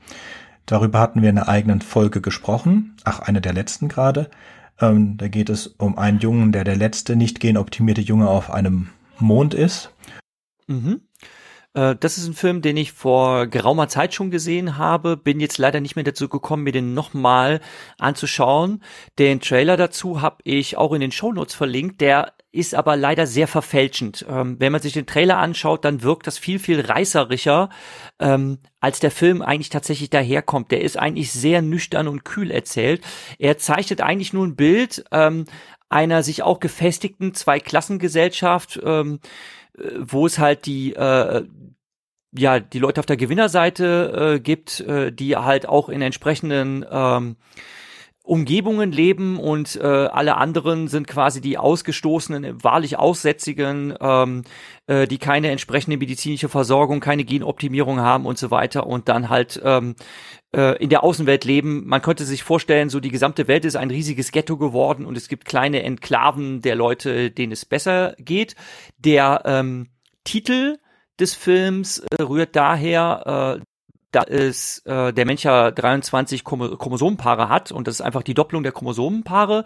Darüber 0.67 1.01
hatten 1.01 1.23
wir 1.23 1.31
in 1.31 1.39
einer 1.39 1.49
eigenen 1.49 1.81
Folge 1.81 2.21
gesprochen. 2.21 2.97
Ach, 3.05 3.21
eine 3.21 3.41
der 3.41 3.55
letzten 3.55 3.89
gerade. 3.89 4.31
Ähm, 4.79 5.17
da 5.17 5.29
geht 5.29 5.49
es 5.49 5.69
um 5.69 5.97
einen 5.97 6.19
Jungen, 6.19 6.53
der 6.53 6.65
der 6.65 6.77
letzte 6.77 7.17
nicht 7.17 7.41
genoptimierte 7.41 8.03
Junge 8.03 8.29
auf 8.29 8.51
einem 8.51 8.91
Mond 9.19 9.55
ist. 9.55 9.91
Mhm. 10.67 11.01
Äh, 11.75 11.97
das 11.97 12.19
ist 12.19 12.27
ein 12.27 12.35
Film, 12.35 12.63
den 12.63 12.77
ich 12.77 12.93
vor 12.93 13.47
geraumer 13.47 13.89
Zeit 13.89 14.15
schon 14.15 14.31
gesehen 14.31 14.77
habe, 14.79 15.17
bin 15.17 15.41
jetzt 15.41 15.59
leider 15.59 15.81
nicht 15.81 15.97
mehr 15.97 16.05
dazu 16.05 16.29
gekommen, 16.29 16.65
mir 16.65 16.73
den 16.73 16.95
nochmal 16.95 17.61
anzuschauen. 17.99 18.83
Den 19.19 19.41
Trailer 19.41 19.77
dazu 19.77 20.21
habe 20.21 20.39
ich 20.45 20.77
auch 20.77 20.93
in 20.93 21.01
den 21.01 21.13
Shownotes 21.13 21.55
verlinkt, 21.55 22.01
der 22.01 22.33
ist 22.53 22.75
aber 22.75 22.97
leider 22.97 23.27
sehr 23.29 23.47
verfälschend. 23.47 24.27
Ähm, 24.29 24.57
wenn 24.59 24.73
man 24.73 24.81
sich 24.81 24.93
den 24.93 25.07
Trailer 25.07 25.39
anschaut, 25.39 25.85
dann 25.85 26.03
wirkt 26.03 26.27
das 26.27 26.37
viel, 26.37 26.59
viel 26.59 26.81
reißerischer, 26.81 27.69
ähm, 28.19 28.59
als 28.81 28.99
der 28.99 29.13
Film 29.13 29.41
eigentlich 29.41 29.71
tatsächlich 29.71 30.11
daherkommt. 30.11 30.73
Der 30.73 30.81
ist 30.81 30.99
eigentlich 30.99 31.31
sehr 31.31 31.63
nüchtern 31.63 32.09
und 32.09 32.25
kühl 32.25 32.51
erzählt. 32.51 33.03
Er 33.39 33.59
zeichnet 33.59 34.01
eigentlich 34.01 34.33
nur 34.33 34.47
ein 34.47 34.57
Bild 34.57 35.05
ähm, 35.13 35.45
einer 35.89 36.23
sich 36.23 36.43
auch 36.43 36.61
gefestigten 36.61 37.35
Zweiklassengesellschaft, 37.35 38.81
ähm, 38.85 39.21
äh, 39.70 39.70
wo 39.99 40.27
es 40.27 40.39
halt 40.39 40.67
die 40.67 40.95
äh, 40.95 41.45
ja 42.33 42.61
die 42.61 42.79
Leute 42.79 43.01
auf 43.01 43.07
der 43.07 43.17
Gewinnerseite 43.17 44.35
äh, 44.37 44.41
gibt, 44.41 44.81
äh, 44.81 45.13
die 45.13 45.37
halt 45.37 45.69
auch 45.69 45.89
in 45.89 46.03
entsprechenden 46.03 46.85
ähm, 46.91 47.37
Umgebungen 48.31 48.93
leben 48.93 49.41
und 49.41 49.75
äh, 49.75 49.85
alle 49.85 50.37
anderen 50.37 50.87
sind 50.87 51.09
quasi 51.09 51.41
die 51.41 51.59
Ausgestoßenen, 51.59 52.63
wahrlich 52.63 52.97
Aussätzigen, 52.97 53.93
ähm, 54.01 54.45
äh, 54.87 55.09
die 55.09 55.19
keine 55.19 55.51
entsprechende 55.51 55.97
medizinische 55.97 56.49
Versorgung, 56.49 57.01
keine 57.01 57.25
Genoptimierung 57.25 57.99
haben 57.99 58.27
und 58.27 58.39
so 58.39 58.53
weiter 58.53 58.87
und 58.87 59.09
dann 59.09 59.31
halt 59.31 59.61
ähm, 59.65 59.97
äh, 60.55 60.81
in 60.81 60.91
der 60.91 61.03
Außenwelt 61.03 61.45
leben. 61.45 61.89
Man 61.89 62.03
könnte 62.03 62.25
sich 62.25 62.45
vorstellen, 62.45 62.89
so 62.89 63.01
die 63.01 63.11
gesamte 63.11 63.49
Welt 63.49 63.65
ist 63.65 63.75
ein 63.75 63.91
riesiges 63.91 64.31
Ghetto 64.31 64.57
geworden 64.57 65.07
und 65.07 65.17
es 65.17 65.27
gibt 65.27 65.45
kleine 65.45 65.83
Enklaven 65.83 66.63
der 66.63 66.77
Leute, 66.77 67.33
denen 67.33 67.51
es 67.51 67.65
besser 67.65 68.15
geht. 68.17 68.55
Der 68.97 69.43
ähm, 69.45 69.89
Titel 70.23 70.79
des 71.19 71.35
Films 71.35 71.99
äh, 71.99 72.23
rührt 72.23 72.55
daher, 72.55 73.59
äh, 73.59 73.65
da 74.11 74.23
es 74.23 74.79
äh, 74.87 75.13
der 75.13 75.27
Mensch 75.27 75.45
ja 75.45 75.71
23 75.71 76.45
Chrom 76.45 76.77
Chromosomenpaare 76.79 77.49
hat 77.49 77.73
und 77.73 77.87
das 77.87 77.97
ist 77.97 78.01
einfach 78.01 78.23
die 78.23 78.35
Doppelung 78.35 78.63
der 78.63 78.73
Chromosomenpaare 78.73 79.65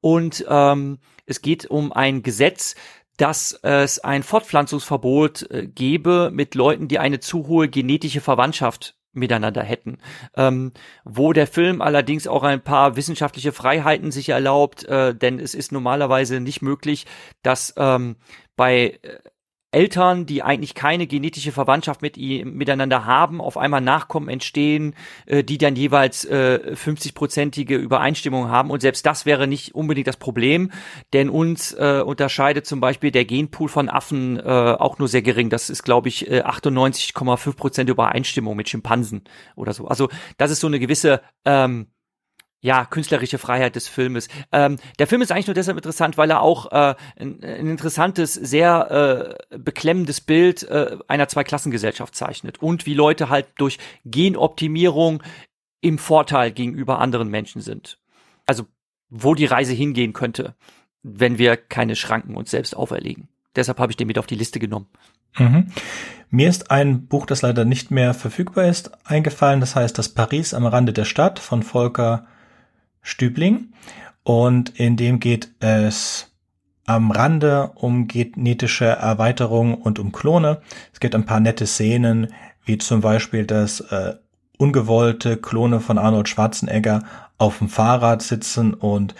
und 0.00 0.44
ähm, 0.48 0.98
es 1.26 1.42
geht 1.42 1.66
um 1.66 1.92
ein 1.92 2.22
Gesetz, 2.22 2.74
dass 3.16 3.52
es 3.62 4.00
ein 4.00 4.22
Fortpflanzungsverbot 4.22 5.50
äh, 5.50 5.66
gebe 5.66 6.30
mit 6.32 6.54
Leuten, 6.54 6.88
die 6.88 6.98
eine 6.98 7.20
zu 7.20 7.46
hohe 7.46 7.68
genetische 7.68 8.20
Verwandtschaft 8.20 8.96
miteinander 9.14 9.62
hätten. 9.62 9.98
Ähm, 10.36 10.72
wo 11.04 11.32
der 11.32 11.46
Film 11.46 11.80
allerdings 11.80 12.26
auch 12.26 12.42
ein 12.42 12.62
paar 12.62 12.96
wissenschaftliche 12.96 13.52
Freiheiten 13.52 14.10
sich 14.10 14.28
erlaubt, 14.28 14.84
äh, 14.84 15.14
denn 15.14 15.38
es 15.38 15.54
ist 15.54 15.72
normalerweise 15.72 16.40
nicht 16.40 16.62
möglich, 16.62 17.06
dass 17.42 17.74
ähm, 17.76 18.16
bei 18.56 18.98
äh, 19.02 19.18
Eltern, 19.74 20.24
die 20.26 20.42
eigentlich 20.42 20.74
keine 20.74 21.06
genetische 21.06 21.52
Verwandtschaft 21.52 22.00
mit 22.00 22.16
ihm 22.16 22.54
miteinander 22.54 23.04
haben, 23.04 23.40
auf 23.40 23.56
einmal 23.56 23.80
Nachkommen 23.80 24.28
entstehen, 24.28 24.94
äh, 25.26 25.44
die 25.44 25.58
dann 25.58 25.76
jeweils 25.76 26.24
äh, 26.24 26.74
50-prozentige 26.74 27.76
Übereinstimmung 27.76 28.48
haben. 28.48 28.70
Und 28.70 28.80
selbst 28.80 29.04
das 29.04 29.26
wäre 29.26 29.46
nicht 29.46 29.74
unbedingt 29.74 30.06
das 30.06 30.16
Problem, 30.16 30.70
denn 31.12 31.28
uns 31.28 31.72
äh, 31.72 32.02
unterscheidet 32.04 32.66
zum 32.66 32.80
Beispiel 32.80 33.10
der 33.10 33.24
Genpool 33.24 33.68
von 33.68 33.88
Affen 33.88 34.38
äh, 34.38 34.42
auch 34.42 34.98
nur 34.98 35.08
sehr 35.08 35.22
gering. 35.22 35.50
Das 35.50 35.70
ist, 35.70 35.82
glaube 35.82 36.08
ich, 36.08 36.30
äh, 36.30 36.42
98,5 36.42 37.56
Prozent 37.56 37.90
Übereinstimmung 37.90 38.56
mit 38.56 38.68
Schimpansen 38.68 39.24
oder 39.56 39.72
so. 39.72 39.88
Also 39.88 40.08
das 40.38 40.50
ist 40.50 40.60
so 40.60 40.68
eine 40.68 40.78
gewisse 40.78 41.20
ähm, 41.44 41.88
ja, 42.64 42.86
künstlerische 42.86 43.36
Freiheit 43.36 43.76
des 43.76 43.88
Filmes. 43.88 44.28
Ähm, 44.50 44.78
der 44.98 45.06
Film 45.06 45.20
ist 45.20 45.30
eigentlich 45.30 45.48
nur 45.48 45.54
deshalb 45.54 45.76
interessant, 45.76 46.16
weil 46.16 46.30
er 46.30 46.40
auch 46.40 46.72
äh, 46.72 46.94
ein, 47.20 47.44
ein 47.44 47.68
interessantes, 47.68 48.32
sehr 48.32 49.36
äh, 49.52 49.58
beklemmendes 49.58 50.22
Bild 50.22 50.62
äh, 50.62 50.96
einer 51.06 51.28
Zweiklassengesellschaft 51.28 52.14
zeichnet 52.14 52.62
und 52.62 52.86
wie 52.86 52.94
Leute 52.94 53.28
halt 53.28 53.48
durch 53.58 53.78
Genoptimierung 54.06 55.22
im 55.82 55.98
Vorteil 55.98 56.52
gegenüber 56.52 57.00
anderen 57.00 57.28
Menschen 57.28 57.60
sind. 57.60 57.98
Also 58.46 58.64
wo 59.10 59.34
die 59.34 59.44
Reise 59.44 59.74
hingehen 59.74 60.14
könnte, 60.14 60.54
wenn 61.02 61.36
wir 61.36 61.58
keine 61.58 61.96
Schranken 61.96 62.34
uns 62.34 62.50
selbst 62.50 62.74
auferlegen. 62.74 63.28
Deshalb 63.56 63.78
habe 63.78 63.92
ich 63.92 63.98
den 63.98 64.06
mit 64.06 64.18
auf 64.18 64.26
die 64.26 64.36
Liste 64.36 64.58
genommen. 64.58 64.86
Mhm. 65.36 65.66
Mir 66.30 66.48
ist 66.48 66.70
ein 66.70 67.08
Buch, 67.08 67.26
das 67.26 67.42
leider 67.42 67.66
nicht 67.66 67.90
mehr 67.90 68.14
verfügbar 68.14 68.64
ist, 68.64 68.90
eingefallen. 69.06 69.60
Das 69.60 69.76
heißt 69.76 69.98
Das 69.98 70.08
Paris 70.08 70.54
am 70.54 70.64
Rande 70.64 70.94
der 70.94 71.04
Stadt 71.04 71.38
von 71.38 71.62
Volker 71.62 72.26
Stübling 73.04 73.68
und 74.24 74.70
in 74.80 74.96
dem 74.96 75.20
geht 75.20 75.50
es 75.60 76.32
am 76.86 77.10
Rande 77.12 77.70
um 77.76 78.08
genetische 78.08 78.86
Erweiterung 78.86 79.74
und 79.74 79.98
um 79.98 80.10
Klone. 80.10 80.60
Es 80.92 81.00
gibt 81.00 81.14
ein 81.14 81.26
paar 81.26 81.40
nette 81.40 81.66
Szenen, 81.66 82.32
wie 82.64 82.78
zum 82.78 83.00
Beispiel, 83.00 83.46
dass 83.46 83.80
äh, 83.80 84.14
ungewollte 84.58 85.36
Klone 85.36 85.80
von 85.80 85.98
Arnold 85.98 86.28
Schwarzenegger 86.28 87.04
auf 87.38 87.58
dem 87.58 87.68
Fahrrad 87.68 88.22
sitzen 88.22 88.74
und 88.74 89.14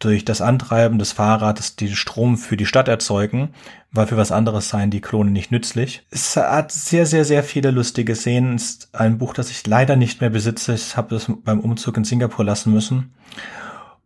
durch 0.00 0.24
das 0.24 0.40
Antreiben 0.40 0.98
des 0.98 1.12
Fahrrades 1.12 1.76
den 1.76 1.94
Strom 1.94 2.36
für 2.36 2.56
die 2.56 2.66
Stadt 2.66 2.88
erzeugen, 2.88 3.50
weil 3.92 4.06
für 4.06 4.16
was 4.16 4.32
anderes 4.32 4.70
seien 4.70 4.90
die 4.90 5.02
Klone 5.02 5.30
nicht 5.30 5.52
nützlich. 5.52 6.02
Es 6.10 6.36
hat 6.36 6.72
sehr, 6.72 7.06
sehr, 7.06 7.24
sehr 7.24 7.44
viele 7.44 7.70
lustige 7.70 8.16
Szenen. 8.16 8.56
Es 8.56 8.70
ist 8.70 8.94
ein 8.94 9.18
Buch, 9.18 9.34
das 9.34 9.50
ich 9.50 9.66
leider 9.66 9.96
nicht 9.96 10.20
mehr 10.20 10.30
besitze. 10.30 10.74
Ich 10.74 10.96
habe 10.96 11.14
es 11.14 11.30
beim 11.44 11.60
Umzug 11.60 11.96
in 11.98 12.04
Singapur 12.04 12.44
lassen 12.44 12.72
müssen. 12.72 13.12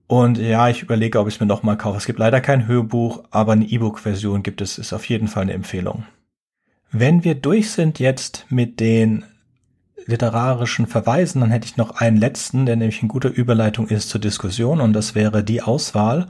Und 0.07 0.36
ja, 0.36 0.68
ich 0.68 0.82
überlege, 0.82 1.18
ob 1.18 1.28
ich 1.28 1.34
es 1.34 1.40
mir 1.40 1.47
nochmal 1.47 1.78
kaufe. 1.78 1.97
Es 1.97 2.07
gibt 2.07 2.18
leider 2.18 2.40
kein 2.40 2.66
Hörbuch, 2.66 3.24
aber 3.30 3.53
eine 3.53 3.64
E-Book-Version 3.64 4.42
gibt 4.42 4.61
es, 4.61 4.78
ist 4.78 4.92
auf 4.92 5.09
jeden 5.09 5.28
Fall 5.28 5.45
eine 5.45 5.55
Empfehlung. 5.55 6.05
Wenn 6.90 7.24
wir 7.24 7.34
durch 7.34 7.70
sind 7.70 7.99
jetzt 7.99 8.47
mit 8.51 8.80
den 8.80 9.24
literarischen 10.07 10.86
Verweisen, 10.86 11.40
dann 11.40 11.51
hätte 11.51 11.66
ich 11.66 11.76
noch 11.76 12.01
einen 12.01 12.16
letzten, 12.16 12.66
der 12.66 12.76
nämlich 12.76 13.03
in 13.03 13.09
guter 13.09 13.30
Überleitung 13.30 13.88
ist 13.88 14.09
zur 14.09 14.20
Diskussion 14.20 14.80
und 14.80 14.92
das 14.92 15.14
wäre 15.14 15.42
die 15.42 15.62
Auswahl. 15.62 16.28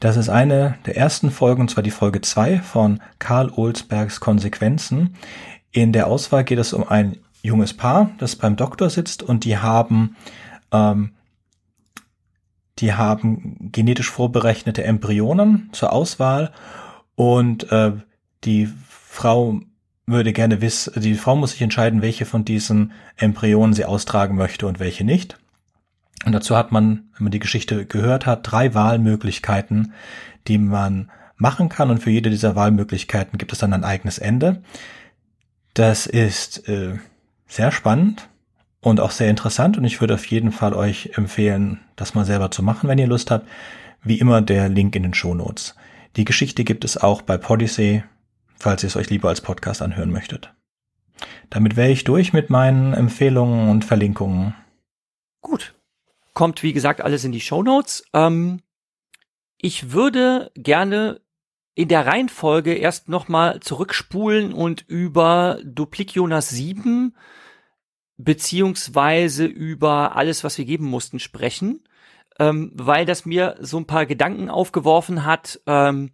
Das 0.00 0.16
ist 0.16 0.28
eine 0.28 0.76
der 0.86 0.96
ersten 0.96 1.30
Folgen, 1.30 1.62
und 1.62 1.70
zwar 1.70 1.82
die 1.82 1.90
Folge 1.90 2.20
2 2.20 2.58
von 2.58 3.00
Karl 3.18 3.50
Olsbergs 3.50 4.20
Konsequenzen. 4.20 5.16
In 5.70 5.92
der 5.92 6.06
Auswahl 6.06 6.44
geht 6.44 6.58
es 6.58 6.72
um 6.72 6.86
ein 6.88 7.16
junges 7.42 7.74
Paar, 7.74 8.10
das 8.18 8.36
beim 8.36 8.56
Doktor 8.56 8.90
sitzt 8.90 9.22
und 9.22 9.44
die 9.44 9.56
haben 9.58 10.16
ähm, 10.72 11.12
die 12.78 12.92
haben 12.92 13.70
genetisch 13.72 14.10
vorberechnete 14.10 14.84
Embryonen 14.84 15.70
zur 15.72 15.92
Auswahl 15.92 16.52
und 17.14 17.70
äh, 17.72 17.92
die 18.44 18.68
Frau 18.88 19.60
würde 20.06 20.32
gerne 20.32 20.60
wissen, 20.60 21.00
die 21.00 21.14
Frau 21.14 21.36
muss 21.36 21.52
sich 21.52 21.62
entscheiden, 21.62 22.00
welche 22.00 22.26
von 22.26 22.44
diesen 22.44 22.92
Embryonen 23.16 23.74
sie 23.74 23.84
austragen 23.84 24.36
möchte 24.36 24.66
und 24.66 24.78
welche 24.78 25.04
nicht. 25.04 25.36
Und 26.24 26.32
dazu 26.32 26.56
hat 26.56 26.72
man, 26.72 27.08
wenn 27.16 27.24
man 27.24 27.32
die 27.32 27.40
Geschichte 27.40 27.86
gehört 27.86 28.24
hat, 28.24 28.50
drei 28.50 28.74
Wahlmöglichkeiten, 28.74 29.92
die 30.48 30.58
man 30.58 31.10
machen 31.36 31.68
kann. 31.68 31.90
Und 31.90 32.02
für 32.02 32.10
jede 32.10 32.30
dieser 32.30 32.56
Wahlmöglichkeiten 32.56 33.38
gibt 33.38 33.52
es 33.52 33.58
dann 33.58 33.72
ein 33.72 33.84
eigenes 33.84 34.18
Ende. 34.18 34.62
Das 35.74 36.06
ist 36.06 36.68
äh, 36.68 36.98
sehr 37.46 37.70
spannend 37.70 38.28
und 38.80 39.00
auch 39.00 39.10
sehr 39.10 39.28
interessant. 39.28 39.76
Und 39.76 39.84
ich 39.84 40.00
würde 40.00 40.14
auf 40.14 40.24
jeden 40.26 40.52
Fall 40.52 40.72
euch 40.72 41.10
empfehlen, 41.14 41.80
das 41.96 42.14
mal 42.14 42.24
selber 42.24 42.50
zu 42.50 42.62
machen, 42.62 42.88
wenn 42.88 42.98
ihr 42.98 43.06
Lust 43.06 43.30
habt. 43.30 43.46
Wie 44.02 44.18
immer 44.18 44.40
der 44.40 44.68
Link 44.68 44.94
in 44.94 45.02
den 45.02 45.14
Show 45.14 45.34
Notes. 45.34 45.74
Die 46.16 46.24
Geschichte 46.24 46.64
gibt 46.64 46.84
es 46.84 46.96
auch 46.96 47.22
bei 47.22 47.36
Podyssey 47.36 48.04
falls 48.58 48.82
ihr 48.82 48.88
es 48.88 48.96
euch 48.96 49.10
lieber 49.10 49.28
als 49.28 49.40
Podcast 49.40 49.82
anhören 49.82 50.10
möchtet. 50.10 50.54
Damit 51.50 51.76
wäre 51.76 51.90
ich 51.90 52.04
durch 52.04 52.32
mit 52.32 52.50
meinen 52.50 52.92
Empfehlungen 52.92 53.70
und 53.70 53.84
Verlinkungen. 53.84 54.54
Gut. 55.40 55.74
Kommt, 56.34 56.62
wie 56.62 56.72
gesagt, 56.72 57.00
alles 57.00 57.24
in 57.24 57.32
die 57.32 57.40
Show 57.40 57.62
Notes. 57.62 58.04
Ähm, 58.12 58.60
ich 59.58 59.92
würde 59.92 60.50
gerne 60.54 61.20
in 61.74 61.88
der 61.88 62.06
Reihenfolge 62.06 62.74
erst 62.74 63.08
nochmal 63.08 63.60
zurückspulen 63.60 64.52
und 64.52 64.84
über 64.88 65.58
Duplik 65.64 66.14
Jonas 66.14 66.48
7 66.50 67.14
beziehungsweise 68.16 69.44
über 69.44 70.16
alles, 70.16 70.42
was 70.42 70.56
wir 70.58 70.64
geben 70.64 70.86
mussten, 70.86 71.18
sprechen, 71.18 71.84
ähm, 72.38 72.72
weil 72.74 73.04
das 73.04 73.26
mir 73.26 73.56
so 73.60 73.78
ein 73.78 73.86
paar 73.86 74.06
Gedanken 74.06 74.48
aufgeworfen 74.48 75.24
hat, 75.24 75.60
ähm, 75.66 76.12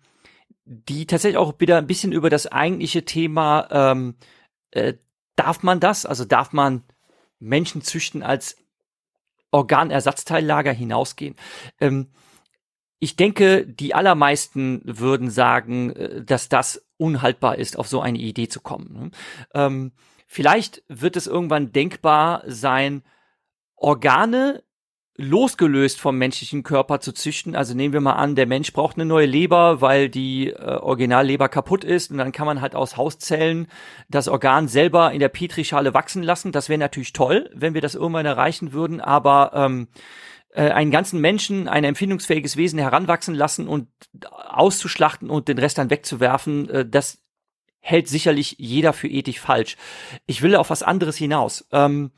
die 0.64 1.06
tatsächlich 1.06 1.38
auch 1.38 1.58
wieder 1.58 1.78
ein 1.78 1.86
bisschen 1.86 2.12
über 2.12 2.30
das 2.30 2.46
eigentliche 2.46 3.04
Thema, 3.04 3.68
ähm, 3.70 4.16
äh, 4.70 4.94
darf 5.36 5.62
man 5.62 5.80
das? 5.80 6.06
Also 6.06 6.24
darf 6.24 6.52
man 6.52 6.84
Menschen 7.38 7.82
züchten 7.82 8.22
als 8.22 8.56
Organersatzteillager 9.50 10.72
hinausgehen? 10.72 11.36
Ähm, 11.80 12.12
ich 12.98 13.16
denke, 13.16 13.66
die 13.66 13.94
allermeisten 13.94 14.80
würden 14.84 15.28
sagen, 15.28 15.90
äh, 15.90 16.24
dass 16.24 16.48
das 16.48 16.86
unhaltbar 16.96 17.58
ist, 17.58 17.76
auf 17.76 17.88
so 17.88 18.00
eine 18.00 18.18
Idee 18.18 18.48
zu 18.48 18.60
kommen. 18.60 18.92
Ne? 18.92 19.10
Ähm, 19.54 19.92
vielleicht 20.28 20.84
wird 20.88 21.16
es 21.16 21.26
irgendwann 21.26 21.72
denkbar 21.72 22.44
sein, 22.46 23.02
Organe 23.74 24.62
losgelöst 25.16 26.00
vom 26.00 26.16
menschlichen 26.16 26.62
Körper 26.62 27.00
zu 27.00 27.12
züchten. 27.12 27.54
Also 27.54 27.74
nehmen 27.74 27.92
wir 27.92 28.00
mal 28.00 28.14
an, 28.14 28.34
der 28.34 28.46
Mensch 28.46 28.72
braucht 28.72 28.96
eine 28.96 29.04
neue 29.04 29.26
Leber, 29.26 29.80
weil 29.80 30.08
die 30.08 30.48
äh, 30.48 30.54
Originalleber 30.54 31.48
kaputt 31.48 31.84
ist 31.84 32.10
und 32.10 32.18
dann 32.18 32.32
kann 32.32 32.46
man 32.46 32.60
halt 32.62 32.74
aus 32.74 32.96
Hauszellen 32.96 33.66
das 34.08 34.28
Organ 34.28 34.68
selber 34.68 35.12
in 35.12 35.20
der 35.20 35.28
Petrischale 35.28 35.92
wachsen 35.92 36.22
lassen. 36.22 36.52
Das 36.52 36.68
wäre 36.68 36.78
natürlich 36.78 37.12
toll, 37.12 37.50
wenn 37.54 37.74
wir 37.74 37.82
das 37.82 37.94
irgendwann 37.94 38.24
erreichen 38.24 38.72
würden, 38.72 39.00
aber 39.02 39.52
ähm, 39.54 39.88
äh, 40.54 40.70
einen 40.70 40.90
ganzen 40.90 41.20
Menschen, 41.20 41.68
ein 41.68 41.84
empfindungsfähiges 41.84 42.56
Wesen 42.56 42.78
heranwachsen 42.78 43.34
lassen 43.34 43.68
und 43.68 43.88
auszuschlachten 44.30 45.28
und 45.28 45.48
den 45.48 45.58
Rest 45.58 45.76
dann 45.76 45.90
wegzuwerfen, 45.90 46.70
äh, 46.70 46.86
das 46.88 47.22
hält 47.80 48.08
sicherlich 48.08 48.56
jeder 48.58 48.92
für 48.92 49.08
ethisch 49.08 49.40
falsch. 49.40 49.76
Ich 50.26 50.40
will 50.40 50.54
auf 50.54 50.70
was 50.70 50.84
anderes 50.84 51.16
hinaus. 51.16 51.66
Ähm, 51.72 52.12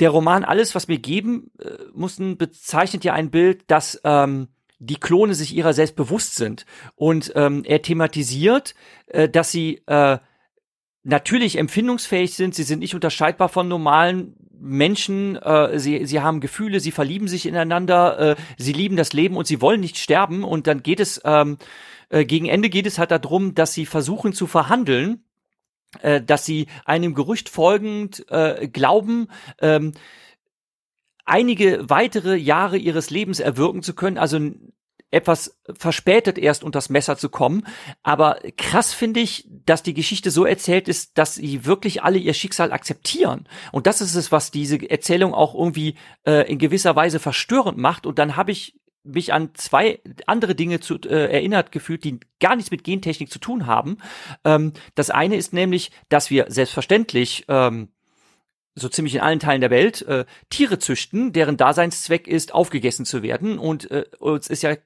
der 0.00 0.10
Roman 0.10 0.44
Alles, 0.44 0.74
was 0.74 0.88
wir 0.88 0.98
geben 0.98 1.50
äh, 1.58 1.70
mussten, 1.92 2.36
bezeichnet 2.36 3.04
ja 3.04 3.14
ein 3.14 3.30
Bild, 3.30 3.64
dass 3.68 4.00
ähm, 4.04 4.48
die 4.78 4.96
Klone 4.96 5.34
sich 5.34 5.54
ihrer 5.54 5.72
selbst 5.72 5.96
bewusst 5.96 6.36
sind. 6.36 6.66
Und 6.94 7.32
ähm, 7.34 7.64
er 7.64 7.82
thematisiert, 7.82 8.74
äh, 9.08 9.28
dass 9.28 9.50
sie 9.50 9.82
äh, 9.86 10.18
natürlich 11.02 11.58
empfindungsfähig 11.58 12.34
sind, 12.34 12.54
sie 12.54 12.62
sind 12.62 12.80
nicht 12.80 12.94
unterscheidbar 12.94 13.48
von 13.48 13.66
normalen 13.66 14.36
Menschen, 14.60 15.36
äh, 15.36 15.78
sie, 15.78 16.04
sie 16.06 16.20
haben 16.20 16.40
Gefühle, 16.40 16.80
sie 16.80 16.90
verlieben 16.90 17.28
sich 17.28 17.46
ineinander, 17.46 18.18
äh, 18.18 18.36
sie 18.56 18.72
lieben 18.72 18.96
das 18.96 19.12
Leben 19.12 19.36
und 19.36 19.46
sie 19.46 19.60
wollen 19.60 19.80
nicht 19.80 19.98
sterben. 19.98 20.44
Und 20.44 20.66
dann 20.66 20.82
geht 20.82 21.00
es, 21.00 21.20
ähm, 21.24 21.58
äh, 22.08 22.24
gegen 22.24 22.46
Ende 22.46 22.68
geht 22.68 22.86
es 22.86 22.98
halt 22.98 23.10
darum, 23.10 23.54
dass 23.54 23.72
sie 23.72 23.86
versuchen 23.86 24.32
zu 24.32 24.46
verhandeln, 24.46 25.24
äh, 26.02 26.20
dass 26.20 26.44
sie 26.44 26.66
einem 26.84 27.14
Gerücht 27.14 27.48
folgend 27.48 28.24
äh, 28.30 28.68
glauben, 28.68 29.28
ähm, 29.60 29.92
einige 31.24 31.88
weitere 31.88 32.36
Jahre 32.36 32.78
ihres 32.78 33.10
Lebens 33.10 33.40
erwirken 33.40 33.82
zu 33.82 33.94
können, 33.94 34.18
also 34.18 34.38
etwas 35.10 35.58
verspätet 35.78 36.36
erst 36.36 36.62
unter 36.62 36.78
das 36.78 36.90
Messer 36.90 37.16
zu 37.16 37.30
kommen. 37.30 37.66
Aber 38.02 38.40
krass 38.56 38.92
finde 38.92 39.20
ich, 39.20 39.46
dass 39.48 39.82
die 39.82 39.94
Geschichte 39.94 40.30
so 40.30 40.44
erzählt 40.44 40.88
ist, 40.88 41.16
dass 41.16 41.36
sie 41.36 41.64
wirklich 41.64 42.02
alle 42.02 42.18
ihr 42.18 42.34
Schicksal 42.34 42.72
akzeptieren. 42.72 43.48
Und 43.72 43.86
das 43.86 44.00
ist 44.00 44.14
es, 44.14 44.32
was 44.32 44.50
diese 44.50 44.78
Erzählung 44.90 45.32
auch 45.32 45.54
irgendwie 45.54 45.94
äh, 46.26 46.50
in 46.50 46.58
gewisser 46.58 46.94
Weise 46.94 47.20
verstörend 47.20 47.78
macht. 47.78 48.04
Und 48.04 48.18
dann 48.18 48.36
habe 48.36 48.52
ich 48.52 48.77
mich 49.08 49.32
an 49.32 49.50
zwei 49.54 50.00
andere 50.26 50.54
Dinge 50.54 50.80
zu, 50.80 50.96
äh, 50.96 51.32
erinnert 51.32 51.72
gefühlt, 51.72 52.04
die 52.04 52.20
gar 52.40 52.56
nichts 52.56 52.70
mit 52.70 52.84
Gentechnik 52.84 53.30
zu 53.30 53.38
tun 53.38 53.66
haben. 53.66 53.98
Ähm, 54.44 54.72
das 54.94 55.10
eine 55.10 55.36
ist 55.36 55.52
nämlich, 55.52 55.90
dass 56.08 56.30
wir 56.30 56.46
selbstverständlich 56.48 57.44
ähm, 57.48 57.88
so 58.74 58.88
ziemlich 58.88 59.14
in 59.14 59.20
allen 59.20 59.40
Teilen 59.40 59.60
der 59.60 59.70
Welt 59.70 60.02
äh, 60.02 60.24
Tiere 60.50 60.78
züchten, 60.78 61.32
deren 61.32 61.56
Daseinszweck 61.56 62.28
ist, 62.28 62.54
aufgegessen 62.54 63.04
zu 63.04 63.22
werden. 63.22 63.58
Und 63.58 63.90
äh, 63.90 64.04
es 64.38 64.48
ist 64.48 64.62
ja 64.62 64.76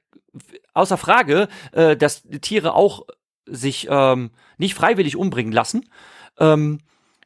außer 0.72 0.96
Frage, 0.96 1.48
äh, 1.72 1.96
dass 1.96 2.22
Tiere 2.40 2.74
auch 2.74 3.06
sich 3.44 3.88
ähm, 3.90 4.30
nicht 4.56 4.74
freiwillig 4.74 5.16
umbringen 5.16 5.52
lassen. 5.52 5.88
Ähm, 6.38 6.78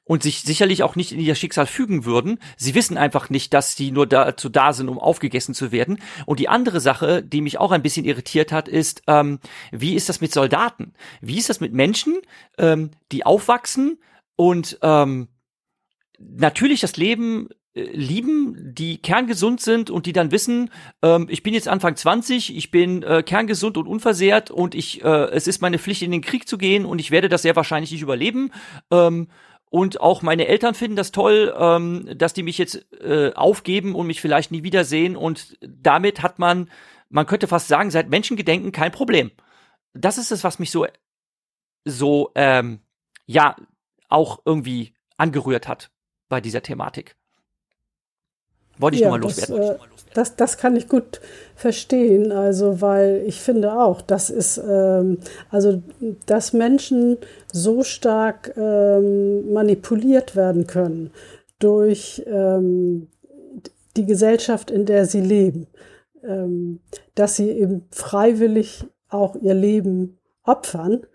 und 0.07 0.23
sich 0.23 0.43
sicherlich 0.43 0.83
auch 0.83 0.97
nicht 0.97 1.13
in 1.13 1.21
ihr 1.21 1.35
Schicksal 1.35 1.67
fügen 1.67 2.05
würden. 2.05 2.39
Sie 2.57 2.75
wissen 2.75 2.97
einfach 2.97 3.29
nicht, 3.29 3.53
dass 3.53 3.77
sie 3.77 3.91
nur 3.91 4.07
dazu 4.07 4.49
da 4.49 4.73
sind, 4.73 4.89
um 4.89 4.99
aufgegessen 4.99 5.55
zu 5.55 5.73
werden. 5.73 5.99
Und 6.25 6.41
die 6.41 6.49
andere 6.49 6.81
Sache, 6.81 7.23
die 7.23 7.41
mich 7.41 7.59
auch 7.59 7.73
ein 7.73 7.83
bisschen 7.83 8.07
irritiert 8.07 8.53
hat, 8.53 8.69
ist, 8.69 9.03
ähm, 9.09 9.41
wie 9.73 9.95
ist 9.95 10.09
das 10.09 10.21
mit 10.21 10.33
Soldaten? 10.33 10.95
Wie 11.21 11.39
ist 11.39 11.49
das 11.49 11.61
mit 11.61 11.73
Menschen, 11.73 12.19
ähm, 12.57 12.93
die 13.11 13.27
aufwachsen 13.27 13.99
und 14.37 14.79
ähm, 14.83 15.29
natürlich 16.19 16.81
das 16.81 16.97
Leben 16.97 17.49
äh, 17.75 17.83
lieben, 17.83 18.75
die 18.75 18.99
kerngesund 18.99 19.61
sind 19.61 19.91
und 19.91 20.07
die 20.07 20.13
dann 20.13 20.31
wissen, 20.31 20.71
ähm, 21.03 21.27
ich 21.29 21.43
bin 21.43 21.53
jetzt 21.53 21.69
Anfang 21.69 21.97
20, 21.97 22.57
ich 22.57 22.71
bin 22.71 23.03
äh, 23.03 23.25
kerngesund 23.25 23.77
und 23.77 23.89
unversehrt 23.89 24.53
und 24.53 24.77
ich, 24.77 25.03
äh, 25.05 25.31
es 25.33 25.49
ist 25.49 25.63
meine 25.63 25.81
Pflicht, 25.81 26.03
in 26.03 26.13
den 26.13 26.23
Krieg 26.23 26.49
zu 26.49 26.59
gehen 26.59 26.85
und 26.85 27.01
ich 27.01 27.11
werde 27.11 27.29
das 27.29 27.43
sehr 27.43 27.57
wahrscheinlich 27.57 27.91
nicht 27.91 28.03
überleben. 28.03 28.53
Ähm, 28.93 29.29
und 29.71 30.01
auch 30.01 30.23
meine 30.23 30.47
Eltern 30.47 30.75
finden 30.75 30.97
das 30.97 31.13
toll, 31.13 31.55
ähm, 31.59 32.09
dass 32.17 32.33
die 32.33 32.43
mich 32.43 32.59
jetzt 32.59 32.87
äh, 33.01 33.33
aufgeben 33.35 33.95
und 33.95 34.07
mich 34.07 34.21
vielleicht 34.21 34.51
nie 34.51 34.63
wiedersehen. 34.63 35.17
Und 35.17 35.59
damit 35.61 36.23
hat 36.23 36.39
man, 36.39 36.71
man 37.09 37.27
könnte 37.27 37.49
fast 37.49 37.69
sagen, 37.69 37.91
seit 37.91 38.09
Menschengedenken 38.09 38.73
kein 38.73 38.93
Problem. 38.93 39.31
Das 39.93 40.19
ist 40.19 40.31
es, 40.31 40.45
was 40.45 40.59
mich 40.59 40.71
so, 40.71 40.87
so, 41.85 42.31
ähm, 42.35 42.81
ja, 43.27 43.57
auch 44.09 44.41
irgendwie 44.45 44.95
angerührt 45.17 45.67
hat 45.67 45.91
bei 46.29 46.41
dieser 46.41 46.63
Thematik. 46.63 47.17
Wollte 48.79 48.97
ich 48.97 49.03
ja, 49.03 49.09
nur 49.09 49.19
mal 49.19 49.23
loswerden. 49.23 49.57
Das, 49.57 49.71
äh, 49.71 49.79
das, 50.15 50.37
das 50.37 50.57
kann 50.59 50.77
ich 50.77 50.89
gut 50.89 51.21
verstehen, 51.55 52.33
also 52.33 52.81
weil 52.81 53.23
ich 53.27 53.41
finde 53.41 53.79
auch, 53.79 54.01
das 54.01 54.31
ist 54.31 54.59
ähm, 54.59 55.19
also 55.51 55.83
dass 56.27 56.53
Menschen 56.53 57.19
so 57.53 57.83
stark 57.83 58.55
ähm, 58.57 59.53
manipuliert 59.53 60.37
werden 60.37 60.67
können 60.67 61.11
durch 61.59 62.23
ähm, 62.27 63.09
die 63.97 64.07
Gesellschaft, 64.07 64.71
in 64.71 64.85
der 64.85 65.07
sie 65.07 65.21
leben, 65.21 65.67
ähm, 66.23 66.81
dass 67.15 67.37
sie 67.37 67.51
eben 67.51 67.87
freiwillig 67.91 68.85
auch 69.09 69.37
ihr 69.37 69.55
Leben 69.55 70.19
opfern. 70.43 71.07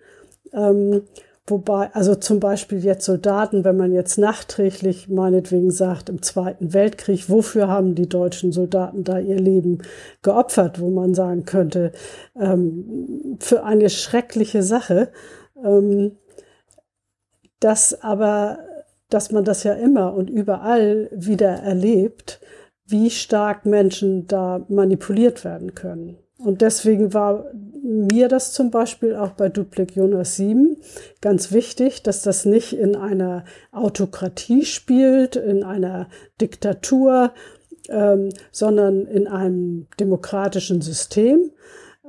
Wobei, 1.47 1.89
also 1.93 2.15
zum 2.15 2.39
Beispiel 2.39 2.83
jetzt 2.83 3.05
Soldaten, 3.05 3.65
wenn 3.65 3.75
man 3.75 3.91
jetzt 3.93 4.17
nachträglich 4.17 5.09
meinetwegen 5.09 5.71
sagt, 5.71 6.09
im 6.09 6.21
Zweiten 6.21 6.73
Weltkrieg, 6.73 7.29
wofür 7.29 7.67
haben 7.67 7.95
die 7.95 8.07
deutschen 8.07 8.51
Soldaten 8.51 9.03
da 9.03 9.19
ihr 9.19 9.39
Leben 9.39 9.79
geopfert, 10.21 10.79
wo 10.79 10.91
man 10.91 11.15
sagen 11.15 11.45
könnte, 11.45 11.93
ähm, 12.39 13.37
für 13.39 13.63
eine 13.63 13.89
schreckliche 13.89 14.61
Sache. 14.61 15.11
Ähm, 15.63 16.17
dass 17.61 18.01
aber, 18.01 18.59
dass 19.09 19.31
man 19.31 19.45
das 19.45 19.63
ja 19.63 19.73
immer 19.73 20.13
und 20.13 20.29
überall 20.29 21.09
wieder 21.13 21.49
erlebt, 21.49 22.41
wie 22.85 23.09
stark 23.09 23.65
Menschen 23.65 24.27
da 24.27 24.65
manipuliert 24.67 25.45
werden 25.45 25.75
können. 25.75 26.17
Und 26.37 26.61
deswegen 26.61 27.13
war 27.13 27.45
mir 27.83 28.27
das 28.27 28.53
zum 28.53 28.71
Beispiel 28.71 29.15
auch 29.15 29.31
bei 29.31 29.49
Duplik 29.49 29.95
Jonas 29.95 30.35
7 30.35 30.77
ganz 31.21 31.51
wichtig, 31.51 32.03
dass 32.03 32.21
das 32.21 32.45
nicht 32.45 32.73
in 32.73 32.95
einer 32.95 33.45
Autokratie 33.71 34.65
spielt, 34.65 35.35
in 35.35 35.63
einer 35.63 36.07
Diktatur, 36.39 37.33
ähm, 37.89 38.29
sondern 38.51 39.05
in 39.07 39.27
einem 39.27 39.87
demokratischen 39.99 40.81
System, 40.81 41.51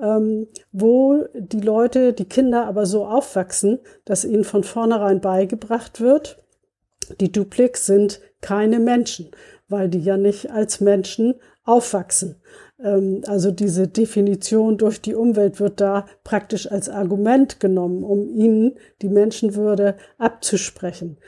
ähm, 0.01 0.49
wo 0.73 1.25
die 1.35 1.61
Leute, 1.61 2.13
die 2.13 2.27
Kinder 2.27 2.67
aber 2.67 2.87
so 2.87 3.07
aufwachsen, 3.07 3.79
dass 4.05 4.25
ihnen 4.25 4.45
von 4.45 4.65
vornherein 4.65 5.21
beigebracht 5.21 6.01
wird, 6.01 6.39
die 7.21 7.33
Duplix 7.33 7.87
sind 7.87 8.21
keine 8.41 8.79
Menschen, 8.79 9.31
weil 9.69 9.89
die 9.89 10.01
ja 10.01 10.17
nicht 10.17 10.51
als 10.51 10.81
Menschen 10.81 11.35
aufwachsen. 11.65 12.37
Ähm, 12.83 13.23
also 13.27 13.51
diese 13.51 13.89
Definition 13.89 14.79
durch 14.79 15.01
die 15.01 15.15
Umwelt 15.15 15.61
wird 15.61 15.81
da 15.81 16.07
praktisch 16.25 16.71
als 16.71 16.89
Argument 16.89 17.61
genommen, 17.61 18.05
um 18.05 18.29
ihnen 18.29 18.75
die 19.01 19.09
Menschenwürde 19.09 19.97
abzusprechen. 20.19 21.19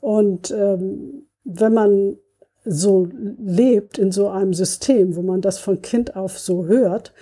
Und 0.00 0.50
ähm, 0.50 1.26
wenn 1.44 1.74
man 1.74 2.16
so 2.64 3.08
lebt 3.38 3.98
in 3.98 4.10
so 4.10 4.28
einem 4.28 4.54
System, 4.54 5.16
wo 5.16 5.22
man 5.22 5.40
das 5.40 5.58
von 5.58 5.82
Kind 5.82 6.16
auf 6.16 6.38
so 6.38 6.66
hört, 6.66 7.12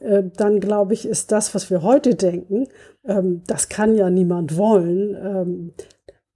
äh, 0.00 0.22
dann 0.36 0.60
glaube 0.60 0.94
ich, 0.94 1.06
ist 1.06 1.32
das, 1.32 1.54
was 1.54 1.70
wir 1.70 1.82
heute 1.82 2.14
denken, 2.14 2.68
ähm, 3.04 3.42
das 3.46 3.68
kann 3.68 3.94
ja 3.94 4.10
niemand 4.10 4.56
wollen, 4.56 5.14
ähm, 5.14 5.72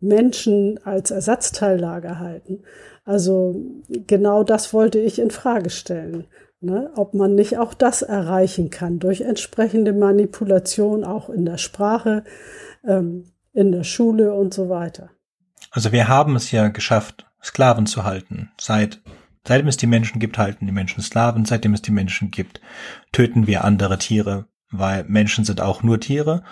Menschen 0.01 0.79
als 0.85 1.11
Ersatzteillager 1.11 2.19
halten. 2.19 2.63
Also 3.05 3.61
genau 3.89 4.43
das 4.43 4.73
wollte 4.73 4.99
ich 4.99 5.19
in 5.19 5.31
Frage 5.31 5.71
stellen. 5.71 6.27
Ne, 6.67 6.91
ob 6.97 7.15
man 7.15 7.37
nicht 7.37 7.59
auch 7.59 7.75
das 7.75 8.03
erreichen 8.03 8.71
kann 8.71 8.99
durch 8.99 9.21
entsprechende 9.21 9.93
Manipulation 9.93 11.05
auch 11.05 11.29
in 11.29 11.45
der 11.45 11.59
Sprache, 11.59 12.25
ähm, 12.85 13.31
in 13.53 13.71
der 13.71 13.85
Schule 13.85 14.35
und 14.35 14.53
so 14.53 14.69
weiter. 14.69 15.11
Also 15.71 15.93
wir 15.93 16.09
haben 16.09 16.35
es 16.35 16.51
ja 16.51 16.67
geschafft, 16.67 17.25
Sklaven 17.41 17.87
zu 17.87 18.03
halten. 18.03 18.51
Seit 18.61 19.01
seitdem 19.47 19.69
es 19.69 19.77
die 19.77 19.87
Menschen 19.87 20.19
gibt, 20.19 20.39
halten 20.39 20.67
die 20.67 20.73
Menschen 20.73 21.05
Sklaven. 21.05 21.45
Seitdem 21.45 21.73
es 21.73 21.83
die 21.83 21.93
Menschen 21.93 22.33
gibt, 22.33 22.61
töten 23.13 23.47
wir 23.47 23.63
andere 23.63 23.99
Tiere, 23.99 24.47
weil 24.73 25.05
Menschen 25.05 25.45
sind 25.45 25.61
auch 25.61 25.85
nur 25.85 26.01
Tiere. 26.01 26.43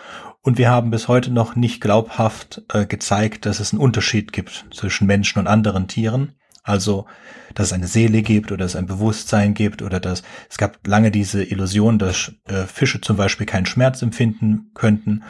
Und 0.43 0.59
wir 0.59 0.71
haben 0.71 0.93
bis 0.93 1.09
heute 1.09 1.33
noch 1.33 1.57
nicht 1.57 1.81
glaubhaft 1.81 2.63
äh, 2.73 2.87
gezeigt, 2.87 3.47
dass 3.47 3.59
es 3.59 3.73
einen 3.73 3.83
Unterschied 3.83 4.33
gibt 4.33 4.67
zwischen 4.73 5.09
Menschen 5.09 5.41
und 5.41 5.49
anderen 5.49 5.89
Tieren. 5.89 6.37
Also, 6.65 7.07
dass 7.55 7.69
es 7.69 7.73
eine 7.75 7.87
Seele 7.87 8.23
gibt 8.23 8.51
oder 8.51 8.65
es 8.65 8.75
ein 8.75 8.87
Bewusstsein 8.87 9.53
gibt 9.53 9.83
oder 9.83 10.01
dass 10.01 10.23
es 10.49 10.57
gab 10.57 10.85
lange 10.87 11.11
diese 11.11 11.45
Illusion, 11.45 11.99
dass 11.99 12.33
äh, 12.47 12.65
Fische 12.65 13.03
zum 13.03 13.19
Beispiel 13.19 13.47
keinen 13.47 13.67
Schmerz 13.67 14.01
empfinden 14.01 14.71
könnten. 14.75 15.23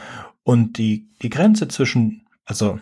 Und 0.44 0.78
die, 0.78 1.10
die 1.22 1.30
Grenze 1.30 1.66
zwischen, 1.66 2.26
also 2.44 2.78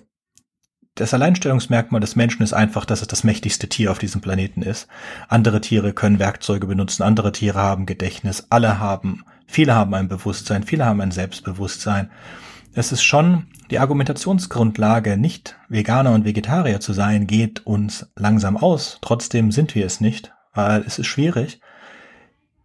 das 0.95 1.15
Alleinstellungsmerkmal 1.15 2.03
des 2.03 2.15
Menschen 2.15 2.43
ist 2.43 2.53
einfach, 2.53 2.85
dass 2.85 3.01
es 3.01 3.09
das 3.09 3.25
mächtigste 3.25 3.71
Tier 3.71 3.91
auf 3.91 3.99
diesem 3.99 4.21
Planeten 4.21 4.61
ist. 4.61 4.87
Andere 5.29 5.63
Tiere 5.63 5.95
können 5.95 6.19
Werkzeuge 6.19 6.67
benutzen, 6.67 7.03
andere 7.03 7.33
Tiere 7.33 7.59
haben 7.59 7.87
Gedächtnis, 7.87 8.49
alle 8.51 8.79
haben, 8.79 9.25
viele 9.47 9.75
haben 9.75 9.95
ein 9.95 10.09
Bewusstsein, 10.09 10.65
viele 10.65 10.85
haben 10.85 11.01
ein 11.01 11.11
Selbstbewusstsein. 11.11 12.11
Es 12.75 12.93
ist 12.93 13.03
schon 13.03 13.47
die 13.73 13.79
Argumentationsgrundlage, 13.79 15.17
nicht 15.17 15.57
Veganer 15.71 16.13
und 16.13 16.27
Vegetarier 16.27 16.81
zu 16.81 16.93
sein, 16.93 17.27
geht 17.27 17.67
uns 17.67 18.07
langsam 18.17 18.59
aus. 18.59 18.99
Trotzdem 19.01 19.51
sind 19.51 19.75
wir 19.75 19.87
es 19.87 19.99
nicht, 19.99 20.31
weil 20.53 20.83
es 20.83 20.99
ist 20.99 21.07
schwierig. 21.07 21.59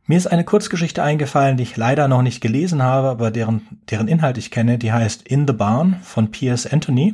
Mir 0.05 0.17
ist 0.17 0.27
eine 0.27 0.43
Kurzgeschichte 0.43 1.01
eingefallen, 1.01 1.55
die 1.55 1.63
ich 1.63 1.77
leider 1.77 2.09
noch 2.09 2.23
nicht 2.23 2.41
gelesen 2.41 2.83
habe, 2.83 3.07
aber 3.07 3.31
deren, 3.31 3.79
deren 3.89 4.09
Inhalt 4.09 4.37
ich 4.37 4.51
kenne. 4.51 4.77
Die 4.77 4.91
heißt 4.91 5.25
In 5.25 5.47
the 5.47 5.53
Barn 5.53 5.95
von 6.03 6.29
Piers 6.29 6.67
Anthony. 6.67 7.13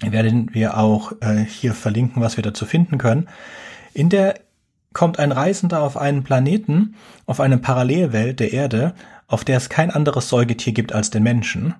Werden 0.00 0.50
wir 0.52 0.78
auch 0.78 1.10
äh, 1.22 1.44
hier 1.44 1.74
verlinken, 1.74 2.22
was 2.22 2.36
wir 2.36 2.44
dazu 2.44 2.66
finden 2.66 2.98
können. 2.98 3.28
In 3.94 4.10
der 4.10 4.38
kommt 4.92 5.18
ein 5.18 5.32
Reisender 5.32 5.82
auf 5.82 5.96
einen 5.96 6.22
Planeten, 6.22 6.94
auf 7.26 7.40
eine 7.40 7.58
Parallelwelt 7.58 8.38
der 8.38 8.52
Erde, 8.52 8.94
auf 9.26 9.44
der 9.44 9.56
es 9.56 9.68
kein 9.68 9.90
anderes 9.90 10.28
Säugetier 10.28 10.72
gibt 10.72 10.92
als 10.92 11.10
den 11.10 11.24
Menschen. 11.24 11.74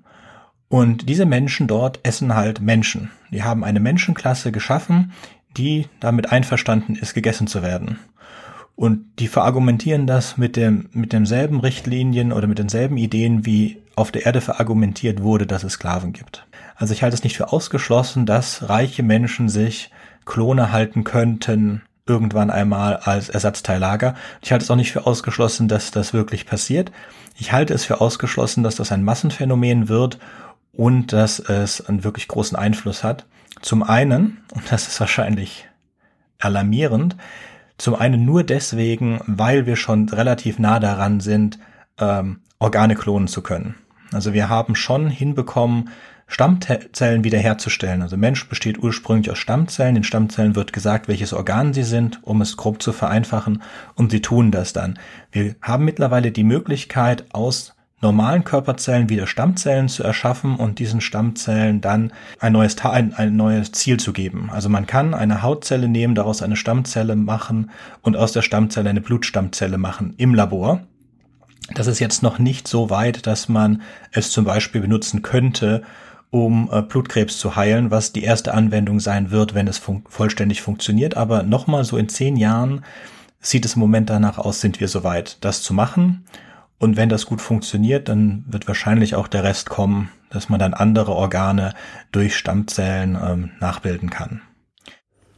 Und 0.72 1.10
diese 1.10 1.26
Menschen 1.26 1.66
dort 1.66 2.00
essen 2.02 2.34
halt 2.34 2.62
Menschen. 2.62 3.10
Die 3.30 3.42
haben 3.42 3.62
eine 3.62 3.78
Menschenklasse 3.78 4.52
geschaffen, 4.52 5.12
die 5.54 5.86
damit 6.00 6.32
einverstanden 6.32 6.94
ist, 6.94 7.12
gegessen 7.12 7.46
zu 7.46 7.62
werden. 7.62 7.98
Und 8.74 9.04
die 9.18 9.28
verargumentieren 9.28 10.06
das 10.06 10.38
mit 10.38 10.56
dem, 10.56 10.88
mit 10.92 11.12
demselben 11.12 11.60
Richtlinien 11.60 12.32
oder 12.32 12.46
mit 12.46 12.58
denselben 12.58 12.96
Ideen, 12.96 13.44
wie 13.44 13.82
auf 13.96 14.12
der 14.12 14.24
Erde 14.24 14.40
verargumentiert 14.40 15.22
wurde, 15.22 15.46
dass 15.46 15.62
es 15.62 15.74
Sklaven 15.74 16.14
gibt. 16.14 16.46
Also 16.74 16.94
ich 16.94 17.02
halte 17.02 17.16
es 17.16 17.22
nicht 17.22 17.36
für 17.36 17.52
ausgeschlossen, 17.52 18.24
dass 18.24 18.70
reiche 18.70 19.02
Menschen 19.02 19.50
sich 19.50 19.90
Klone 20.24 20.72
halten 20.72 21.04
könnten, 21.04 21.82
irgendwann 22.06 22.50
einmal 22.50 22.96
als 22.96 23.28
Ersatzteillager. 23.28 24.14
Ich 24.40 24.52
halte 24.52 24.64
es 24.64 24.70
auch 24.70 24.76
nicht 24.76 24.92
für 24.92 25.04
ausgeschlossen, 25.04 25.68
dass 25.68 25.90
das 25.90 26.14
wirklich 26.14 26.46
passiert. 26.46 26.90
Ich 27.38 27.52
halte 27.52 27.74
es 27.74 27.84
für 27.84 28.00
ausgeschlossen, 28.00 28.62
dass 28.62 28.76
das 28.76 28.90
ein 28.90 29.04
Massenphänomen 29.04 29.90
wird 29.90 30.18
und 30.72 31.12
dass 31.12 31.38
es 31.38 31.86
einen 31.86 32.04
wirklich 32.04 32.28
großen 32.28 32.56
Einfluss 32.56 33.04
hat. 33.04 33.26
Zum 33.60 33.82
einen, 33.82 34.38
und 34.54 34.70
das 34.72 34.88
ist 34.88 34.98
wahrscheinlich 35.00 35.68
alarmierend, 36.38 37.16
zum 37.78 37.94
einen 37.94 38.24
nur 38.24 38.44
deswegen, 38.44 39.20
weil 39.26 39.66
wir 39.66 39.76
schon 39.76 40.08
relativ 40.08 40.58
nah 40.58 40.80
daran 40.80 41.20
sind, 41.20 41.58
ähm, 41.98 42.40
Organe 42.58 42.94
klonen 42.94 43.28
zu 43.28 43.42
können. 43.42 43.74
Also 44.12 44.32
wir 44.32 44.48
haben 44.48 44.74
schon 44.74 45.08
hinbekommen, 45.08 45.90
Stammzellen 46.28 47.24
wiederherzustellen. 47.24 48.00
Also 48.00 48.16
Mensch 48.16 48.48
besteht 48.48 48.78
ursprünglich 48.78 49.30
aus 49.30 49.38
Stammzellen. 49.38 49.96
Den 49.96 50.04
Stammzellen 50.04 50.54
wird 50.54 50.72
gesagt, 50.72 51.08
welches 51.08 51.32
Organ 51.32 51.74
sie 51.74 51.82
sind, 51.82 52.20
um 52.22 52.40
es 52.40 52.56
grob 52.56 52.82
zu 52.82 52.92
vereinfachen. 52.92 53.62
Und 53.96 54.12
sie 54.12 54.22
tun 54.22 54.50
das 54.50 54.72
dann. 54.72 54.98
Wir 55.30 55.56
haben 55.60 55.84
mittlerweile 55.84 56.30
die 56.30 56.44
Möglichkeit, 56.44 57.26
aus 57.34 57.74
normalen 58.02 58.44
Körperzellen 58.44 59.08
wieder 59.08 59.26
Stammzellen 59.26 59.88
zu 59.88 60.02
erschaffen 60.02 60.56
und 60.56 60.78
diesen 60.80 61.00
Stammzellen 61.00 61.80
dann 61.80 62.12
ein 62.40 62.52
neues, 62.52 62.76
ein, 62.84 63.14
ein 63.14 63.36
neues 63.36 63.72
Ziel 63.72 63.98
zu 63.98 64.12
geben. 64.12 64.50
Also 64.52 64.68
man 64.68 64.86
kann 64.86 65.14
eine 65.14 65.42
Hautzelle 65.42 65.88
nehmen, 65.88 66.14
daraus 66.14 66.42
eine 66.42 66.56
Stammzelle 66.56 67.16
machen 67.16 67.70
und 68.02 68.16
aus 68.16 68.32
der 68.32 68.42
Stammzelle 68.42 68.90
eine 68.90 69.00
Blutstammzelle 69.00 69.78
machen 69.78 70.14
im 70.18 70.34
Labor. 70.34 70.80
Das 71.74 71.86
ist 71.86 72.00
jetzt 72.00 72.22
noch 72.22 72.38
nicht 72.38 72.66
so 72.66 72.90
weit, 72.90 73.26
dass 73.26 73.48
man 73.48 73.82
es 74.10 74.30
zum 74.32 74.44
Beispiel 74.44 74.80
benutzen 74.80 75.22
könnte, 75.22 75.82
um 76.30 76.68
äh, 76.72 76.82
Blutkrebs 76.82 77.38
zu 77.38 77.56
heilen, 77.56 77.90
was 77.90 78.12
die 78.12 78.24
erste 78.24 78.52
Anwendung 78.52 78.98
sein 78.98 79.30
wird, 79.30 79.54
wenn 79.54 79.68
es 79.68 79.78
fun 79.78 80.02
vollständig 80.08 80.60
funktioniert. 80.60 81.16
Aber 81.16 81.44
nochmal 81.44 81.84
so 81.84 81.96
in 81.96 82.08
zehn 82.08 82.36
Jahren 82.36 82.84
sieht 83.40 83.64
es 83.64 83.74
im 83.74 83.80
Moment 83.80 84.10
danach 84.10 84.38
aus, 84.38 84.60
sind 84.60 84.80
wir 84.80 84.88
soweit, 84.88 85.36
das 85.42 85.62
zu 85.62 85.72
machen. 85.72 86.24
Und 86.82 86.96
wenn 86.96 87.08
das 87.08 87.26
gut 87.26 87.40
funktioniert, 87.40 88.08
dann 88.08 88.44
wird 88.48 88.66
wahrscheinlich 88.66 89.14
auch 89.14 89.28
der 89.28 89.44
Rest 89.44 89.70
kommen, 89.70 90.08
dass 90.30 90.48
man 90.48 90.58
dann 90.58 90.74
andere 90.74 91.12
Organe 91.12 91.74
durch 92.10 92.36
Stammzellen 92.36 93.16
ähm, 93.24 93.50
nachbilden 93.60 94.10
kann. 94.10 94.42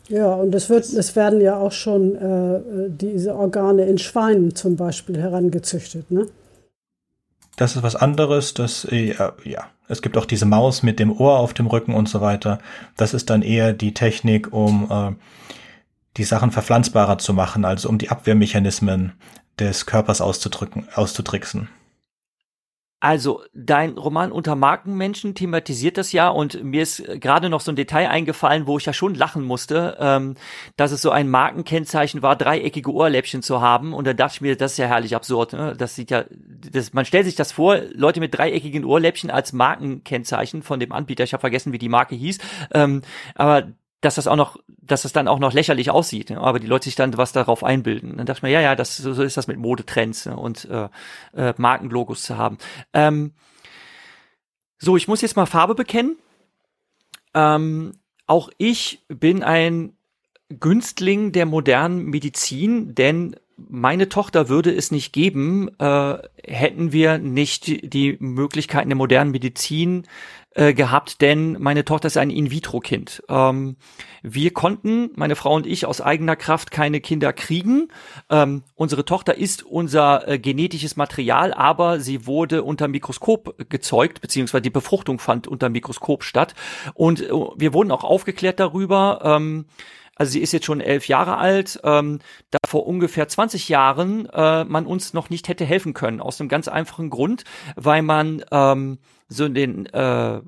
Ja, 0.09 0.33
und 0.33 0.55
es 0.55 0.71
wird, 0.71 0.87
es 0.87 1.15
werden 1.17 1.43
ja 1.43 1.59
auch 1.59 1.73
schon 1.73 2.17
äh, 2.17 2.61
diese 2.89 3.35
Organe 3.35 3.85
in 3.85 3.99
Schweinen 3.99 4.55
zum 4.55 4.77
Beispiel 4.77 5.19
herangezüchtet, 5.19 6.11
ne? 6.11 6.29
Das 7.57 7.77
ist 7.77 7.83
was 7.83 7.95
anderes. 7.95 8.55
Das 8.55 8.87
äh, 8.87 9.15
ja, 9.45 9.67
es 9.87 10.01
gibt 10.01 10.17
auch 10.17 10.25
diese 10.25 10.47
Maus 10.47 10.83
mit 10.83 10.99
dem 10.99 11.13
Ohr 11.13 11.41
auf 11.41 11.53
dem 11.53 11.67
Rücken 11.67 11.93
und 11.93 12.09
so 12.09 12.23
weiter. 12.23 12.59
Das 12.97 13.13
ist 13.13 13.29
dann 13.29 13.43
eher 13.43 13.75
die 13.75 13.93
Technik, 13.93 14.51
um 14.51 14.89
äh, 14.91 15.13
die 16.17 16.25
Sachen 16.25 16.53
verpflanzbarer 16.53 17.19
zu 17.19 17.35
machen, 17.35 17.67
also 17.67 17.91
um 17.91 17.99
die 17.99 18.09
Abwehrmechanismen 18.09 19.13
des 19.59 19.87
Körpers 19.87 20.21
auszudrücken, 20.21 20.89
auszutricksen. 20.95 21.69
Also, 23.05 23.43
dein 23.53 23.99
Roman 23.99 24.33
Unter 24.33 24.57
Markenmenschen 24.57 25.35
thematisiert 25.35 25.99
das 25.99 26.13
ja 26.13 26.31
und 26.31 26.65
mir 26.65 26.81
ist 26.81 27.05
gerade 27.21 27.51
noch 27.51 27.61
so 27.61 27.71
ein 27.71 27.77
Detail 27.77 28.09
eingefallen, 28.09 28.67
wo 28.67 28.79
ich 28.79 28.87
ja 28.87 28.95
schon 28.95 29.15
lachen 29.15 29.45
musste, 29.45 29.99
ähm, 30.01 30.37
dass 30.79 30.91
es 30.91 31.03
so 31.03 31.11
ein 31.11 31.29
Markenkennzeichen 31.29 32.23
war, 32.23 32.35
dreieckige 32.35 32.91
Ohrläppchen 32.91 33.43
zu 33.43 33.61
haben. 33.61 33.93
Und 33.93 34.07
da 34.07 34.15
dachte 34.15 34.37
ich 34.37 34.41
mir, 34.41 34.57
das 34.57 34.73
ist 34.73 34.79
ja 34.79 34.87
herrlich 34.87 35.15
absurd. 35.15 35.53
Ne? 35.53 35.75
Das 35.77 35.95
sieht 35.95 36.11
ja, 36.11 36.25
das, 36.31 36.95
man 36.95 37.05
stellt 37.05 37.27
sich 37.27 37.35
das 37.35 37.53
vor, 37.53 37.77
Leute 37.93 38.21
mit 38.21 38.39
dreieckigen 38.39 38.87
Ohrläppchen 38.87 39.31
als 39.31 39.53
Markenkennzeichen 39.53 40.63
von 40.63 40.81
dem 40.81 40.93
Anbieter. 40.93 41.25
Ich 41.25 41.35
habe 41.35 41.43
vergessen, 41.43 41.75
wie 41.75 41.79
die 41.79 41.91
Marke 41.91 42.15
hieß. 42.15 42.39
Ähm, 42.73 43.03
aber 43.35 43.65
dass 44.05 44.17
das 44.17 44.27
auch 44.27 44.37
noch, 44.37 44.59
dass 44.69 45.03
das 45.03 45.13
dann 45.13 45.29
auch 45.29 45.39
noch 45.39 45.53
lächerlich 45.53 45.91
aussieht, 45.91 46.31
ne? 46.31 46.39
aber 46.39 46.61
die 46.61 46.67
Leute 46.67 46.85
sich 46.85 46.95
dann 46.95 47.17
was 47.17 47.33
darauf 47.33 47.65
einbilden. 47.65 48.17
Dann 48.17 48.27
dachte 48.27 48.39
ich 48.39 48.43
mir, 48.43 48.51
ja, 48.51 48.61
ja, 48.61 48.77
das 48.77 48.97
so 48.99 49.23
ist 49.23 49.37
das 49.37 49.47
mit 49.47 49.57
Modetrends 49.57 50.27
ne? 50.27 50.37
und 50.37 50.67
äh, 50.67 50.89
äh, 51.35 51.55
Markenlogos 51.57 52.23
zu 52.23 52.37
haben. 52.37 52.59
Ähm, 52.93 53.33
so, 54.79 54.97
ich 54.97 55.09
muss 55.09 55.23
jetzt 55.23 55.37
mal 55.37 55.47
Farbe 55.47 55.75
bekennen. 55.75 56.17
Ähm, 57.33 57.93
auch 58.27 58.51
ich 58.59 59.05
bin 59.09 59.43
ein 59.43 59.97
Günstling 60.49 61.33
der 61.33 61.47
modernen 61.47 62.05
Medizin, 62.05 62.95
denn 62.95 63.37
meine 63.57 64.09
Tochter 64.09 64.49
würde 64.49 64.75
es 64.75 64.91
nicht 64.91 65.13
geben, 65.13 65.69
äh, 65.79 66.19
hätten 66.43 66.93
wir 66.93 67.19
nicht 67.19 67.93
die 67.95 68.17
Möglichkeiten 68.19 68.89
der 68.89 68.97
modernen 68.97 69.31
Medizin 69.31 70.07
äh, 70.57 70.75
gehabt, 70.75 71.21
denn 71.21 71.57
meine 71.61 71.85
Tochter 71.85 72.07
ist 72.07 72.17
ein 72.17 72.31
In-vitro-Kind. 72.31 73.23
Ähm, 73.29 73.77
wir 74.23 74.53
konnten, 74.53 75.11
meine 75.15 75.37
Frau 75.37 75.55
und 75.55 75.67
ich, 75.67 75.87
aus 75.87 76.01
eigener 76.01 76.37
Kraft 76.37 76.71
keine 76.71 77.01
Kinder 77.01 77.33
kriegen. 77.33 77.89
Ähm, 78.31 78.63
unsere 78.75 79.05
Tochter 79.05 79.37
ist 79.37 79.65
unser 79.65 80.29
äh, 80.29 80.39
genetisches 80.39 80.97
Material, 80.97 81.53
aber 81.53 82.01
sie 82.01 82.27
wurde 82.27 82.63
unter 82.63 82.89
Mikroskop 82.89 83.69
gezeugt, 83.69 84.21
beziehungsweise 84.21 84.63
die 84.63 84.71
Befruchtung 84.71 85.19
fand 85.19 85.49
unter 85.49 85.69
Mikroskop 85.69 86.23
statt. 86.23 86.55
Und 86.95 87.21
äh, 87.21 87.31
wir 87.31 87.73
wurden 87.73 87.91
auch 87.91 88.05
aufgeklärt 88.05 88.61
darüber, 88.61 89.21
ähm, 89.25 89.67
also 90.17 90.33
sie 90.33 90.41
ist 90.41 90.53
jetzt 90.53 90.67
schon 90.67 90.81
elf 90.81 91.09
Jahre 91.09 91.37
alt, 91.37 91.81
ähm, 91.85 92.21
da 92.51 92.59
vor 92.67 92.87
ungefähr 92.87 93.29
20 93.29 93.69
Jahren 93.69 94.29
äh, 94.33 94.65
man 94.65 94.87
uns 94.87 95.13
noch 95.15 95.31
nicht 95.31 95.49
hätte 95.49 95.65
helfen 95.65 95.95
können. 95.95 96.21
Aus 96.21 96.41
einem 96.41 96.49
ganz 96.49 96.69
einfachen 96.69 97.11
Grund, 97.11 97.45
weil 97.77 98.03
man 98.03 98.45
ähm, 98.51 98.99
so 99.29 99.45
in 99.45 99.55
den 99.55 99.87
äh, 99.87 100.41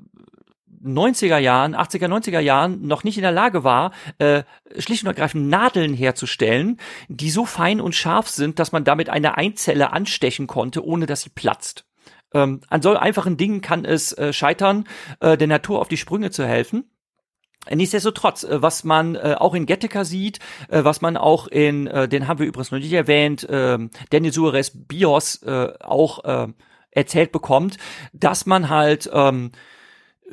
90er 0.83 1.37
Jahren, 1.37 1.75
80er, 1.75 2.07
90er 2.07 2.39
Jahren 2.39 2.85
noch 2.85 3.03
nicht 3.03 3.17
in 3.17 3.23
der 3.23 3.31
Lage 3.31 3.63
war, 3.63 3.91
äh, 4.19 4.43
schlicht 4.77 5.03
und 5.03 5.07
ergreifend 5.07 5.49
Nadeln 5.49 5.93
herzustellen, 5.93 6.77
die 7.07 7.29
so 7.29 7.45
fein 7.45 7.81
und 7.81 7.95
scharf 7.95 8.29
sind, 8.29 8.59
dass 8.59 8.71
man 8.71 8.83
damit 8.83 9.09
eine 9.09 9.37
Einzelle 9.37 9.91
anstechen 9.91 10.47
konnte, 10.47 10.85
ohne 10.85 11.05
dass 11.05 11.21
sie 11.21 11.29
platzt. 11.29 11.85
Ähm, 12.33 12.61
an 12.69 12.81
so 12.81 12.95
einfachen 12.95 13.37
Dingen 13.37 13.61
kann 13.61 13.85
es 13.85 14.13
äh, 14.13 14.33
scheitern, 14.33 14.85
äh, 15.19 15.37
der 15.37 15.47
Natur 15.47 15.79
auf 15.79 15.87
die 15.87 15.97
Sprünge 15.97 16.29
zu 16.29 16.45
helfen. 16.45 16.85
Nichtsdestotrotz, 17.73 18.43
äh, 18.43 18.61
was 18.61 18.83
man 18.83 19.15
äh, 19.15 19.35
auch 19.37 19.53
in 19.53 19.65
Getteker 19.65 20.05
sieht, 20.05 20.39
äh, 20.69 20.83
was 20.83 21.01
man 21.01 21.17
auch 21.17 21.47
in, 21.47 21.87
äh, 21.87 22.07
den 22.07 22.27
haben 22.27 22.39
wir 22.39 22.47
übrigens 22.47 22.71
noch 22.71 22.79
nicht 22.79 22.93
erwähnt, 22.93 23.43
äh, 23.49 23.77
Daniel 24.09 24.33
Suarez 24.33 24.71
Bios 24.73 25.41
äh, 25.43 25.73
auch 25.79 26.23
äh, 26.23 26.47
erzählt 26.91 27.31
bekommt, 27.31 27.77
dass 28.13 28.45
man 28.45 28.69
halt 28.69 29.09
ähm, 29.13 29.51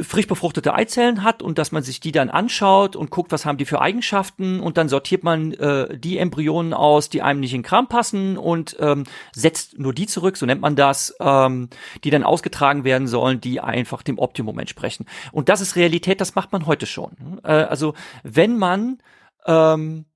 frisch 0.00 0.26
befruchtete 0.26 0.74
Eizellen 0.74 1.22
hat 1.22 1.42
und 1.42 1.58
dass 1.58 1.70
man 1.70 1.82
sich 1.82 2.00
die 2.00 2.10
dann 2.10 2.28
anschaut 2.28 2.96
und 2.96 3.10
guckt, 3.10 3.30
was 3.30 3.46
haben 3.46 3.58
die 3.58 3.64
für 3.64 3.80
Eigenschaften 3.80 4.58
und 4.58 4.76
dann 4.76 4.88
sortiert 4.88 5.22
man 5.22 5.52
äh, 5.52 5.96
die 5.96 6.18
Embryonen 6.18 6.74
aus, 6.74 7.08
die 7.08 7.22
einem 7.22 7.40
nicht 7.40 7.54
in 7.54 7.60
den 7.60 7.66
Kram 7.66 7.88
passen 7.88 8.36
und 8.36 8.76
ähm, 8.80 9.04
setzt 9.32 9.78
nur 9.78 9.94
die 9.94 10.06
zurück, 10.06 10.36
so 10.36 10.46
nennt 10.46 10.60
man 10.60 10.74
das, 10.74 11.14
ähm, 11.20 11.68
die 12.02 12.10
dann 12.10 12.24
ausgetragen 12.24 12.82
werden 12.82 13.06
sollen, 13.06 13.40
die 13.40 13.60
einfach 13.60 14.02
dem 14.02 14.18
Optimum 14.18 14.58
entsprechen. 14.58 15.06
Und 15.30 15.48
das 15.48 15.60
ist 15.60 15.76
Realität, 15.76 16.20
das 16.20 16.34
macht 16.34 16.50
man 16.50 16.66
heute 16.66 16.86
schon. 16.86 17.40
Äh, 17.44 17.52
also 17.52 17.94
wenn 18.24 18.58
man 18.58 18.98
ähm, 19.46 20.06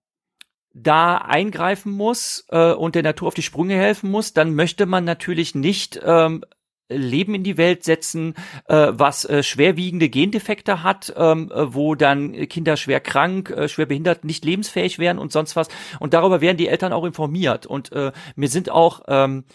da 0.74 1.18
eingreifen 1.18 1.92
muss 1.92 2.46
äh, 2.50 2.72
und 2.72 2.94
der 2.94 3.02
Natur 3.02 3.28
auf 3.28 3.34
die 3.34 3.42
Sprünge 3.42 3.76
helfen 3.76 4.10
muss, 4.10 4.32
dann 4.32 4.54
möchte 4.54 4.86
man 4.86 5.04
natürlich 5.04 5.54
nicht 5.54 6.00
ähm, 6.04 6.44
Leben 6.88 7.34
in 7.34 7.44
die 7.44 7.56
Welt 7.56 7.84
setzen, 7.84 8.34
äh, 8.66 8.88
was 8.90 9.24
äh, 9.24 9.42
schwerwiegende 9.42 10.08
Gendefekte 10.08 10.82
hat, 10.82 11.12
ähm, 11.16 11.50
äh, 11.52 11.74
wo 11.74 11.94
dann 11.94 12.32
Kinder 12.48 12.76
schwer 12.76 13.00
krank, 13.00 13.50
äh, 13.50 13.68
schwer 13.68 13.86
behindert, 13.86 14.24
nicht 14.24 14.44
lebensfähig 14.44 14.98
wären 14.98 15.18
und 15.18 15.32
sonst 15.32 15.56
was. 15.56 15.68
Und 16.00 16.14
darüber 16.14 16.40
werden 16.40 16.56
die 16.56 16.68
Eltern 16.68 16.92
auch 16.92 17.04
informiert. 17.04 17.66
Und 17.66 17.92
äh, 17.92 18.12
mir 18.36 18.48
sind 18.48 18.70
auch 18.70 19.02
ähm, 19.08 19.44
äh, 19.48 19.52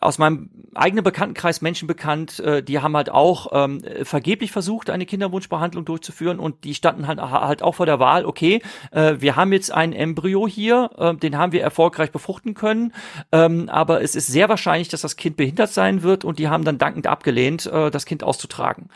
aus 0.00 0.18
meinem 0.18 0.50
eigenen 0.74 1.04
Bekanntenkreis 1.04 1.60
Menschen 1.60 1.86
bekannt, 1.86 2.40
äh, 2.40 2.62
die 2.62 2.80
haben 2.80 2.96
halt 2.96 3.10
auch 3.10 3.48
ähm, 3.52 3.82
vergeblich 4.02 4.50
versucht, 4.50 4.90
eine 4.90 5.06
Kinderwunschbehandlung 5.06 5.84
durchzuführen 5.84 6.40
und 6.40 6.64
die 6.64 6.74
standen 6.74 7.06
halt, 7.06 7.20
halt 7.20 7.62
auch 7.62 7.76
vor 7.76 7.86
der 7.86 8.00
Wahl, 8.00 8.26
okay, 8.26 8.60
äh, 8.90 9.16
wir 9.18 9.36
haben 9.36 9.52
jetzt 9.52 9.70
ein 9.70 9.92
Embryo 9.92 10.48
hier, 10.48 10.90
äh, 10.98 11.14
den 11.14 11.38
haben 11.38 11.52
wir 11.52 11.62
erfolgreich 11.62 12.10
befruchten 12.10 12.54
können, 12.54 12.92
ähm, 13.30 13.68
aber 13.68 14.02
es 14.02 14.16
ist 14.16 14.26
sehr 14.26 14.48
wahrscheinlich, 14.48 14.88
dass 14.88 15.02
das 15.02 15.16
Kind 15.16 15.36
behindert 15.36 15.70
sein 15.70 16.02
wird 16.02 16.24
und 16.24 16.40
die 16.40 16.48
haben 16.48 16.64
dann 16.64 16.78
dankend 16.78 17.06
abgelehnt, 17.06 17.66
äh, 17.66 17.90
das 17.90 18.04
Kind 18.04 18.24
auszutragen. 18.24 18.88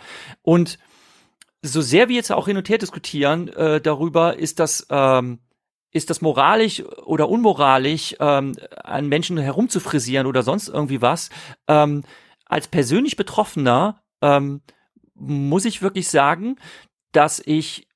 Und 0.43 0.79
so 1.63 1.81
sehr 1.81 2.09
wir 2.09 2.17
jetzt 2.17 2.33
auch 2.33 2.49
hin 2.49 2.57
und 2.57 2.69
her 2.69 2.79
diskutieren 2.79 3.47
äh, 3.49 3.81
darüber, 3.81 4.37
ist 4.37 4.59
das 4.59 4.87
ähm, 4.91 5.39
ist 5.93 6.11
das 6.11 6.23
moralisch 6.23 6.83
oder 7.05 7.29
unmoralisch, 7.29 8.17
ähm, 8.19 8.55
an 8.83 9.09
Menschen 9.09 9.39
herumzufrisieren 9.39 10.27
oder 10.27 10.43
sonst 10.43 10.69
irgendwie 10.69 11.03
was. 11.03 11.31
Ähm, 11.69 12.03
als 12.47 12.67
persönlich 12.69 13.17
Betroffener 13.17 14.03
ähm, 14.21 14.63
muss 15.15 15.65
ich 15.65 15.83
wirklich 15.83 16.09
sagen, 16.09 16.57
dass 17.13 17.43
ich 17.45 17.87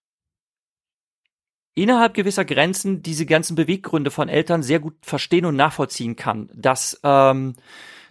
innerhalb 1.75 2.15
gewisser 2.15 2.45
Grenzen 2.45 3.03
diese 3.03 3.27
ganzen 3.27 3.55
Beweggründe 3.55 4.11
von 4.11 4.29
Eltern 4.29 4.63
sehr 4.63 4.81
gut 4.81 4.95
verstehen 5.03 5.45
und 5.45 5.57
nachvollziehen 5.57 6.17
kann. 6.17 6.51
Dass, 6.55 7.01
ähm, 7.03 7.55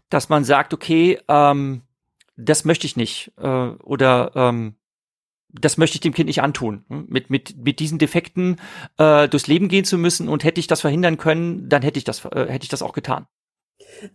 dass 0.09 0.29
man 0.29 0.43
sagt, 0.43 0.73
okay, 0.73 1.19
ähm, 1.27 1.81
das 2.37 2.65
möchte 2.65 2.85
ich 2.85 2.95
nicht. 2.95 3.31
Äh, 3.37 3.47
oder 3.47 4.31
ähm, 4.35 4.75
das 5.61 5.77
möchte 5.77 5.95
ich 5.95 6.01
dem 6.01 6.13
Kind 6.13 6.27
nicht 6.27 6.41
antun, 6.41 6.85
hm? 6.89 7.05
mit 7.09 7.29
mit 7.29 7.57
mit 7.57 7.79
diesen 7.79 7.97
Defekten 7.97 8.57
äh, 8.97 9.27
durchs 9.27 9.47
Leben 9.47 9.67
gehen 9.67 9.85
zu 9.85 9.97
müssen. 9.97 10.29
Und 10.29 10.43
hätte 10.43 10.59
ich 10.59 10.67
das 10.67 10.81
verhindern 10.81 11.17
können, 11.17 11.69
dann 11.69 11.81
hätte 11.81 11.97
ich 11.97 12.03
das 12.03 12.23
äh, 12.25 12.45
hätte 12.47 12.63
ich 12.63 12.69
das 12.69 12.81
auch 12.81 12.93
getan. 12.93 13.25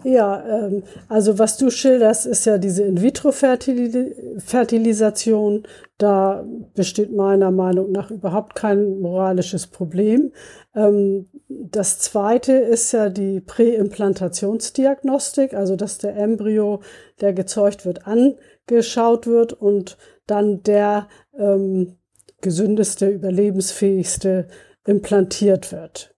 Ja, 0.05 0.45
ähm, 0.47 0.83
also 1.09 1.39
was 1.39 1.57
du 1.57 1.71
schilderst, 1.71 2.27
ist 2.27 2.45
ja 2.47 2.59
diese 2.59 2.83
In-vitro-Fertilisation. 2.85 5.63
Da 5.99 6.45
besteht 6.75 7.13
meiner 7.15 7.51
Meinung 7.51 7.91
nach 7.93 8.11
überhaupt 8.11 8.55
kein 8.55 9.01
moralisches 9.01 9.67
Problem. 9.67 10.33
Ähm, 10.75 11.29
das 11.49 11.99
zweite 11.99 12.53
ist 12.53 12.93
ja 12.93 13.09
die 13.11 13.41
Präimplantationsdiagnostik, 13.41 15.55
also 15.55 15.77
dass 15.77 15.99
der 15.99 16.17
Embryo, 16.17 16.81
der 17.21 17.33
gezeugt 17.33 17.85
wird, 17.85 18.07
angeschaut 18.07 19.27
wird 19.27 19.53
und 19.53 19.99
dann 20.27 20.63
der 20.63 21.09
ähm, 21.41 21.97
gesündeste, 22.41 23.09
überlebensfähigste 23.09 24.49
implantiert 24.87 25.73
wird. 25.73 26.15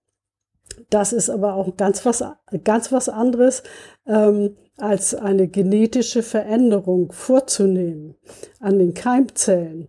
Das 0.90 1.12
ist 1.12 1.30
aber 1.30 1.54
auch 1.54 1.76
ganz 1.76 2.04
was, 2.04 2.24
ganz 2.64 2.92
was 2.92 3.08
anderes, 3.08 3.62
ähm, 4.06 4.56
als 4.78 5.14
eine 5.14 5.48
genetische 5.48 6.22
Veränderung 6.22 7.12
vorzunehmen 7.12 8.16
an 8.60 8.78
den 8.78 8.94
Keimzellen. 8.94 9.88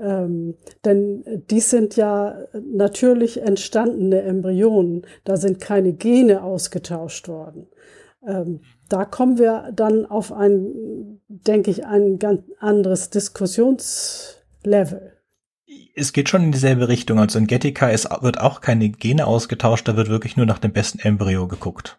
Ähm, 0.00 0.54
denn 0.84 1.24
dies 1.50 1.70
sind 1.70 1.96
ja 1.96 2.46
natürlich 2.62 3.42
entstandene 3.42 4.22
Embryonen. 4.22 5.06
Da 5.24 5.36
sind 5.36 5.60
keine 5.60 5.92
Gene 5.92 6.42
ausgetauscht 6.42 7.28
worden. 7.28 7.68
Ähm, 8.26 8.60
da 8.88 9.04
kommen 9.04 9.38
wir 9.38 9.72
dann 9.74 10.06
auf 10.06 10.32
ein, 10.32 11.20
denke 11.28 11.70
ich, 11.70 11.84
ein 11.84 12.18
ganz 12.18 12.42
anderes 12.58 13.10
Diskussionslevel. 14.68 15.12
Es 15.94 16.12
geht 16.12 16.28
schon 16.28 16.44
in 16.44 16.52
dieselbe 16.52 16.88
Richtung. 16.88 17.18
Also 17.18 17.38
in 17.38 17.46
Getica 17.46 17.90
es 17.90 18.08
wird 18.20 18.40
auch 18.40 18.60
keine 18.60 18.88
Gene 18.88 19.26
ausgetauscht, 19.26 19.86
da 19.88 19.96
wird 19.96 20.08
wirklich 20.08 20.36
nur 20.36 20.46
nach 20.46 20.58
dem 20.58 20.72
besten 20.72 20.98
Embryo 21.00 21.48
geguckt. 21.48 21.98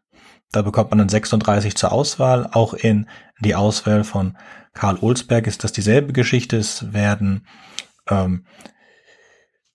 Da 0.51 0.63
bekommt 0.63 0.89
man 0.89 0.99
dann 0.99 1.09
36 1.09 1.75
zur 1.75 1.91
Auswahl. 1.91 2.49
Auch 2.51 2.73
in 2.73 3.07
die 3.39 3.55
Auswahl 3.55 4.03
von 4.03 4.37
Karl 4.73 4.97
Olsberg 5.01 5.45
ist 5.45 5.63
das 5.63 5.71
dieselbe 5.71 6.13
Geschichte. 6.13 6.57
Es 6.57 6.91
werden, 6.91 7.45
ähm, 8.07 8.45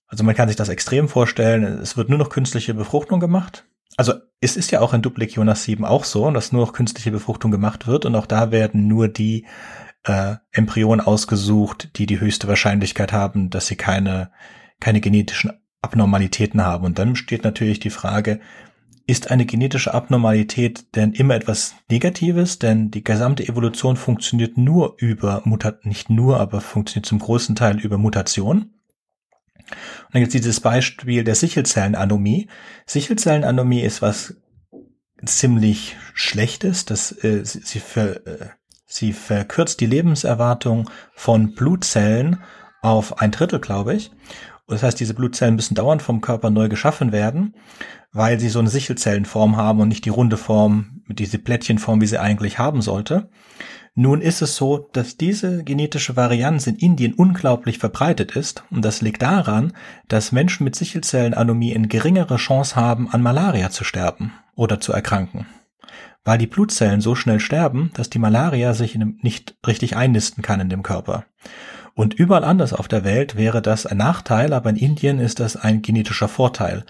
also 0.07 0.23
man 0.25 0.35
kann 0.35 0.49
sich 0.49 0.57
das 0.57 0.69
extrem 0.69 1.07
vorstellen, 1.07 1.63
es 1.63 1.95
wird 1.95 2.09
nur 2.09 2.19
noch 2.19 2.29
künstliche 2.29 2.73
Befruchtung 2.73 3.19
gemacht 3.21 3.65
also 3.97 4.13
es 4.41 4.57
ist 4.57 4.71
ja 4.71 4.81
auch 4.81 4.93
in 4.93 5.01
Duplik 5.01 5.33
Jonas 5.33 5.63
7 5.63 5.85
auch 5.85 6.03
so, 6.03 6.29
dass 6.31 6.51
nur 6.51 6.65
noch 6.65 6.73
künstliche 6.73 7.11
Befruchtung 7.11 7.51
gemacht 7.51 7.87
wird 7.87 8.05
und 8.05 8.15
auch 8.15 8.25
da 8.25 8.51
werden 8.51 8.87
nur 8.87 9.07
die 9.07 9.45
äh, 10.05 10.35
Embryonen 10.51 11.05
ausgesucht, 11.05 11.89
die 11.97 12.05
die 12.05 12.19
höchste 12.19 12.47
Wahrscheinlichkeit 12.47 13.11
haben, 13.11 13.49
dass 13.49 13.67
sie 13.67 13.75
keine, 13.75 14.31
keine 14.79 15.01
genetischen 15.01 15.51
Abnormalitäten 15.81 16.63
haben. 16.63 16.85
Und 16.85 16.99
dann 16.99 17.15
steht 17.15 17.43
natürlich 17.43 17.79
die 17.79 17.89
Frage, 17.89 18.39
ist 19.07 19.29
eine 19.29 19.45
genetische 19.45 19.93
Abnormalität 19.93 20.95
denn 20.95 21.13
immer 21.13 21.35
etwas 21.35 21.75
Negatives? 21.89 22.57
Denn 22.57 22.89
die 22.89 23.03
gesamte 23.03 23.47
Evolution 23.47 23.97
funktioniert 23.97 24.57
nur 24.57 24.95
über 24.97 25.41
Mutat, 25.45 25.85
nicht 25.85 26.09
nur, 26.09 26.39
aber 26.39 26.61
funktioniert 26.61 27.05
zum 27.05 27.19
großen 27.19 27.55
Teil 27.55 27.79
über 27.79 27.97
Mutation. 27.97 28.71
Und 29.57 30.13
dann 30.13 30.21
gibt 30.21 30.33
es 30.33 30.41
dieses 30.41 30.59
Beispiel 30.59 31.23
der 31.23 31.35
Sichelzellenanomie. 31.35 32.47
Sichelzellenanomie 32.87 33.81
ist 33.81 34.01
was 34.01 34.35
ziemlich 35.23 35.97
Schlechtes. 36.13 36.85
Das, 36.85 37.11
äh, 37.23 37.43
sie, 37.45 37.59
sie, 37.59 37.79
ver, 37.79 38.25
äh, 38.25 38.49
sie 38.95 39.13
verkürzt 39.13 39.81
die 39.81 39.85
Lebenserwartung 39.85 40.89
von 41.13 41.53
Blutzellen 41.53 42.41
auf 42.81 43.21
ein 43.21 43.31
Drittel, 43.31 43.59
glaube 43.59 43.93
ich. 43.93 44.11
Das 44.67 44.81
heißt, 44.81 44.99
diese 44.99 45.13
Blutzellen 45.13 45.55
müssen 45.55 45.75
dauernd 45.75 46.01
vom 46.01 46.21
Körper 46.21 46.49
neu 46.49 46.69
geschaffen 46.69 47.11
werden, 47.11 47.53
weil 48.13 48.39
sie 48.39 48.49
so 48.49 48.59
eine 48.59 48.69
Sichelzellenform 48.69 49.57
haben 49.57 49.79
und 49.79 49.89
nicht 49.89 50.05
die 50.05 50.09
runde 50.09 50.37
Form, 50.37 51.01
diese 51.07 51.37
Plättchenform, 51.37 52.01
wie 52.01 52.07
sie 52.07 52.17
eigentlich 52.17 52.57
haben 52.57 52.81
sollte. 52.81 53.29
Nun 53.93 54.21
ist 54.21 54.41
es 54.41 54.55
so, 54.55 54.89
dass 54.91 55.17
diese 55.17 55.63
genetische 55.63 56.15
Varianz 56.15 56.67
in 56.67 56.75
Indien 56.75 57.13
unglaublich 57.13 57.77
verbreitet 57.77 58.35
ist 58.35 58.63
und 58.71 58.83
das 58.83 59.01
liegt 59.01 59.21
daran, 59.21 59.73
dass 60.07 60.31
Menschen 60.31 60.63
mit 60.63 60.75
Sichelzellenanomie 60.75 61.75
eine 61.75 61.87
geringere 61.87 62.37
Chance 62.37 62.75
haben, 62.75 63.09
an 63.11 63.21
Malaria 63.21 63.69
zu 63.69 63.83
sterben 63.83 64.33
oder 64.55 64.79
zu 64.79 64.91
erkranken. 64.91 65.45
Weil 66.25 66.37
die 66.37 66.47
Blutzellen 66.47 66.99
so 66.99 67.15
schnell 67.15 67.39
sterben, 67.39 67.91
dass 67.93 68.09
die 68.09 68.19
Malaria 68.19 68.73
sich 68.73 68.95
nicht 68.95 69.55
richtig 69.65 69.95
einnisten 69.95 70.43
kann 70.43 70.59
in 70.59 70.69
dem 70.69 70.83
Körper. 70.83 71.25
Und 71.93 72.13
überall 72.13 72.43
anders 72.43 72.73
auf 72.73 72.89
der 72.89 73.05
Welt 73.05 73.37
wäre 73.37 73.61
das 73.61 73.85
ein 73.85 73.97
Nachteil, 73.97 74.51
aber 74.51 74.69
in 74.69 74.75
Indien 74.75 75.19
ist 75.19 75.39
das 75.39 75.55
ein 75.55 75.81
genetischer 75.81 76.27
Vorteil. 76.27 76.83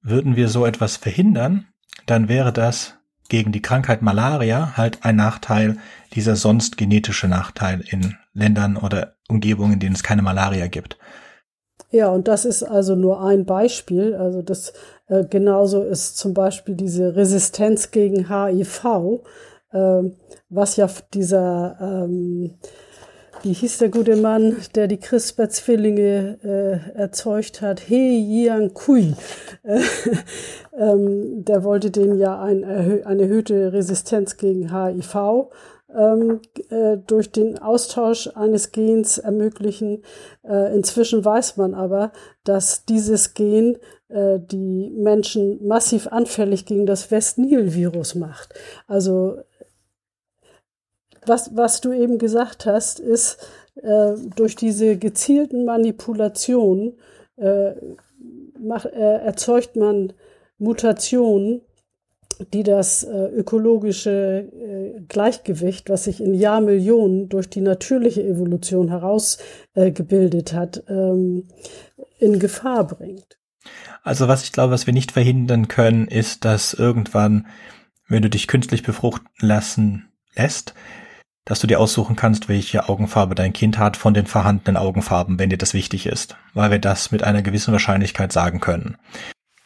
Würden 0.00 0.36
wir 0.36 0.48
so 0.48 0.64
etwas 0.64 0.96
verhindern, 0.96 1.66
dann 2.06 2.28
wäre 2.28 2.52
das 2.52 2.94
gegen 3.28 3.52
die 3.52 3.60
Krankheit 3.60 4.00
Malaria 4.00 4.76
halt 4.76 5.04
ein 5.04 5.16
Nachteil, 5.16 5.76
dieser 6.14 6.34
sonst 6.34 6.78
genetische 6.78 7.28
Nachteil 7.28 7.82
in 7.86 8.16
Ländern 8.32 8.76
oder 8.76 9.16
Umgebungen, 9.28 9.74
in 9.74 9.80
denen 9.80 9.94
es 9.94 10.02
keine 10.02 10.22
Malaria 10.22 10.68
gibt. 10.68 10.98
Ja, 11.90 12.10
und 12.10 12.28
das 12.28 12.44
ist 12.44 12.62
also 12.62 12.94
nur 12.94 13.22
ein 13.22 13.44
Beispiel. 13.44 14.14
Also 14.14 14.42
das 14.42 14.72
äh, 15.08 15.24
genauso 15.24 15.82
ist 15.82 16.18
zum 16.18 16.34
Beispiel 16.34 16.74
diese 16.74 17.16
Resistenz 17.16 17.90
gegen 17.90 18.28
HIV, 18.28 19.22
äh, 19.72 20.02
was 20.50 20.76
ja 20.76 20.88
dieser 21.14 21.78
ähm, 21.80 22.54
wie 23.42 23.52
hieß 23.52 23.78
der 23.78 23.88
gute 23.88 24.16
Mann, 24.16 24.56
der 24.74 24.88
die 24.88 24.96
CRISPR-Zwillinge 24.96 26.38
äh, 26.42 26.98
erzeugt 26.98 27.62
hat? 27.62 27.78
He 27.78 28.44
Yang 28.44 28.74
Kui. 28.74 29.14
Äh, 29.62 29.80
ähm, 30.76 31.44
der 31.44 31.62
wollte 31.62 31.92
denen 31.92 32.18
ja 32.18 32.40
ein, 32.40 32.64
eine 32.64 33.22
erhöhte 33.22 33.72
Resistenz 33.72 34.38
gegen 34.38 34.72
HIV 34.74 35.50
durch 35.88 37.32
den 37.32 37.58
Austausch 37.58 38.28
eines 38.34 38.72
Gens 38.72 39.16
ermöglichen. 39.16 40.02
Äh, 40.44 40.74
inzwischen 40.74 41.24
weiß 41.24 41.56
man 41.56 41.74
aber, 41.74 42.12
dass 42.44 42.84
dieses 42.84 43.32
Gen 43.32 43.78
äh, 44.08 44.38
die 44.38 44.90
Menschen 44.90 45.66
massiv 45.66 46.06
anfällig 46.08 46.66
gegen 46.66 46.84
das 46.84 47.10
West-Nil-Virus 47.10 48.16
macht. 48.16 48.52
Also 48.86 49.38
was, 51.24 51.56
was 51.56 51.80
du 51.80 51.92
eben 51.92 52.18
gesagt 52.18 52.66
hast, 52.66 53.00
ist, 53.00 53.38
äh, 53.82 54.12
durch 54.36 54.56
diese 54.56 54.96
gezielten 54.96 55.64
Manipulationen 55.64 56.98
äh, 57.36 57.72
mach, 58.58 58.84
äh, 58.86 59.24
erzeugt 59.24 59.76
man 59.76 60.12
Mutationen, 60.58 61.62
die 62.52 62.62
das 62.62 63.02
äh, 63.02 63.26
ökologische 63.26 64.48
äh, 64.52 65.00
Gleichgewicht, 65.08 65.90
was 65.90 66.04
sich 66.04 66.20
in 66.20 66.34
Jahrmillionen 66.34 67.28
durch 67.28 67.50
die 67.50 67.60
natürliche 67.60 68.22
Evolution 68.22 68.88
herausgebildet 68.88 70.52
hat, 70.52 70.84
ähm, 70.88 71.48
in 72.18 72.38
Gefahr 72.38 72.86
bringt. 72.86 73.38
Also 74.02 74.28
was 74.28 74.44
ich 74.44 74.52
glaube, 74.52 74.72
was 74.72 74.86
wir 74.86 74.94
nicht 74.94 75.12
verhindern 75.12 75.68
können, 75.68 76.06
ist, 76.08 76.44
dass 76.44 76.74
irgendwann, 76.74 77.46
wenn 78.08 78.22
du 78.22 78.30
dich 78.30 78.46
künstlich 78.46 78.82
befruchten 78.82 79.28
lassen 79.40 80.08
lässt, 80.34 80.74
dass 81.44 81.60
du 81.60 81.66
dir 81.66 81.80
aussuchen 81.80 82.14
kannst, 82.14 82.48
welche 82.48 82.88
Augenfarbe 82.88 83.34
dein 83.34 83.52
Kind 83.52 83.78
hat 83.78 83.96
von 83.96 84.14
den 84.14 84.26
vorhandenen 84.26 84.76
Augenfarben, 84.76 85.38
wenn 85.38 85.50
dir 85.50 85.58
das 85.58 85.74
wichtig 85.74 86.06
ist, 86.06 86.36
weil 86.54 86.70
wir 86.70 86.78
das 86.78 87.10
mit 87.10 87.24
einer 87.24 87.42
gewissen 87.42 87.72
Wahrscheinlichkeit 87.72 88.32
sagen 88.32 88.60
können. 88.60 88.96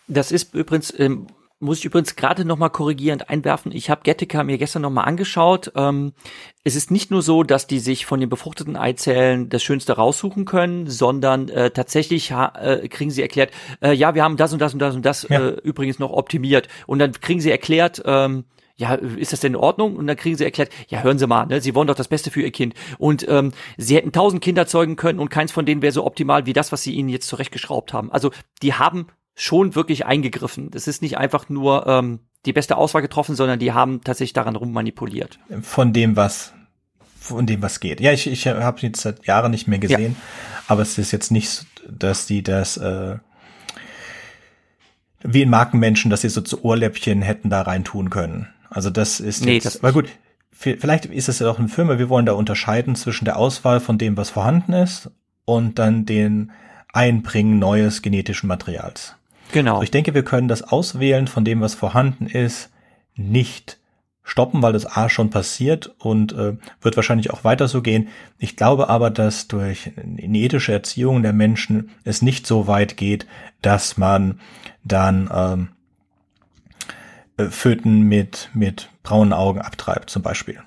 Das 0.08 0.32
ist 0.32 0.54
übrigens 0.54 0.92
ähm, 0.96 1.26
muss 1.62 1.78
ich 1.78 1.84
übrigens 1.84 2.16
gerade 2.16 2.44
noch 2.44 2.58
mal 2.58 2.68
korrigierend 2.68 3.30
einwerfen. 3.30 3.72
Ich 3.72 3.88
habe 3.88 4.02
Gettica 4.02 4.42
mir 4.42 4.58
gestern 4.58 4.82
noch 4.82 4.90
mal 4.90 5.04
angeschaut. 5.04 5.72
Ähm, 5.76 6.12
es 6.64 6.74
ist 6.74 6.90
nicht 6.90 7.10
nur 7.10 7.22
so, 7.22 7.44
dass 7.44 7.66
die 7.66 7.78
sich 7.78 8.04
von 8.04 8.20
den 8.20 8.28
befruchteten 8.28 8.76
Eizellen 8.76 9.48
das 9.48 9.62
Schönste 9.62 9.94
raussuchen 9.94 10.44
können, 10.44 10.88
sondern 10.88 11.48
äh, 11.48 11.70
tatsächlich 11.70 12.32
äh, 12.32 12.88
kriegen 12.88 13.10
sie 13.10 13.22
erklärt, 13.22 13.52
äh, 13.80 13.92
ja, 13.92 14.14
wir 14.14 14.24
haben 14.24 14.36
das 14.36 14.52
und 14.52 14.58
das 14.58 14.72
und 14.72 14.80
das 14.80 14.94
und 14.96 15.06
das 15.06 15.26
ja. 15.28 15.40
äh, 15.40 15.50
übrigens 15.62 15.98
noch 15.98 16.10
optimiert. 16.10 16.68
Und 16.86 16.98
dann 16.98 17.12
kriegen 17.12 17.40
sie 17.40 17.50
erklärt, 17.50 18.02
ähm, 18.04 18.44
ja, 18.74 18.94
ist 18.94 19.32
das 19.32 19.40
denn 19.40 19.52
in 19.52 19.56
Ordnung? 19.56 19.94
Und 19.94 20.08
dann 20.08 20.16
kriegen 20.16 20.36
sie 20.36 20.44
erklärt, 20.44 20.70
ja, 20.88 21.02
hören 21.02 21.18
Sie 21.18 21.26
mal, 21.28 21.46
ne, 21.46 21.60
Sie 21.60 21.74
wollen 21.74 21.86
doch 21.86 21.94
das 21.94 22.08
Beste 22.08 22.30
für 22.32 22.42
Ihr 22.42 22.50
Kind. 22.50 22.74
Und 22.98 23.26
ähm, 23.28 23.52
Sie 23.76 23.94
hätten 23.94 24.10
tausend 24.10 24.42
Kinder 24.42 24.66
zeugen 24.66 24.96
können 24.96 25.20
und 25.20 25.28
keins 25.28 25.52
von 25.52 25.64
denen 25.66 25.82
wäre 25.82 25.92
so 25.92 26.04
optimal 26.04 26.46
wie 26.46 26.52
das, 26.52 26.72
was 26.72 26.82
Sie 26.82 26.92
ihnen 26.92 27.08
jetzt 27.08 27.28
zurechtgeschraubt 27.28 27.92
haben. 27.92 28.10
Also 28.10 28.32
die 28.62 28.74
haben 28.74 29.06
schon 29.34 29.74
wirklich 29.74 30.06
eingegriffen. 30.06 30.70
Das 30.70 30.86
ist 30.86 31.02
nicht 31.02 31.18
einfach 31.18 31.48
nur 31.48 31.86
ähm, 31.86 32.20
die 32.44 32.52
beste 32.52 32.76
Auswahl 32.76 33.02
getroffen, 33.02 33.34
sondern 33.34 33.58
die 33.58 33.72
haben 33.72 34.02
tatsächlich 34.02 34.32
daran 34.32 34.56
rummanipuliert. 34.56 35.38
Von 35.62 35.92
dem, 35.92 36.16
was 36.16 36.52
von 37.18 37.46
dem, 37.46 37.62
was 37.62 37.78
geht. 37.78 38.00
Ja, 38.00 38.12
ich, 38.12 38.26
ich 38.26 38.48
habe 38.48 38.80
jetzt 38.80 39.00
seit 39.00 39.26
Jahren 39.26 39.52
nicht 39.52 39.68
mehr 39.68 39.78
gesehen, 39.78 40.16
ja. 40.18 40.62
aber 40.66 40.82
es 40.82 40.98
ist 40.98 41.12
jetzt 41.12 41.30
nicht, 41.30 41.48
so, 41.48 41.64
dass 41.88 42.26
die 42.26 42.42
das 42.42 42.76
äh, 42.76 43.16
wie 45.22 45.42
in 45.42 45.50
Markenmenschen, 45.50 46.10
dass 46.10 46.22
sie 46.22 46.28
so 46.28 46.40
zu 46.40 46.64
Ohrläppchen 46.64 47.22
hätten 47.22 47.48
da 47.48 47.62
rein 47.62 47.84
tun 47.84 48.10
können. 48.10 48.48
Also 48.70 48.90
das 48.90 49.20
ist 49.20 49.44
nee, 49.44 49.54
jetzt, 49.54 49.66
das 49.66 49.78
aber 49.78 49.92
gut, 49.92 50.08
vielleicht 50.50 51.06
ist 51.06 51.28
es 51.28 51.38
ja 51.38 51.48
auch 51.48 51.58
eine 51.58 51.68
Firma, 51.68 51.98
wir 51.98 52.08
wollen 52.08 52.26
da 52.26 52.32
unterscheiden 52.32 52.96
zwischen 52.96 53.24
der 53.24 53.36
Auswahl 53.36 53.80
von 53.80 53.98
dem, 53.98 54.16
was 54.16 54.30
vorhanden 54.30 54.72
ist 54.72 55.10
und 55.44 55.78
dann 55.78 56.06
den 56.06 56.50
Einbringen 56.92 57.58
neues 57.58 58.02
genetischen 58.02 58.48
Materials. 58.48 59.16
Genau. 59.52 59.74
Also 59.74 59.84
ich 59.84 59.90
denke, 59.90 60.14
wir 60.14 60.24
können 60.24 60.48
das 60.48 60.62
Auswählen 60.62 61.28
von 61.28 61.44
dem, 61.44 61.60
was 61.60 61.74
vorhanden 61.74 62.26
ist, 62.26 62.70
nicht 63.14 63.78
stoppen, 64.24 64.62
weil 64.62 64.72
das 64.72 64.86
A 64.86 65.08
schon 65.08 65.30
passiert 65.30 65.94
und 65.98 66.32
äh, 66.32 66.56
wird 66.80 66.96
wahrscheinlich 66.96 67.30
auch 67.30 67.44
weiter 67.44 67.68
so 67.68 67.82
gehen. 67.82 68.08
Ich 68.38 68.56
glaube 68.56 68.88
aber, 68.88 69.10
dass 69.10 69.48
durch 69.48 69.92
eine 69.96 70.38
ethische 70.38 70.72
Erziehung 70.72 71.22
der 71.22 71.32
Menschen 71.32 71.90
es 72.04 72.22
nicht 72.22 72.46
so 72.46 72.66
weit 72.66 72.96
geht, 72.96 73.26
dass 73.60 73.96
man 73.96 74.40
dann 74.84 75.28
ähm, 75.34 75.68
äh, 77.36 77.50
Föten 77.50 78.02
mit, 78.02 78.50
mit 78.54 78.90
braunen 79.02 79.32
Augen 79.32 79.60
abtreibt 79.60 80.08
zum 80.08 80.22
Beispiel. 80.22 80.60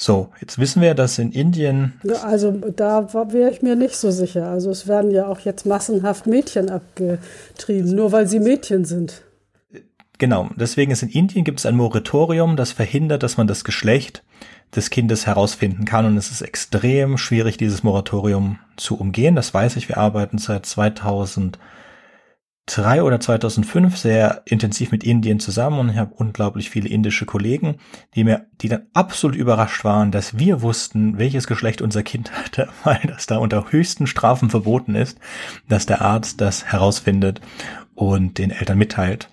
So, 0.00 0.28
jetzt 0.40 0.58
wissen 0.58 0.80
wir, 0.80 0.94
dass 0.94 1.18
in 1.18 1.32
Indien. 1.32 1.94
Ja, 2.04 2.22
also 2.22 2.52
da 2.52 3.12
wäre 3.32 3.50
ich 3.50 3.62
mir 3.62 3.74
nicht 3.74 3.96
so 3.96 4.12
sicher. 4.12 4.46
Also 4.48 4.70
es 4.70 4.86
werden 4.86 5.10
ja 5.10 5.26
auch 5.26 5.40
jetzt 5.40 5.66
massenhaft 5.66 6.28
Mädchen 6.28 6.70
abgetrieben, 6.70 7.96
nur 7.96 8.12
weil 8.12 8.28
sie 8.28 8.38
Mädchen 8.38 8.84
sind. 8.84 9.22
Genau, 10.18 10.50
deswegen 10.54 10.92
ist 10.92 11.02
in 11.02 11.08
Indien 11.08 11.44
gibt 11.44 11.58
es 11.58 11.66
ein 11.66 11.74
Moratorium, 11.74 12.54
das 12.54 12.70
verhindert, 12.70 13.24
dass 13.24 13.38
man 13.38 13.48
das 13.48 13.64
Geschlecht 13.64 14.22
des 14.74 14.90
Kindes 14.90 15.26
herausfinden 15.26 15.84
kann. 15.84 16.06
Und 16.06 16.16
es 16.16 16.30
ist 16.30 16.42
extrem 16.42 17.18
schwierig, 17.18 17.56
dieses 17.56 17.82
Moratorium 17.82 18.60
zu 18.76 18.96
umgehen. 18.96 19.34
Das 19.34 19.52
weiß 19.52 19.74
ich. 19.74 19.88
Wir 19.88 19.98
arbeiten 19.98 20.38
seit 20.38 20.64
2000 20.64 21.58
2003 22.68 23.02
oder 23.02 23.18
2005 23.18 23.96
sehr 23.96 24.42
intensiv 24.44 24.92
mit 24.92 25.02
Indien 25.02 25.40
zusammen 25.40 25.78
und 25.78 25.88
ich 25.88 25.96
habe 25.96 26.14
unglaublich 26.14 26.70
viele 26.70 26.88
indische 26.88 27.24
Kollegen, 27.24 27.78
die 28.14 28.24
mir, 28.24 28.46
die 28.60 28.68
dann 28.68 28.86
absolut 28.92 29.36
überrascht 29.36 29.84
waren, 29.84 30.12
dass 30.12 30.38
wir 30.38 30.60
wussten, 30.60 31.18
welches 31.18 31.46
Geschlecht 31.46 31.80
unser 31.80 32.02
Kind 32.02 32.32
hatte, 32.44 32.68
weil 32.84 33.00
das 33.06 33.26
da 33.26 33.38
unter 33.38 33.72
höchsten 33.72 34.06
Strafen 34.06 34.50
verboten 34.50 34.94
ist, 34.94 35.18
dass 35.68 35.86
der 35.86 36.02
Arzt 36.02 36.40
das 36.40 36.66
herausfindet 36.66 37.40
und 37.94 38.38
den 38.38 38.50
Eltern 38.50 38.78
mitteilt. 38.78 39.30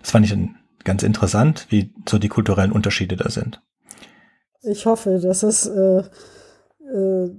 Das 0.00 0.10
fand 0.10 0.26
ich 0.26 0.36
ganz 0.84 1.02
interessant, 1.02 1.66
wie 1.70 1.92
so 2.08 2.18
die 2.18 2.28
kulturellen 2.28 2.72
Unterschiede 2.72 3.16
da 3.16 3.30
sind. 3.30 3.62
Ich 4.62 4.86
hoffe, 4.86 5.18
dass 5.20 5.42
es 5.42 5.66
äh, 5.66 6.02
äh, 6.92 7.30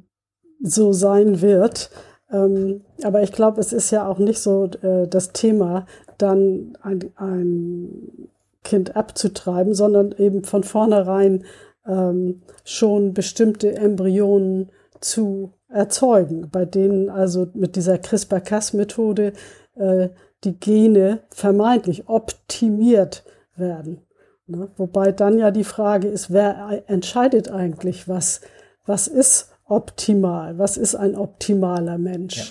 so 0.62 0.94
sein 0.94 1.42
wird. 1.42 1.90
Ähm, 2.32 2.82
aber 3.04 3.24
ich 3.24 3.32
glaube, 3.32 3.60
es 3.62 3.74
ist 3.74 3.92
ja 3.92 4.08
auch 4.08 4.20
nicht 4.20 4.40
so 4.40 4.66
äh, 4.82 5.08
das 5.08 5.32
Thema, 5.34 5.86
dann 6.18 6.78
ein, 6.82 7.12
ein, 7.16 8.30
Kind 8.64 8.98
abzutreiben, 8.98 9.74
sondern 9.74 10.14
eben 10.18 10.44
von 10.44 10.62
vornherein 10.62 11.46
ähm, 11.88 12.42
schon 12.66 13.14
bestimmte 13.14 13.74
Embryonen 13.78 14.72
zu 15.00 15.54
erzeugen, 15.70 16.50
bei 16.52 16.66
denen 16.66 17.10
also 17.10 17.48
mit 17.54 17.78
dieser 17.78 17.98
CRISPR-Cas-Methode 17.98 19.32
äh, 19.76 20.10
die 20.44 20.60
Gene 20.60 21.20
vermeintlich 21.30 22.10
optimiert 22.10 23.24
werden. 23.56 24.02
Ne? 24.48 24.70
Wobei 24.76 25.14
dann 25.14 25.40
ja 25.40 25.52
die 25.52 25.64
Frage 25.64 26.08
ist, 26.08 26.32
wer 26.32 26.84
entscheidet 26.88 27.50
eigentlich, 27.50 28.10
was, 28.10 28.42
was 28.86 29.08
ist 29.08 29.54
optimal? 29.68 30.58
Was 30.58 30.78
ist 30.78 30.96
ein 30.96 31.16
optimaler 31.16 31.98
Mensch? 31.98 32.38
Ja. 32.38 32.46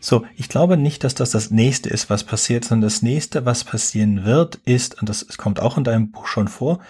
So, 0.00 0.24
ich 0.36 0.48
glaube 0.48 0.76
nicht, 0.76 1.04
dass 1.04 1.14
das 1.14 1.30
das 1.30 1.50
nächste 1.50 1.88
ist, 1.88 2.10
was 2.10 2.24
passiert, 2.24 2.64
sondern 2.64 2.88
das 2.88 3.02
nächste, 3.02 3.46
was 3.46 3.64
passieren 3.64 4.24
wird, 4.24 4.56
ist, 4.64 5.00
und 5.00 5.08
das 5.08 5.26
kommt 5.38 5.60
auch 5.60 5.78
in 5.78 5.84
deinem 5.84 6.10
Buch 6.10 6.26
schon 6.26 6.48
vor, 6.48 6.80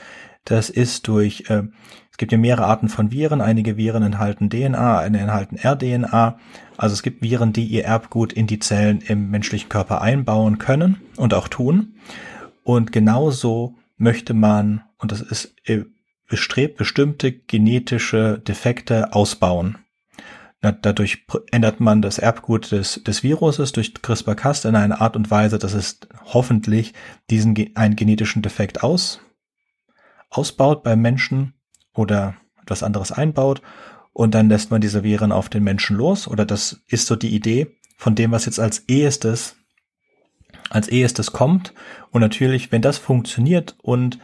das 0.44 0.68
ist 0.68 1.06
durch, 1.08 1.44
äh, 1.48 1.62
es 2.10 2.18
gibt 2.18 2.32
ja 2.32 2.38
mehrere 2.38 2.66
Arten 2.66 2.88
von 2.88 3.10
Viren, 3.10 3.40
einige 3.40 3.76
Viren 3.76 4.02
enthalten 4.02 4.50
DNA, 4.50 4.98
eine 4.98 5.20
enthalten 5.20 5.56
RDNA, 5.56 6.38
also 6.76 6.92
es 6.92 7.02
gibt 7.02 7.22
Viren, 7.22 7.52
die 7.52 7.66
ihr 7.66 7.84
Erbgut 7.84 8.32
in 8.32 8.46
die 8.46 8.58
Zellen 8.58 9.00
im 9.00 9.30
menschlichen 9.30 9.68
Körper 9.68 10.02
einbauen 10.02 10.58
können 10.58 11.00
und 11.16 11.34
auch 11.34 11.48
tun. 11.48 11.94
Und 12.64 12.92
genauso 12.92 13.76
möchte 13.96 14.34
man, 14.34 14.82
und 14.98 15.12
das 15.12 15.20
ist 15.20 15.54
äh, 15.64 15.84
bestrebt, 16.28 16.76
bestimmte 16.76 17.32
genetische 17.32 18.38
Defekte 18.38 19.12
ausbauen. 19.12 19.78
Dadurch 20.60 21.26
ändert 21.50 21.80
man 21.80 22.00
das 22.00 22.18
Erbgut 22.18 22.72
des, 22.72 23.02
des 23.04 23.22
Viruses 23.22 23.72
durch 23.72 23.92
CRISPR-Cas 23.92 24.64
in 24.64 24.76
einer 24.76 25.02
Art 25.02 25.14
und 25.14 25.30
Weise, 25.30 25.58
dass 25.58 25.74
es 25.74 26.00
hoffentlich 26.24 26.94
diesen 27.28 27.54
einen 27.74 27.96
genetischen 27.96 28.40
Defekt 28.40 28.82
aus, 28.82 29.20
ausbaut 30.30 30.82
beim 30.82 31.02
Menschen 31.02 31.52
oder 31.92 32.36
etwas 32.62 32.82
anderes 32.82 33.12
einbaut. 33.12 33.60
Und 34.14 34.34
dann 34.34 34.48
lässt 34.48 34.70
man 34.70 34.80
diese 34.80 35.02
Viren 35.04 35.32
auf 35.32 35.50
den 35.50 35.64
Menschen 35.64 35.96
los. 35.96 36.26
Oder 36.26 36.46
das 36.46 36.80
ist 36.86 37.06
so 37.06 37.16
die 37.16 37.34
Idee 37.34 37.76
von 37.98 38.14
dem, 38.14 38.32
was 38.32 38.46
jetzt 38.46 38.60
als 38.60 38.84
ehestes 38.88 39.56
als 40.70 40.88
ehestes 40.88 41.32
kommt. 41.32 41.74
Und 42.10 42.20
natürlich, 42.20 42.72
wenn 42.72 42.82
das 42.82 42.98
funktioniert 42.98 43.76
und 43.82 44.18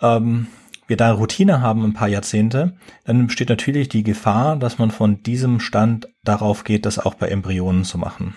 ähm, 0.00 0.48
wir 0.92 0.98
da 0.98 1.10
Routine 1.12 1.62
haben 1.62 1.86
ein 1.86 1.94
paar 1.94 2.08
Jahrzehnte, 2.08 2.74
dann 3.06 3.26
besteht 3.26 3.48
natürlich 3.48 3.88
die 3.88 4.02
Gefahr, 4.02 4.56
dass 4.56 4.76
man 4.76 4.90
von 4.90 5.22
diesem 5.22 5.58
Stand 5.58 6.06
darauf 6.22 6.64
geht, 6.64 6.84
das 6.84 6.98
auch 6.98 7.14
bei 7.14 7.28
Embryonen 7.28 7.84
zu 7.84 7.96
machen. 7.96 8.34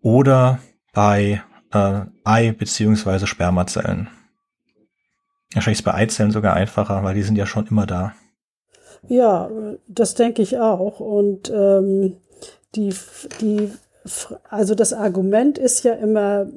Oder 0.00 0.60
bei 0.92 1.42
äh, 1.72 2.02
Ei- 2.22 2.52
bzw. 2.52 3.26
Spermazellen. 3.26 4.06
Wahrscheinlich 5.52 5.80
ist 5.80 5.84
bei 5.84 5.94
Eizellen 5.94 6.30
sogar 6.30 6.54
einfacher, 6.54 7.02
weil 7.02 7.16
die 7.16 7.24
sind 7.24 7.34
ja 7.34 7.46
schon 7.46 7.66
immer 7.66 7.86
da. 7.86 8.14
Ja, 9.08 9.50
das 9.88 10.14
denke 10.14 10.42
ich 10.42 10.56
auch. 10.60 11.00
Und 11.00 11.50
ähm, 11.50 12.18
die, 12.76 12.94
die, 13.40 13.72
also 14.50 14.74
das 14.74 14.92
Argument 14.92 15.58
ist 15.58 15.84
ja 15.84 15.94
immer, 15.94 16.50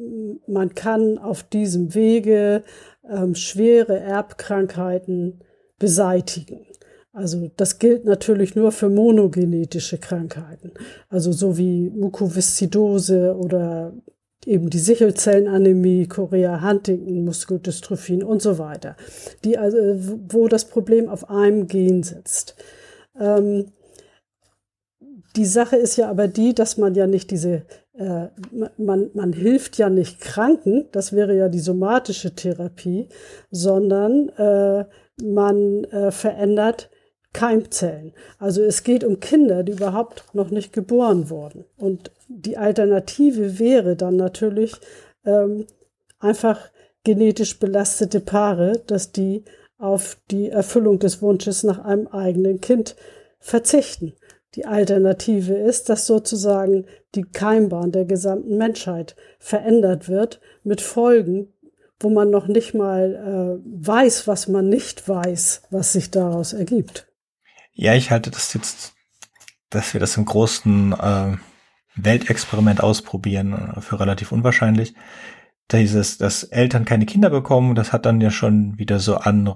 man 0.48 0.76
kann 0.76 1.18
auf 1.18 1.44
diesem 1.44 1.94
Wege 1.96 2.64
ähm, 3.10 3.36
schwere 3.36 4.00
Erbkrankheiten 4.00 5.42
beseitigen. 5.80 6.66
Also 7.14 7.50
das 7.56 7.80
gilt 7.80 8.06
natürlich 8.06 8.56
nur 8.56 8.72
für 8.72 8.90
monogenetische 8.90 9.98
Krankheiten, 9.98 10.74
also 11.10 11.32
so 11.32 11.58
wie 11.58 11.90
Mukoviszidose 11.90 13.36
oder 13.36 13.94
eben 14.46 14.70
die 14.70 14.80
Sichelzellenanämie, 14.80 16.08
Chorea 16.08 16.62
Huntington, 16.62 17.26
Muskeldystrophien 17.26 18.24
und 18.24 18.42
so 18.42 18.60
weiter, 18.60 18.96
die 19.44 19.58
also, 19.58 19.78
wo 20.30 20.48
das 20.48 20.66
Problem 20.66 21.10
auf 21.10 21.30
einem 21.30 21.68
Gen 21.68 22.04
sitzt. 22.04 22.56
Ähm, 23.20 23.72
die 25.38 25.46
Sache 25.46 25.76
ist 25.76 25.96
ja 25.96 26.10
aber 26.10 26.28
die, 26.28 26.54
dass 26.54 26.78
man 26.78 26.96
ja 26.96 27.08
nicht 27.08 27.32
diese 27.32 27.64
äh, 27.98 28.28
man, 28.78 29.10
man 29.14 29.34
hilft 29.34 29.78
ja 29.78 29.90
nicht 29.90 30.22
Kranken, 30.22 30.86
das 30.92 31.14
wäre 31.14 31.36
ja 31.36 31.50
die 31.50 31.60
somatische 31.60 32.36
Therapie, 32.36 33.10
sondern 33.50 34.30
äh, 34.30 34.86
man 35.24 35.84
äh, 35.86 36.12
verändert 36.12 36.90
Keimzellen. 37.34 38.14
Also 38.40 38.62
es 38.64 38.84
geht 38.84 39.04
um 39.04 39.20
Kinder, 39.20 39.64
die 39.64 39.74
überhaupt 39.74 40.26
noch 40.34 40.50
nicht 40.50 40.74
geboren 40.74 41.30
wurden. 41.30 41.66
Und 41.78 42.12
die 42.28 42.58
Alternative 42.58 43.60
wäre 43.60 43.96
dann 43.96 44.16
natürlich 44.16 44.74
ähm, 45.26 45.66
einfach 46.20 46.70
genetisch 47.04 47.60
belastete 47.60 48.20
Paare, 48.20 48.82
dass 48.88 49.12
die 49.12 49.44
auf 49.78 50.18
die 50.32 50.50
Erfüllung 50.50 51.00
des 51.00 51.22
Wunsches 51.22 51.64
nach 51.64 51.84
einem 51.84 52.08
eigenen 52.08 52.60
Kind 52.60 52.96
verzichten. 53.40 54.14
Die 54.58 54.66
Alternative 54.66 55.54
ist, 55.54 55.88
dass 55.88 56.08
sozusagen 56.08 56.88
die 57.14 57.22
Keimbahn 57.22 57.92
der 57.92 58.06
gesamten 58.06 58.58
Menschheit 58.58 59.16
verändert 59.38 60.10
wird 60.10 60.42
mit 60.64 60.82
Folgen, 60.82 61.54
wo 62.00 62.10
man 62.10 62.32
noch 62.32 62.48
nicht 62.48 62.74
mal 62.74 63.62
äh, 63.62 63.88
weiß, 63.88 64.28
was 64.28 64.48
man 64.48 64.68
nicht 64.68 65.08
weiß, 65.08 65.62
was 65.70 65.94
sich 65.94 66.10
daraus 66.10 66.54
ergibt. 66.54 67.08
Ja, 67.74 67.94
ich 67.94 68.10
halte 68.10 68.32
das 68.32 68.56
jetzt, 68.56 68.96
dass 69.70 69.94
wir 69.94 70.00
das 70.00 70.18
im 70.18 70.26
großen 70.26 70.94
äh, 70.94 71.38
Weltexperiment 71.96 72.82
ausprobieren, 72.82 73.54
äh, 73.54 73.82
für 73.82 74.00
relativ 74.00 74.32
unwahrscheinlich. 74.32 74.96
Dieses, 75.72 76.18
dass 76.18 76.44
Eltern 76.44 76.84
keine 76.84 77.06
Kinder 77.06 77.30
bekommen, 77.30 77.76
das 77.76 77.94
hat 77.94 78.08
dann 78.08 78.22
ja 78.22 78.32
schon 78.32 78.80
wieder 78.80 79.00
so 79.00 79.18
an, 79.18 79.54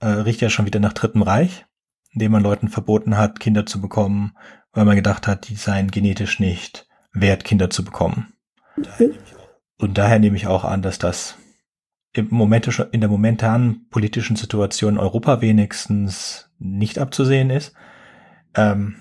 äh, 0.00 0.06
riecht 0.06 0.40
ja 0.40 0.48
schon 0.48 0.64
wieder 0.64 0.80
nach 0.80 0.94
Dritten 0.94 1.20
Reich, 1.20 1.66
indem 2.10 2.32
man 2.32 2.42
Leuten 2.42 2.68
verboten 2.68 3.16
hat, 3.16 3.40
Kinder 3.40 3.66
zu 3.66 3.80
bekommen, 3.80 4.32
weil 4.72 4.84
man 4.84 4.96
gedacht 4.96 5.26
hat, 5.26 5.48
die 5.48 5.56
seien 5.56 5.90
genetisch 5.90 6.40
nicht 6.40 6.86
wert, 7.12 7.44
Kinder 7.44 7.70
zu 7.70 7.84
bekommen. 7.84 8.32
Und 9.78 9.98
daher 9.98 10.18
nehme 10.18 10.36
ich 10.36 10.46
auch 10.46 10.64
an, 10.64 10.82
dass 10.82 10.98
das 10.98 11.36
im 12.12 12.28
Moment, 12.30 12.66
in 12.92 13.00
der 13.00 13.10
momentanen 13.10 13.88
politischen 13.90 14.36
Situation 14.36 14.94
in 14.94 15.00
Europa 15.00 15.40
wenigstens 15.40 16.50
nicht 16.58 16.98
abzusehen 16.98 17.50
ist. 17.50 17.74
Ähm, 18.54 18.96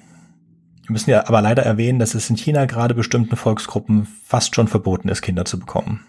wir 0.85 0.93
müssen 0.93 1.09
ja 1.09 1.27
aber 1.27 1.41
leider 1.41 1.63
erwähnen, 1.63 1.99
dass 1.99 2.15
es 2.15 2.29
in 2.29 2.37
China 2.37 2.65
gerade 2.65 2.93
bestimmten 2.93 3.35
Volksgruppen 3.35 4.05
fast 4.05 4.55
schon 4.55 4.67
verboten 4.67 5.09
ist, 5.09 5.21
Kinder 5.21 5.45
zu 5.45 5.59
bekommen. 5.59 6.05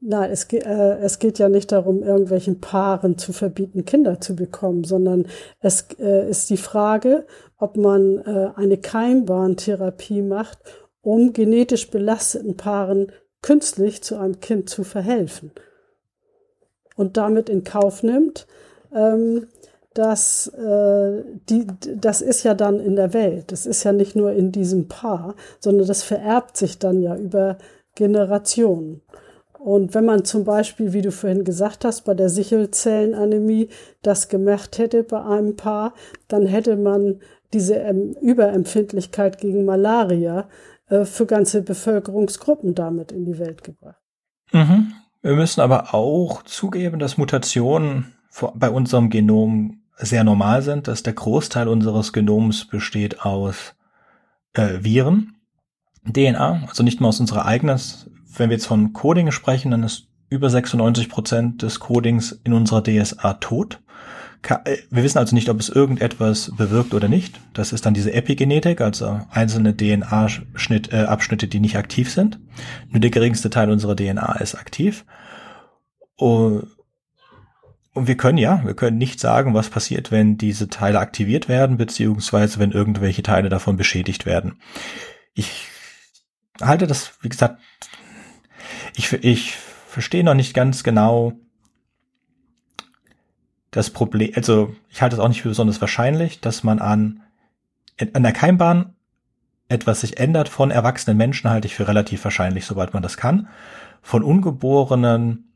Nein, 0.00 0.30
es, 0.30 0.44
äh, 0.52 0.98
es 1.00 1.18
geht 1.18 1.38
ja 1.38 1.48
nicht 1.48 1.72
darum, 1.72 2.02
irgendwelchen 2.04 2.60
Paaren 2.60 3.18
zu 3.18 3.32
verbieten, 3.32 3.84
Kinder 3.84 4.20
zu 4.20 4.36
bekommen, 4.36 4.84
sondern 4.84 5.26
es 5.60 5.88
äh, 5.98 6.30
ist 6.30 6.50
die 6.50 6.56
Frage, 6.56 7.26
ob 7.56 7.76
man 7.76 8.18
äh, 8.18 8.50
eine 8.54 8.78
Keimbahntherapie 8.78 10.22
macht, 10.22 10.58
um 11.00 11.32
genetisch 11.32 11.90
belasteten 11.90 12.56
Paaren 12.56 13.10
künstlich 13.42 14.02
zu 14.02 14.16
einem 14.16 14.38
Kind 14.40 14.70
zu 14.70 14.84
verhelfen. 14.84 15.50
Und 16.94 17.16
damit 17.16 17.48
in 17.48 17.64
Kauf 17.64 18.02
nimmt, 18.04 18.46
ähm, 18.94 19.48
dass 19.94 20.46
äh, 20.48 21.24
die, 21.48 21.66
das 21.96 22.20
ist 22.20 22.44
ja 22.44 22.54
dann 22.54 22.78
in 22.78 22.94
der 22.94 23.12
Welt. 23.14 23.50
Das 23.50 23.66
ist 23.66 23.82
ja 23.82 23.92
nicht 23.92 24.14
nur 24.14 24.32
in 24.32 24.52
diesem 24.52 24.86
Paar, 24.86 25.34
sondern 25.58 25.88
das 25.88 26.04
vererbt 26.04 26.56
sich 26.56 26.78
dann 26.78 27.02
ja 27.02 27.16
über 27.16 27.58
Generationen. 27.96 29.02
Und 29.58 29.94
wenn 29.94 30.04
man 30.04 30.24
zum 30.24 30.44
Beispiel, 30.44 30.92
wie 30.92 31.02
du 31.02 31.10
vorhin 31.10 31.44
gesagt 31.44 31.84
hast, 31.84 32.02
bei 32.04 32.14
der 32.14 32.28
Sichelzellenanämie 32.28 33.68
das 34.02 34.28
gemacht 34.28 34.78
hätte 34.78 35.02
bei 35.02 35.20
einem 35.22 35.56
Paar, 35.56 35.94
dann 36.28 36.46
hätte 36.46 36.76
man 36.76 37.20
diese 37.52 37.74
ähm, 37.74 38.14
Überempfindlichkeit 38.20 39.38
gegen 39.38 39.64
Malaria 39.64 40.48
äh, 40.88 41.04
für 41.04 41.26
ganze 41.26 41.62
Bevölkerungsgruppen 41.62 42.74
damit 42.74 43.10
in 43.10 43.24
die 43.24 43.38
Welt 43.38 43.64
gebracht. 43.64 44.00
Mhm. 44.52 44.92
Wir 45.22 45.34
müssen 45.34 45.60
aber 45.60 45.92
auch 45.94 46.42
zugeben, 46.44 46.98
dass 46.98 47.18
Mutationen 47.18 48.14
bei 48.54 48.70
unserem 48.70 49.10
Genom 49.10 49.82
sehr 49.96 50.22
normal 50.22 50.62
sind, 50.62 50.86
dass 50.86 51.02
der 51.02 51.14
Großteil 51.14 51.66
unseres 51.66 52.12
Genoms 52.12 52.66
besteht 52.66 53.22
aus 53.22 53.74
äh, 54.52 54.78
Viren, 54.82 55.34
DNA, 56.04 56.62
also 56.68 56.84
nicht 56.84 57.00
mal 57.00 57.08
aus 57.08 57.18
unserer 57.18 57.46
eigenen 57.46 57.78
wenn 58.38 58.50
wir 58.50 58.56
jetzt 58.56 58.66
von 58.66 58.92
Coding 58.92 59.30
sprechen, 59.30 59.70
dann 59.70 59.82
ist 59.82 60.08
über 60.30 60.50
96 60.50 61.08
Prozent 61.08 61.62
des 61.62 61.80
Codings 61.80 62.40
in 62.44 62.52
unserer 62.52 62.82
DSA 62.82 63.34
tot. 63.34 63.80
Äh, 64.42 64.78
wir 64.90 65.02
wissen 65.02 65.18
also 65.18 65.34
nicht, 65.34 65.48
ob 65.48 65.58
es 65.58 65.68
irgendetwas 65.68 66.52
bewirkt 66.56 66.94
oder 66.94 67.08
nicht. 67.08 67.40
Das 67.54 67.72
ist 67.72 67.86
dann 67.86 67.94
diese 67.94 68.12
Epigenetik, 68.12 68.80
also 68.80 69.20
einzelne 69.30 69.76
DNA-Abschnitte, 69.76 71.46
äh, 71.46 71.48
die 71.48 71.60
nicht 71.60 71.76
aktiv 71.76 72.12
sind. 72.12 72.38
Nur 72.90 73.00
der 73.00 73.10
geringste 73.10 73.50
Teil 73.50 73.70
unserer 73.70 73.96
DNA 73.96 74.32
ist 74.36 74.54
aktiv. 74.54 75.04
Und 76.16 76.68
wir 77.94 78.16
können 78.16 78.38
ja, 78.38 78.62
wir 78.64 78.74
können 78.74 78.98
nicht 78.98 79.18
sagen, 79.18 79.54
was 79.54 79.70
passiert, 79.70 80.12
wenn 80.12 80.36
diese 80.36 80.68
Teile 80.68 81.00
aktiviert 81.00 81.48
werden, 81.48 81.76
beziehungsweise 81.76 82.58
wenn 82.58 82.70
irgendwelche 82.70 83.22
Teile 83.22 83.48
davon 83.48 83.76
beschädigt 83.76 84.26
werden. 84.26 84.60
Ich 85.34 85.66
halte 86.60 86.86
das, 86.86 87.12
wie 87.22 87.28
gesagt, 87.28 87.60
ich, 88.98 89.12
ich 89.12 89.56
verstehe 89.86 90.24
noch 90.24 90.34
nicht 90.34 90.54
ganz 90.54 90.82
genau 90.82 91.32
das 93.70 93.90
Problem, 93.90 94.32
also 94.34 94.74
ich 94.88 95.02
halte 95.02 95.16
es 95.16 95.20
auch 95.20 95.28
nicht 95.28 95.42
für 95.42 95.50
besonders 95.50 95.80
wahrscheinlich, 95.80 96.40
dass 96.40 96.64
man 96.64 96.78
an, 96.80 97.22
an 98.12 98.22
der 98.22 98.32
Keimbahn 98.32 98.94
etwas 99.68 100.00
sich 100.00 100.18
ändert 100.18 100.48
von 100.48 100.70
erwachsenen 100.70 101.16
Menschen, 101.16 101.50
halte 101.50 101.66
ich 101.66 101.74
für 101.74 101.86
relativ 101.86 102.24
wahrscheinlich, 102.24 102.64
sobald 102.64 102.94
man 102.94 103.02
das 103.02 103.16
kann. 103.16 103.48
Von 104.02 104.22
Ungeborenen 104.22 105.52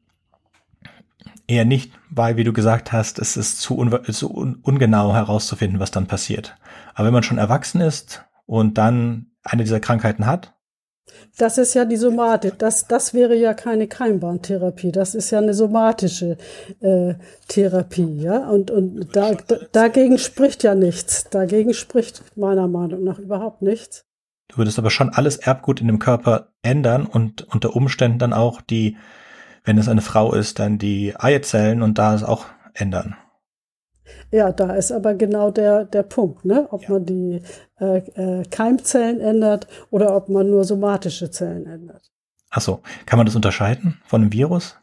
eher 1.47 1.65
nicht, 1.65 1.93
weil, 2.11 2.37
wie 2.37 2.45
du 2.45 2.53
gesagt 2.53 2.93
hast, 2.93 3.19
es 3.19 3.37
ist 3.37 3.61
zu, 3.61 3.79
un 3.79 4.05
zu 4.13 4.33
un 4.33 4.57
ungenau 4.57 5.15
herauszufinden, 5.15 5.81
was 5.81 5.91
dann 5.91 6.07
passiert. 6.07 6.57
Aber 6.95 7.07
wenn 7.07 7.15
man 7.15 7.23
schon 7.23 7.39
erwachsen 7.39 7.81
ist 7.81 8.25
und 8.47 8.79
dann 8.79 9.33
eine 9.43 9.63
dieser 9.63 9.81
Krankheiten 9.81 10.27
hat, 10.27 10.55
das 11.39 11.59
ist 11.59 11.75
ja 11.75 11.85
die 11.85 11.97
Somatik. 11.97 12.59
Das, 12.59 12.87
das 12.87 13.15
wäre 13.15 13.35
ja 13.35 13.55
keine 13.55 13.89
Keimbahntherapie. 13.89 14.93
Das 14.93 15.15
ist 15.15 15.31
ja 15.31 15.39
eine 15.39 15.55
somatische 15.55 16.37
äh, 16.81 17.15
Therapie. 17.49 18.21
Ja? 18.21 18.49
Und, 18.49 18.71
und 18.71 19.17
da, 19.17 19.33
da, 19.35 19.57
dagegen 19.73 20.19
spricht 20.19 20.63
ja 20.63 20.75
nichts. 20.75 21.25
Dagegen 21.31 21.75
spricht 21.75 22.23
meiner 22.37 22.69
Meinung 22.69 23.05
nach 23.05 23.19
überhaupt 23.19 23.63
nichts. 23.63 24.05
Du 24.49 24.59
würdest 24.59 24.79
aber 24.79 24.91
schon 24.91 25.09
alles 25.09 25.39
Erbgut 25.39 25.81
in 25.81 25.87
dem 25.87 25.99
Körper 25.99 26.49
ändern 26.61 27.07
und 27.07 27.43
unter 27.55 27.75
Umständen 27.75 28.19
dann 28.19 28.35
auch 28.35 28.61
die, 28.61 28.99
wenn 29.65 29.79
es 29.79 29.89
eine 29.89 30.03
Frau 30.03 30.35
ist, 30.35 30.59
dann 30.59 30.77
die 30.77 31.15
Eizellen 31.17 31.81
und 31.81 31.99
da 31.99 32.15
es 32.15 32.23
auch 32.23 32.45
ändern. 32.75 33.17
Ja, 34.31 34.53
da 34.53 34.75
ist 34.75 34.93
aber 34.93 35.15
genau 35.15 35.51
der, 35.51 35.85
der 35.85 36.03
Punkt, 36.03 36.45
ne? 36.45 36.67
ob 36.71 36.83
ja. 36.83 36.91
man 36.91 37.07
die 37.07 37.43
Keimzellen 38.51 39.21
ändert 39.21 39.67
oder 39.91 40.15
ob 40.17 40.29
man 40.29 40.51
nur 40.51 40.65
somatische 40.65 41.31
Zellen 41.31 41.67
ändert. 41.67 42.13
Ach 42.51 42.61
so, 42.61 42.83
kann 43.07 43.17
man 43.17 43.27
das 43.27 43.35
unterscheiden 43.35 44.01
von 44.07 44.21
einem 44.21 44.33
Virus? 44.33 44.77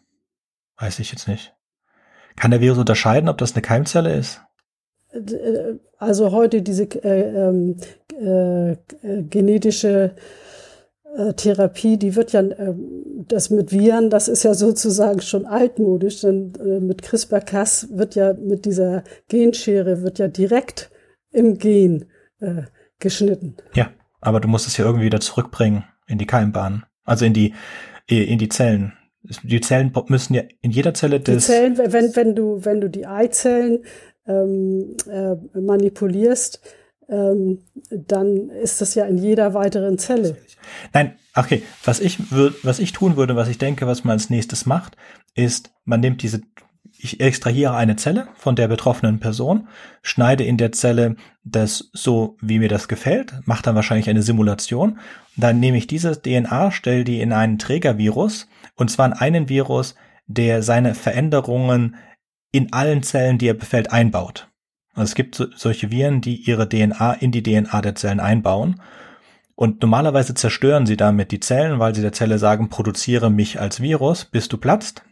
Weiß 0.78 1.00
ich 1.00 1.12
jetzt 1.12 1.28
nicht. 1.28 1.54
Kann 2.36 2.52
der 2.52 2.62
Virus 2.62 2.80
unterscheiden, 2.80 3.30
ob 3.30 3.38
das 3.38 3.54
eine 3.54 3.62
Keimzelle 3.62 4.16
ist? 4.16 4.42
Äh, 5.12 5.76
also 5.98 6.32
heute 6.32 6.62
diese 6.62 6.84
äh, 7.04 7.50
ähm, 7.50 7.78
äh, 8.20 8.76
genetische 9.30 10.16
äh, 11.16 11.34
Therapie, 11.34 11.98
die 11.98 12.16
wird 12.16 12.32
ja, 12.32 12.42
äh, 12.42 12.74
das 13.28 13.50
mit 13.50 13.72
Viren, 13.72 14.10
das 14.10 14.28
ist 14.28 14.44
ja 14.44 14.54
sozusagen 14.56 15.22
schon 15.22 15.46
altmodisch, 15.46 16.22
denn 16.22 16.54
äh, 16.56 16.80
mit 16.80 17.02
CRISPR-Cas 17.02 17.90
wird 17.92 18.16
ja 18.16 18.34
mit 18.34 18.66
dieser 18.66 19.04
Genschere 19.28 20.02
wird 20.02 20.18
ja 20.18 20.28
direkt 20.28 20.90
im 21.32 21.58
Gen 21.58 22.06
äh, 22.40 22.64
geschnitten. 23.00 23.58
Ja, 23.74 23.92
aber 24.22 24.40
du 24.40 24.48
musst 24.48 24.68
es 24.68 24.78
ja 24.78 24.86
irgendwie 24.86 25.06
wieder 25.06 25.20
zurückbringen 25.20 25.86
in 26.08 26.18
die 26.18 26.28
Keimbahn, 26.28 26.86
also 27.06 27.26
in 27.26 27.34
die 27.34 27.54
in 28.08 28.40
die 28.40 28.50
Zellen. 28.50 28.94
Die 29.44 29.62
Zellen 29.62 29.94
müssen 30.08 30.34
ja 30.34 30.44
in 30.62 30.72
jeder 30.72 30.94
Zelle 30.94 31.20
des 31.20 31.46
die 31.46 31.52
Zellen, 31.52 31.78
wenn 31.78 32.16
wenn 32.16 32.36
du 32.36 32.64
wenn 32.64 32.82
du 32.82 32.90
die 32.90 33.06
Eizellen 33.06 33.84
ähm, 34.26 34.96
äh, 35.08 35.36
manipulierst, 35.60 36.62
ähm, 37.10 37.60
dann 37.90 38.50
ist 38.50 38.82
das 38.82 38.96
ja 38.96 39.06
in 39.06 39.18
jeder 39.18 39.54
weiteren 39.54 39.98
Zelle. 39.98 40.38
Nein, 40.94 41.16
okay. 41.36 41.64
Was 41.84 42.00
ich 42.00 42.32
würde, 42.32 42.56
was 42.64 42.80
ich 42.80 42.92
tun 42.92 43.18
würde, 43.18 43.36
was 43.36 43.50
ich 43.50 43.58
denke, 43.58 43.88
was 43.88 44.04
man 44.04 44.14
als 44.14 44.30
nächstes 44.30 44.66
macht, 44.66 44.96
ist, 45.36 45.72
man 45.86 46.00
nimmt 46.00 46.22
diese, 46.22 46.42
ich 47.02 47.22
extrahiere 47.22 47.76
eine 47.76 47.96
Zelle 47.96 48.28
von 48.36 48.56
der 48.56 48.68
betroffenen 48.68 49.20
Person, 49.20 49.68
schneide 50.02 50.44
in 50.44 50.58
der 50.58 50.74
Zelle 50.74 51.16
das 51.44 51.90
so, 51.94 52.38
wie 52.42 52.60
mir 52.60 52.68
das 52.68 52.88
gefällt, 52.88 53.34
mache 53.46 53.64
dann 53.64 53.76
wahrscheinlich 53.76 54.10
eine 54.10 54.22
Simulation. 54.22 55.00
Dann 55.38 55.60
nehme 55.60 55.78
ich 55.78 55.88
diese 55.88 56.22
DNA, 56.22 56.72
stelle 56.72 57.06
die 57.06 57.22
in 57.22 57.32
einen 57.32 57.58
Trägervirus, 57.58 58.48
und 58.76 58.92
zwar 58.92 59.08
in 59.08 59.14
einen 59.14 59.50
Virus, 59.50 59.96
der 60.28 60.62
seine 60.62 60.94
Veränderungen 60.94 61.96
in 62.52 62.74
allen 62.74 63.02
Zellen, 63.02 63.38
die 63.38 63.48
er 63.48 63.54
befällt, 63.54 63.92
einbaut. 63.92 64.50
Also 64.94 65.12
es 65.12 65.16
gibt 65.16 65.36
so, 65.36 65.46
solche 65.56 65.92
Viren, 65.92 66.20
die 66.20 66.36
ihre 66.36 66.68
DNA 66.68 67.14
in 67.14 67.32
die 67.32 67.44
DNA 67.44 67.82
der 67.82 67.96
Zellen 67.96 68.20
einbauen. 68.20 68.82
Und 69.56 69.82
normalerweise 69.82 70.34
zerstören 70.34 70.86
sie 70.86 70.98
damit 70.98 71.32
die 71.32 71.40
Zellen, 71.40 71.80
weil 71.80 71.96
sie 71.96 72.02
der 72.02 72.14
Zelle 72.14 72.40
sagen, 72.40 72.70
produziere 72.70 73.30
mich 73.30 73.60
als 73.60 73.82
Virus, 73.82 74.26
bis 74.26 74.50
du 74.50 74.58
platzt. 74.58 75.04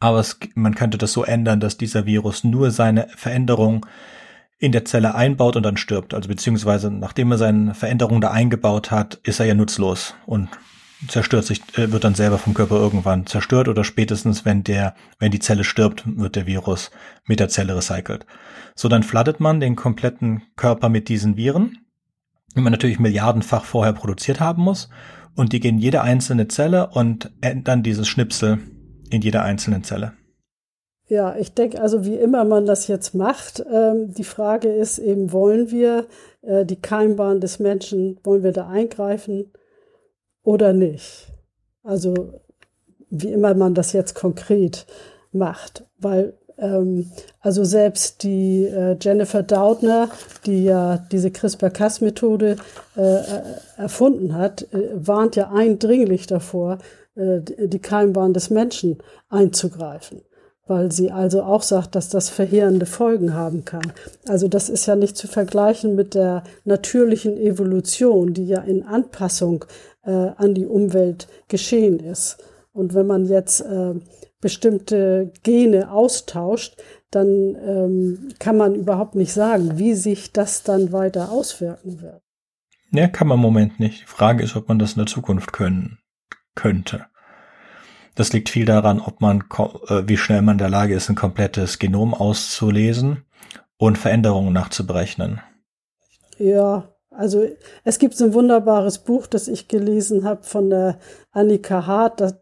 Aber 0.00 0.18
es, 0.18 0.38
man 0.54 0.74
könnte 0.74 0.98
das 0.98 1.12
so 1.12 1.24
ändern, 1.24 1.60
dass 1.60 1.76
dieser 1.76 2.06
Virus 2.06 2.42
nur 2.42 2.70
seine 2.70 3.08
Veränderung 3.14 3.86
in 4.58 4.72
der 4.72 4.84
Zelle 4.84 5.14
einbaut 5.14 5.56
und 5.56 5.62
dann 5.62 5.76
stirbt. 5.76 6.14
Also 6.14 6.28
beziehungsweise 6.28 6.90
nachdem 6.90 7.30
er 7.32 7.38
seine 7.38 7.74
Veränderung 7.74 8.20
da 8.20 8.30
eingebaut 8.30 8.90
hat, 8.90 9.14
ist 9.22 9.40
er 9.40 9.46
ja 9.46 9.54
nutzlos 9.54 10.14
und 10.26 10.48
zerstört 11.08 11.46
sich, 11.46 11.62
äh, 11.78 11.92
wird 11.92 12.04
dann 12.04 12.14
selber 12.14 12.38
vom 12.38 12.54
Körper 12.54 12.76
irgendwann 12.76 13.26
zerstört 13.26 13.68
oder 13.68 13.84
spätestens, 13.84 14.44
wenn 14.44 14.64
der, 14.64 14.94
wenn 15.18 15.30
die 15.30 15.38
Zelle 15.38 15.64
stirbt, 15.64 16.04
wird 16.06 16.36
der 16.36 16.46
Virus 16.46 16.90
mit 17.26 17.40
der 17.40 17.48
Zelle 17.48 17.76
recycelt. 17.76 18.26
So, 18.74 18.88
dann 18.88 19.02
flattet 19.02 19.40
man 19.40 19.60
den 19.60 19.76
kompletten 19.76 20.42
Körper 20.56 20.88
mit 20.88 21.08
diesen 21.08 21.36
Viren, 21.36 21.78
die 22.56 22.60
man 22.60 22.72
natürlich 22.72 22.98
milliardenfach 22.98 23.64
vorher 23.64 23.92
produziert 23.92 24.40
haben 24.40 24.62
muss. 24.62 24.88
Und 25.36 25.52
die 25.52 25.60
gehen 25.60 25.78
jede 25.78 26.02
einzelne 26.02 26.48
Zelle 26.48 26.88
und 26.88 27.30
ändern 27.40 27.82
dieses 27.82 28.08
Schnipsel 28.08 28.58
in 29.10 29.22
jeder 29.22 29.42
einzelnen 29.42 29.84
Zelle. 29.84 30.12
Ja, 31.06 31.34
ich 31.36 31.54
denke 31.54 31.80
also, 31.80 32.04
wie 32.04 32.14
immer 32.14 32.44
man 32.44 32.66
das 32.66 32.86
jetzt 32.86 33.14
macht, 33.14 33.64
ähm, 33.70 34.14
die 34.14 34.24
Frage 34.24 34.68
ist 34.68 34.98
eben, 34.98 35.32
wollen 35.32 35.72
wir 35.72 36.06
äh, 36.42 36.64
die 36.64 36.80
Keimbahn 36.80 37.40
des 37.40 37.58
Menschen, 37.58 38.20
wollen 38.22 38.44
wir 38.44 38.52
da 38.52 38.68
eingreifen 38.68 39.52
oder 40.44 40.72
nicht? 40.72 41.26
Also, 41.82 42.40
wie 43.10 43.32
immer 43.32 43.54
man 43.54 43.74
das 43.74 43.92
jetzt 43.92 44.14
konkret 44.14 44.86
macht, 45.32 45.84
weil 45.98 46.38
ähm, 46.60 47.10
also 47.40 47.64
selbst 47.64 48.22
die 48.22 48.66
äh, 48.66 48.96
Jennifer 49.00 49.42
Doudna, 49.42 50.10
die 50.46 50.64
ja 50.64 50.98
diese 51.10 51.30
CRISPR-Cas-Methode 51.30 52.56
äh, 52.96 53.18
erfunden 53.76 54.34
hat, 54.34 54.62
äh, 54.72 54.90
warnt 54.94 55.36
ja 55.36 55.50
eindringlich 55.50 56.26
davor, 56.26 56.74
äh, 56.74 57.09
die 57.20 57.78
Keimbahn 57.78 58.32
des 58.32 58.50
Menschen 58.50 58.98
einzugreifen 59.28 60.22
weil 60.70 60.92
sie 60.92 61.10
also 61.10 61.42
auch 61.42 61.62
sagt, 61.62 61.96
dass 61.96 62.10
das 62.10 62.30
verheerende 62.30 62.86
Folgen 62.86 63.34
haben 63.34 63.64
kann. 63.64 63.92
Also 64.28 64.46
das 64.46 64.68
ist 64.68 64.86
ja 64.86 64.94
nicht 64.94 65.16
zu 65.16 65.26
vergleichen 65.26 65.96
mit 65.96 66.14
der 66.14 66.44
natürlichen 66.64 67.36
Evolution, 67.36 68.34
die 68.34 68.46
ja 68.46 68.60
in 68.60 68.84
Anpassung 68.84 69.64
äh, 70.04 70.12
an 70.12 70.54
die 70.54 70.66
Umwelt 70.66 71.26
geschehen 71.48 71.98
ist. 71.98 72.38
Und 72.72 72.94
wenn 72.94 73.08
man 73.08 73.26
jetzt 73.26 73.62
äh, 73.62 73.94
bestimmte 74.40 75.32
Gene 75.42 75.90
austauscht, 75.90 76.80
dann 77.10 77.56
ähm, 77.66 78.28
kann 78.38 78.56
man 78.56 78.76
überhaupt 78.76 79.16
nicht 79.16 79.32
sagen, 79.32 79.76
wie 79.76 79.94
sich 79.94 80.32
das 80.32 80.62
dann 80.62 80.92
weiter 80.92 81.32
auswirken 81.32 82.00
wird. 82.00 82.22
Ja, 82.92 83.08
kann 83.08 83.26
man 83.26 83.38
im 83.38 83.42
Moment 83.42 83.80
nicht. 83.80 84.02
Die 84.02 84.06
Frage 84.06 84.44
ist, 84.44 84.54
ob 84.54 84.68
man 84.68 84.78
das 84.78 84.92
in 84.92 84.98
der 84.98 85.06
Zukunft 85.06 85.52
können 85.52 85.98
könnte. 86.54 87.06
Das 88.20 88.34
liegt 88.34 88.50
viel 88.50 88.66
daran, 88.66 89.00
ob 89.00 89.22
man, 89.22 89.44
äh, 89.88 90.02
wie 90.06 90.18
schnell 90.18 90.42
man 90.42 90.56
in 90.56 90.58
der 90.58 90.68
Lage 90.68 90.94
ist, 90.94 91.08
ein 91.08 91.14
komplettes 91.14 91.78
Genom 91.78 92.12
auszulesen 92.12 93.24
und 93.78 93.96
Veränderungen 93.96 94.52
nachzuberechnen. 94.52 95.40
Ja, 96.36 96.94
also 97.08 97.48
es 97.82 97.98
gibt 97.98 98.14
so 98.18 98.26
ein 98.26 98.34
wunderbares 98.34 98.98
Buch, 98.98 99.26
das 99.26 99.48
ich 99.48 99.68
gelesen 99.68 100.26
habe 100.26 100.42
von 100.42 100.68
der 100.68 100.98
Annika 101.32 101.86
Hart, 101.86 102.20
das, 102.20 102.34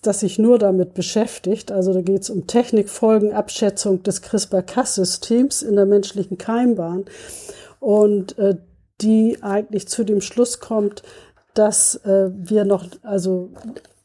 das 0.00 0.20
sich 0.20 0.38
nur 0.38 0.60
damit 0.60 0.94
beschäftigt. 0.94 1.72
Also 1.72 1.92
da 1.92 2.02
geht 2.02 2.22
es 2.22 2.30
um 2.30 2.46
Technikfolgenabschätzung 2.46 4.04
des 4.04 4.22
CRISPR-Cas-Systems 4.22 5.62
in 5.62 5.74
der 5.74 5.86
menschlichen 5.86 6.38
Keimbahn 6.38 7.06
und 7.80 8.38
äh, 8.38 8.58
die 9.00 9.38
eigentlich 9.42 9.88
zu 9.88 10.04
dem 10.04 10.20
Schluss 10.20 10.60
kommt, 10.60 11.02
dass 11.54 11.96
äh, 12.04 12.30
wir 12.32 12.64
noch, 12.64 12.86
also 13.02 13.50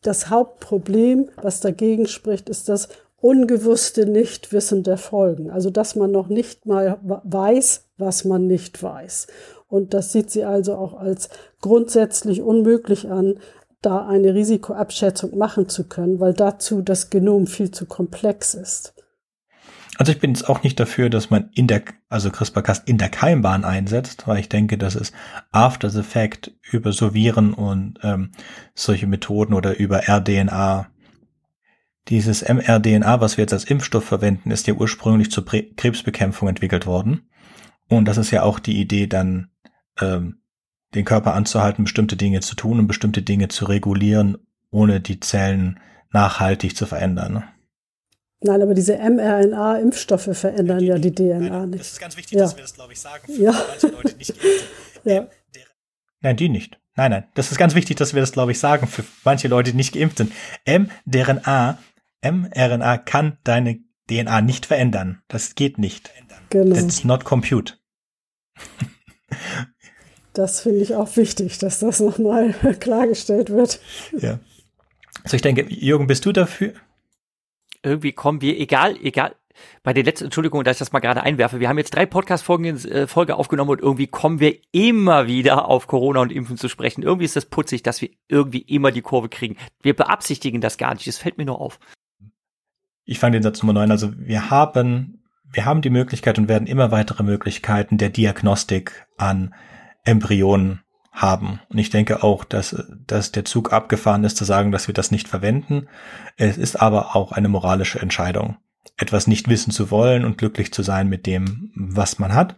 das 0.02 0.30
Hauptproblem, 0.30 1.30
was 1.42 1.60
dagegen 1.60 2.08
spricht, 2.08 2.50
ist 2.50 2.70
das 2.70 2.90
ungewusste 3.20 4.06
Nichtwissen 4.06 4.84
der 4.84 4.98
Folgen. 4.98 5.52
Also, 5.52 5.70
dass 5.70 5.96
man 5.96 6.12
noch 6.12 6.28
nicht 6.28 6.66
mal 6.66 7.00
weiß, 7.04 7.86
was 7.98 8.26
man 8.26 8.48
nicht 8.48 8.82
weiß. 8.82 9.28
Und 9.68 9.94
das 9.94 10.12
sieht 10.12 10.32
sie 10.32 10.44
also 10.44 10.76
auch 10.76 11.00
als 11.00 11.30
grundsätzlich 11.62 12.42
unmöglich 12.42 13.10
an, 13.10 13.40
da 13.82 14.06
eine 14.06 14.34
Risikoabschätzung 14.34 15.38
machen 15.38 15.70
zu 15.70 15.86
können, 15.86 16.20
weil 16.20 16.34
dazu 16.34 16.82
das 16.82 17.10
Genom 17.10 17.48
viel 17.48 17.72
zu 17.72 17.86
komplex 17.86 18.54
ist. 18.54 18.94
Also 20.02 20.14
ich 20.14 20.20
bin 20.20 20.32
jetzt 20.32 20.50
auch 20.50 20.64
nicht 20.64 20.80
dafür, 20.80 21.12
dass 21.12 21.30
man 21.30 21.52
in 21.54 21.68
der, 21.68 21.84
also 22.10 22.32
CRISPR-Cas 22.32 22.80
in 22.88 22.98
der 22.98 23.10
Keimbahn 23.10 23.64
einsetzt, 23.64 24.28
weil 24.28 24.40
ich 24.40 24.50
denke, 24.50 24.80
dass 24.80 24.96
es 24.96 25.12
After 25.52 25.92
the 25.92 26.02
Fact 26.02 26.52
über 26.72 26.92
so 26.92 27.14
Viren 27.14 27.54
und 27.54 28.00
ähm, 28.02 28.32
solche 28.74 29.06
Methoden 29.06 29.54
oder 29.54 29.78
über 29.78 30.10
RDNA 30.10 30.88
dieses 32.08 32.42
mRDNA, 32.42 33.22
was 33.22 33.38
wir 33.38 33.44
jetzt 33.44 33.54
als 33.54 33.66
Impfstoff 33.66 34.04
verwenden, 34.04 34.50
ist 34.50 34.66
ja 34.66 34.74
ursprünglich 34.74 35.30
zur 35.30 35.46
Krebsbekämpfung 35.46 36.48
entwickelt 36.48 36.88
worden. 36.88 37.30
Und 37.88 38.06
das 38.06 38.18
ist 38.18 38.32
ja 38.32 38.42
auch 38.42 38.58
die 38.58 38.82
Idee, 38.82 39.06
dann 39.06 39.52
ähm, 40.00 40.40
den 40.96 41.06
Körper 41.06 41.36
anzuhalten, 41.36 41.84
bestimmte 41.84 42.18
Dinge 42.18 42.40
zu 42.40 42.56
tun 42.56 42.80
und 42.80 42.88
bestimmte 42.88 43.22
Dinge 43.22 43.50
zu 43.50 43.66
regulieren, 43.66 44.40
ohne 44.72 45.00
die 45.00 45.20
Zellen 45.20 45.80
nachhaltig 46.10 46.76
zu 46.76 46.88
verändern. 46.88 47.44
Ne? 48.42 48.52
Nein, 48.52 48.62
aber 48.62 48.74
diese 48.74 48.98
mRNA-Impfstoffe 48.98 50.30
verändern 50.34 50.80
ja 50.80 50.98
die, 50.98 51.10
ja 51.10 51.12
die 51.12 51.16
DNA 51.16 51.50
nein, 51.50 51.70
nicht. 51.70 51.82
Das 51.82 51.92
ist 51.94 52.00
ganz 52.00 52.18
wichtig, 52.18 52.38
ja. 52.38 52.44
dass 52.44 52.56
wir 52.56 52.64
das, 52.64 52.74
glaube 52.74 52.94
ich, 52.94 53.00
sagen. 53.00 53.26
Für 53.26 53.42
ja. 53.42 53.52
manche 53.52 53.88
Leute 53.88 54.18
nicht 54.18 54.34
ja. 55.04 55.28
Nein, 56.22 56.38
die 56.38 56.50
nicht. 56.50 56.80
Nein, 56.96 57.12
nein. 57.12 57.24
Das 57.36 57.52
ist 57.52 57.58
ganz 57.58 57.76
wichtig, 57.76 57.98
dass 57.98 58.14
wir 58.14 58.22
das, 58.22 58.32
glaube 58.32 58.52
ich, 58.52 58.60
sagen 58.60 58.88
für 58.88 59.04
manche 59.24 59.48
Leute, 59.48 59.72
die 59.72 59.78
nicht 59.78 59.94
geimpft 59.94 60.18
sind. 60.18 60.34
mRNA, 60.68 61.78
mRNA 62.24 62.98
kann 62.98 63.38
deine 63.44 63.80
DNA 64.10 64.42
nicht 64.42 64.66
verändern. 64.66 65.22
Das 65.28 65.56
geht 65.56 65.78
nicht. 65.78 66.12
Genau. 66.50 66.76
It's 66.76 67.04
not 67.04 67.24
compute. 67.24 67.78
Das 70.34 70.62
finde 70.62 70.80
ich 70.80 70.96
auch 70.96 71.18
wichtig, 71.18 71.58
dass 71.58 71.80
das 71.80 72.00
nochmal 72.00 72.54
klargestellt 72.80 73.50
wird. 73.50 73.82
Ja. 74.18 74.40
Also 75.24 75.36
ich 75.36 75.42
denke, 75.42 75.66
Jürgen, 75.68 76.08
bist 76.08 76.26
du 76.26 76.32
dafür? 76.32 76.74
Irgendwie 77.84 78.12
kommen 78.12 78.42
wir, 78.42 78.60
egal, 78.60 78.98
egal, 79.02 79.36
bei 79.84 79.94
den 79.94 80.06
letzten, 80.06 80.26
Entschuldigung, 80.26 80.64
dass 80.64 80.78
ich 80.78 80.80
das 80.80 80.92
mal 80.92 81.00
gerade 81.00 81.24
einwerfe, 81.24 81.60
wir 81.60 81.70
haben 81.70 81.78
jetzt 81.78 81.96
drei 81.96 82.06
Podcast-Folgen 82.06 82.66
äh, 82.86 83.08
Folge 83.08 83.36
aufgenommen 83.36 83.72
und 83.72 83.82
irgendwie 83.82 84.08
kommen 84.08 84.40
wir 84.40 84.58
immer 84.72 85.28
wieder 85.28 85.66
auf 85.66 85.88
Corona 85.88 86.22
und 86.22 86.32
Impfen 86.32 86.58
zu 86.58 86.70
sprechen. 86.70 87.04
Irgendwie 87.04 87.26
ist 87.26 87.36
das 87.36 87.46
putzig, 87.46 87.84
dass 87.84 88.02
wir 88.02 88.10
irgendwie 88.28 88.62
immer 88.62 88.92
die 88.92 89.02
Kurve 89.02 89.30
kriegen. 89.30 89.58
Wir 89.82 89.96
beabsichtigen 89.96 90.62
das 90.62 90.78
gar 90.78 90.94
nicht, 90.94 91.08
das 91.08 91.18
fällt 91.18 91.38
mir 91.38 91.46
nur 91.46 91.60
auf. 91.60 91.80
Ich 93.06 93.20
fand 93.20 93.36
den 93.36 93.44
Satz 93.44 93.62
Nummer 93.62 93.74
9, 93.74 93.92
also 93.92 94.14
wir 94.18 94.50
haben, 94.50 95.24
wir 95.52 95.66
haben 95.66 95.82
die 95.82 95.90
Möglichkeit 95.90 96.38
und 96.38 96.48
werden 96.48 96.68
immer 96.68 96.92
weitere 96.92 97.24
Möglichkeiten 97.24 97.98
der 97.98 98.10
Diagnostik 98.10 99.06
an 99.18 99.54
Embryonen 100.04 100.82
haben. 101.12 101.60
Und 101.70 101.78
ich 101.78 101.90
denke 101.90 102.24
auch, 102.24 102.44
dass, 102.44 102.76
dass 103.06 103.32
der 103.32 103.46
Zug 103.46 103.74
abgefahren 103.74 104.24
ist, 104.24 104.38
zu 104.38 104.46
sagen, 104.46 104.72
dass 104.72 104.88
wir 104.88 104.94
das 104.94 105.12
nicht 105.12 105.28
verwenden. 105.28 105.88
Es 106.38 106.58
ist 106.58 106.82
aber 106.82 107.16
auch 107.16 107.34
eine 107.34 107.50
moralische 107.50 108.00
Entscheidung, 108.00 108.58
etwas 108.98 109.28
nicht 109.28 109.50
wissen 109.50 109.72
zu 109.72 109.92
wollen 109.92 110.24
und 110.24 110.38
glücklich 110.38 110.74
zu 110.74 110.84
sein 110.84 111.10
mit 111.10 111.26
dem, 111.26 111.72
was 111.76 112.18
man 112.18 112.34
hat. 112.34 112.56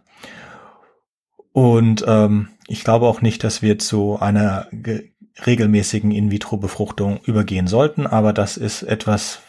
Und 1.52 2.04
ähm, 2.06 2.48
ich 2.66 2.84
glaube 2.84 3.06
auch 3.06 3.20
nicht, 3.20 3.44
dass 3.44 3.60
wir 3.60 3.78
zu 3.78 4.18
einer 4.20 4.68
regelmäßigen 5.46 6.12
In-vitro-Befruchtung 6.12 7.20
übergehen 7.24 7.66
sollten, 7.66 8.06
aber 8.06 8.32
das 8.32 8.56
ist 8.56 8.82
etwas, 8.82 9.40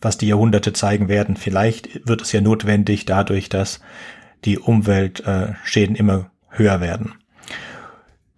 was 0.00 0.18
die 0.18 0.26
Jahrhunderte 0.26 0.72
zeigen 0.72 1.08
werden. 1.08 1.36
Vielleicht 1.36 2.06
wird 2.08 2.22
es 2.22 2.32
ja 2.32 2.40
notwendig 2.40 3.04
dadurch, 3.04 3.48
dass 3.48 3.80
die 4.44 4.58
Umweltschäden 4.58 5.94
äh, 5.94 5.98
immer 5.98 6.30
höher 6.48 6.80
werden 6.80 7.14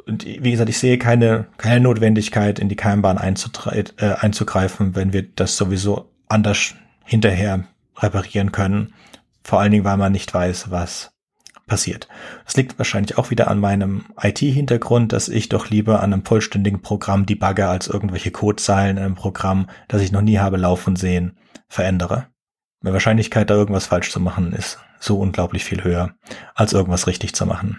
und 0.06 0.24
wie 0.24 0.50
gesagt, 0.50 0.68
ich 0.68 0.78
sehe 0.78 0.98
keine, 0.98 1.46
keine 1.58 1.80
Notwendigkeit, 1.80 2.58
in 2.58 2.68
die 2.68 2.76
Keimbahn 2.76 3.16
äh, 3.16 4.14
einzugreifen, 4.20 4.94
wenn 4.94 5.12
wir 5.12 5.22
das 5.22 5.56
sowieso 5.56 6.10
anders 6.28 6.74
hinterher 7.04 7.64
reparieren 7.96 8.52
können. 8.52 8.94
Vor 9.44 9.60
allen 9.60 9.72
Dingen, 9.72 9.84
weil 9.84 9.96
man 9.96 10.12
nicht 10.12 10.32
weiß, 10.32 10.70
was 10.70 11.12
passiert. 11.66 12.08
Das 12.44 12.56
liegt 12.56 12.78
wahrscheinlich 12.78 13.18
auch 13.18 13.30
wieder 13.30 13.48
an 13.48 13.60
meinem 13.60 14.04
IT-Hintergrund, 14.20 15.12
dass 15.12 15.28
ich 15.28 15.48
doch 15.48 15.70
lieber 15.70 16.02
an 16.02 16.12
einem 16.12 16.24
vollständigen 16.24 16.82
Programm 16.82 17.26
debugge 17.26 17.68
als 17.68 17.86
irgendwelche 17.86 18.30
Codezeilen 18.30 18.96
in 18.96 19.04
einem 19.04 19.14
Programm, 19.14 19.68
das 19.88 20.02
ich 20.02 20.12
noch 20.12 20.22
nie 20.22 20.38
habe 20.38 20.56
laufen 20.56 20.96
sehen, 20.96 21.38
verändere. 21.68 22.26
Die 22.84 22.92
Wahrscheinlichkeit, 22.92 23.48
da 23.48 23.54
irgendwas 23.54 23.86
falsch 23.86 24.10
zu 24.10 24.20
machen, 24.20 24.52
ist 24.52 24.78
so 24.98 25.18
unglaublich 25.18 25.64
viel 25.64 25.84
höher, 25.84 26.14
als 26.54 26.72
irgendwas 26.72 27.06
richtig 27.06 27.34
zu 27.34 27.46
machen. 27.46 27.78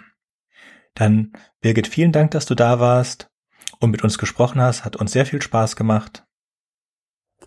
Dann, 0.95 1.33
Birgit, 1.61 1.87
vielen 1.87 2.11
Dank, 2.11 2.31
dass 2.31 2.45
du 2.45 2.55
da 2.55 2.79
warst 2.79 3.29
und 3.79 3.91
mit 3.91 4.03
uns 4.03 4.17
gesprochen 4.17 4.61
hast. 4.61 4.85
Hat 4.85 4.95
uns 4.95 5.11
sehr 5.11 5.25
viel 5.25 5.41
Spaß 5.41 5.75
gemacht. 5.75 6.23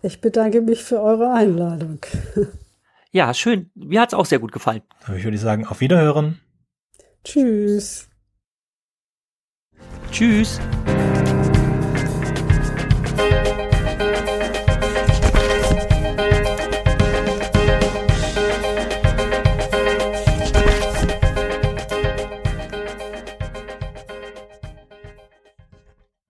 Ich 0.01 0.21
bedanke 0.21 0.61
mich 0.61 0.83
für 0.83 1.01
eure 1.01 1.33
Einladung. 1.33 1.99
Ja, 3.11 3.33
schön. 3.33 3.71
Mir 3.73 4.01
hat 4.01 4.09
es 4.09 4.13
auch 4.13 4.25
sehr 4.25 4.39
gut 4.39 4.51
gefallen. 4.51 4.83
Ich 5.15 5.23
würde 5.23 5.37
sagen, 5.37 5.65
auf 5.65 5.79
Wiederhören. 5.79 6.39
Tschüss. 7.23 8.09
Tschüss. 10.11 10.59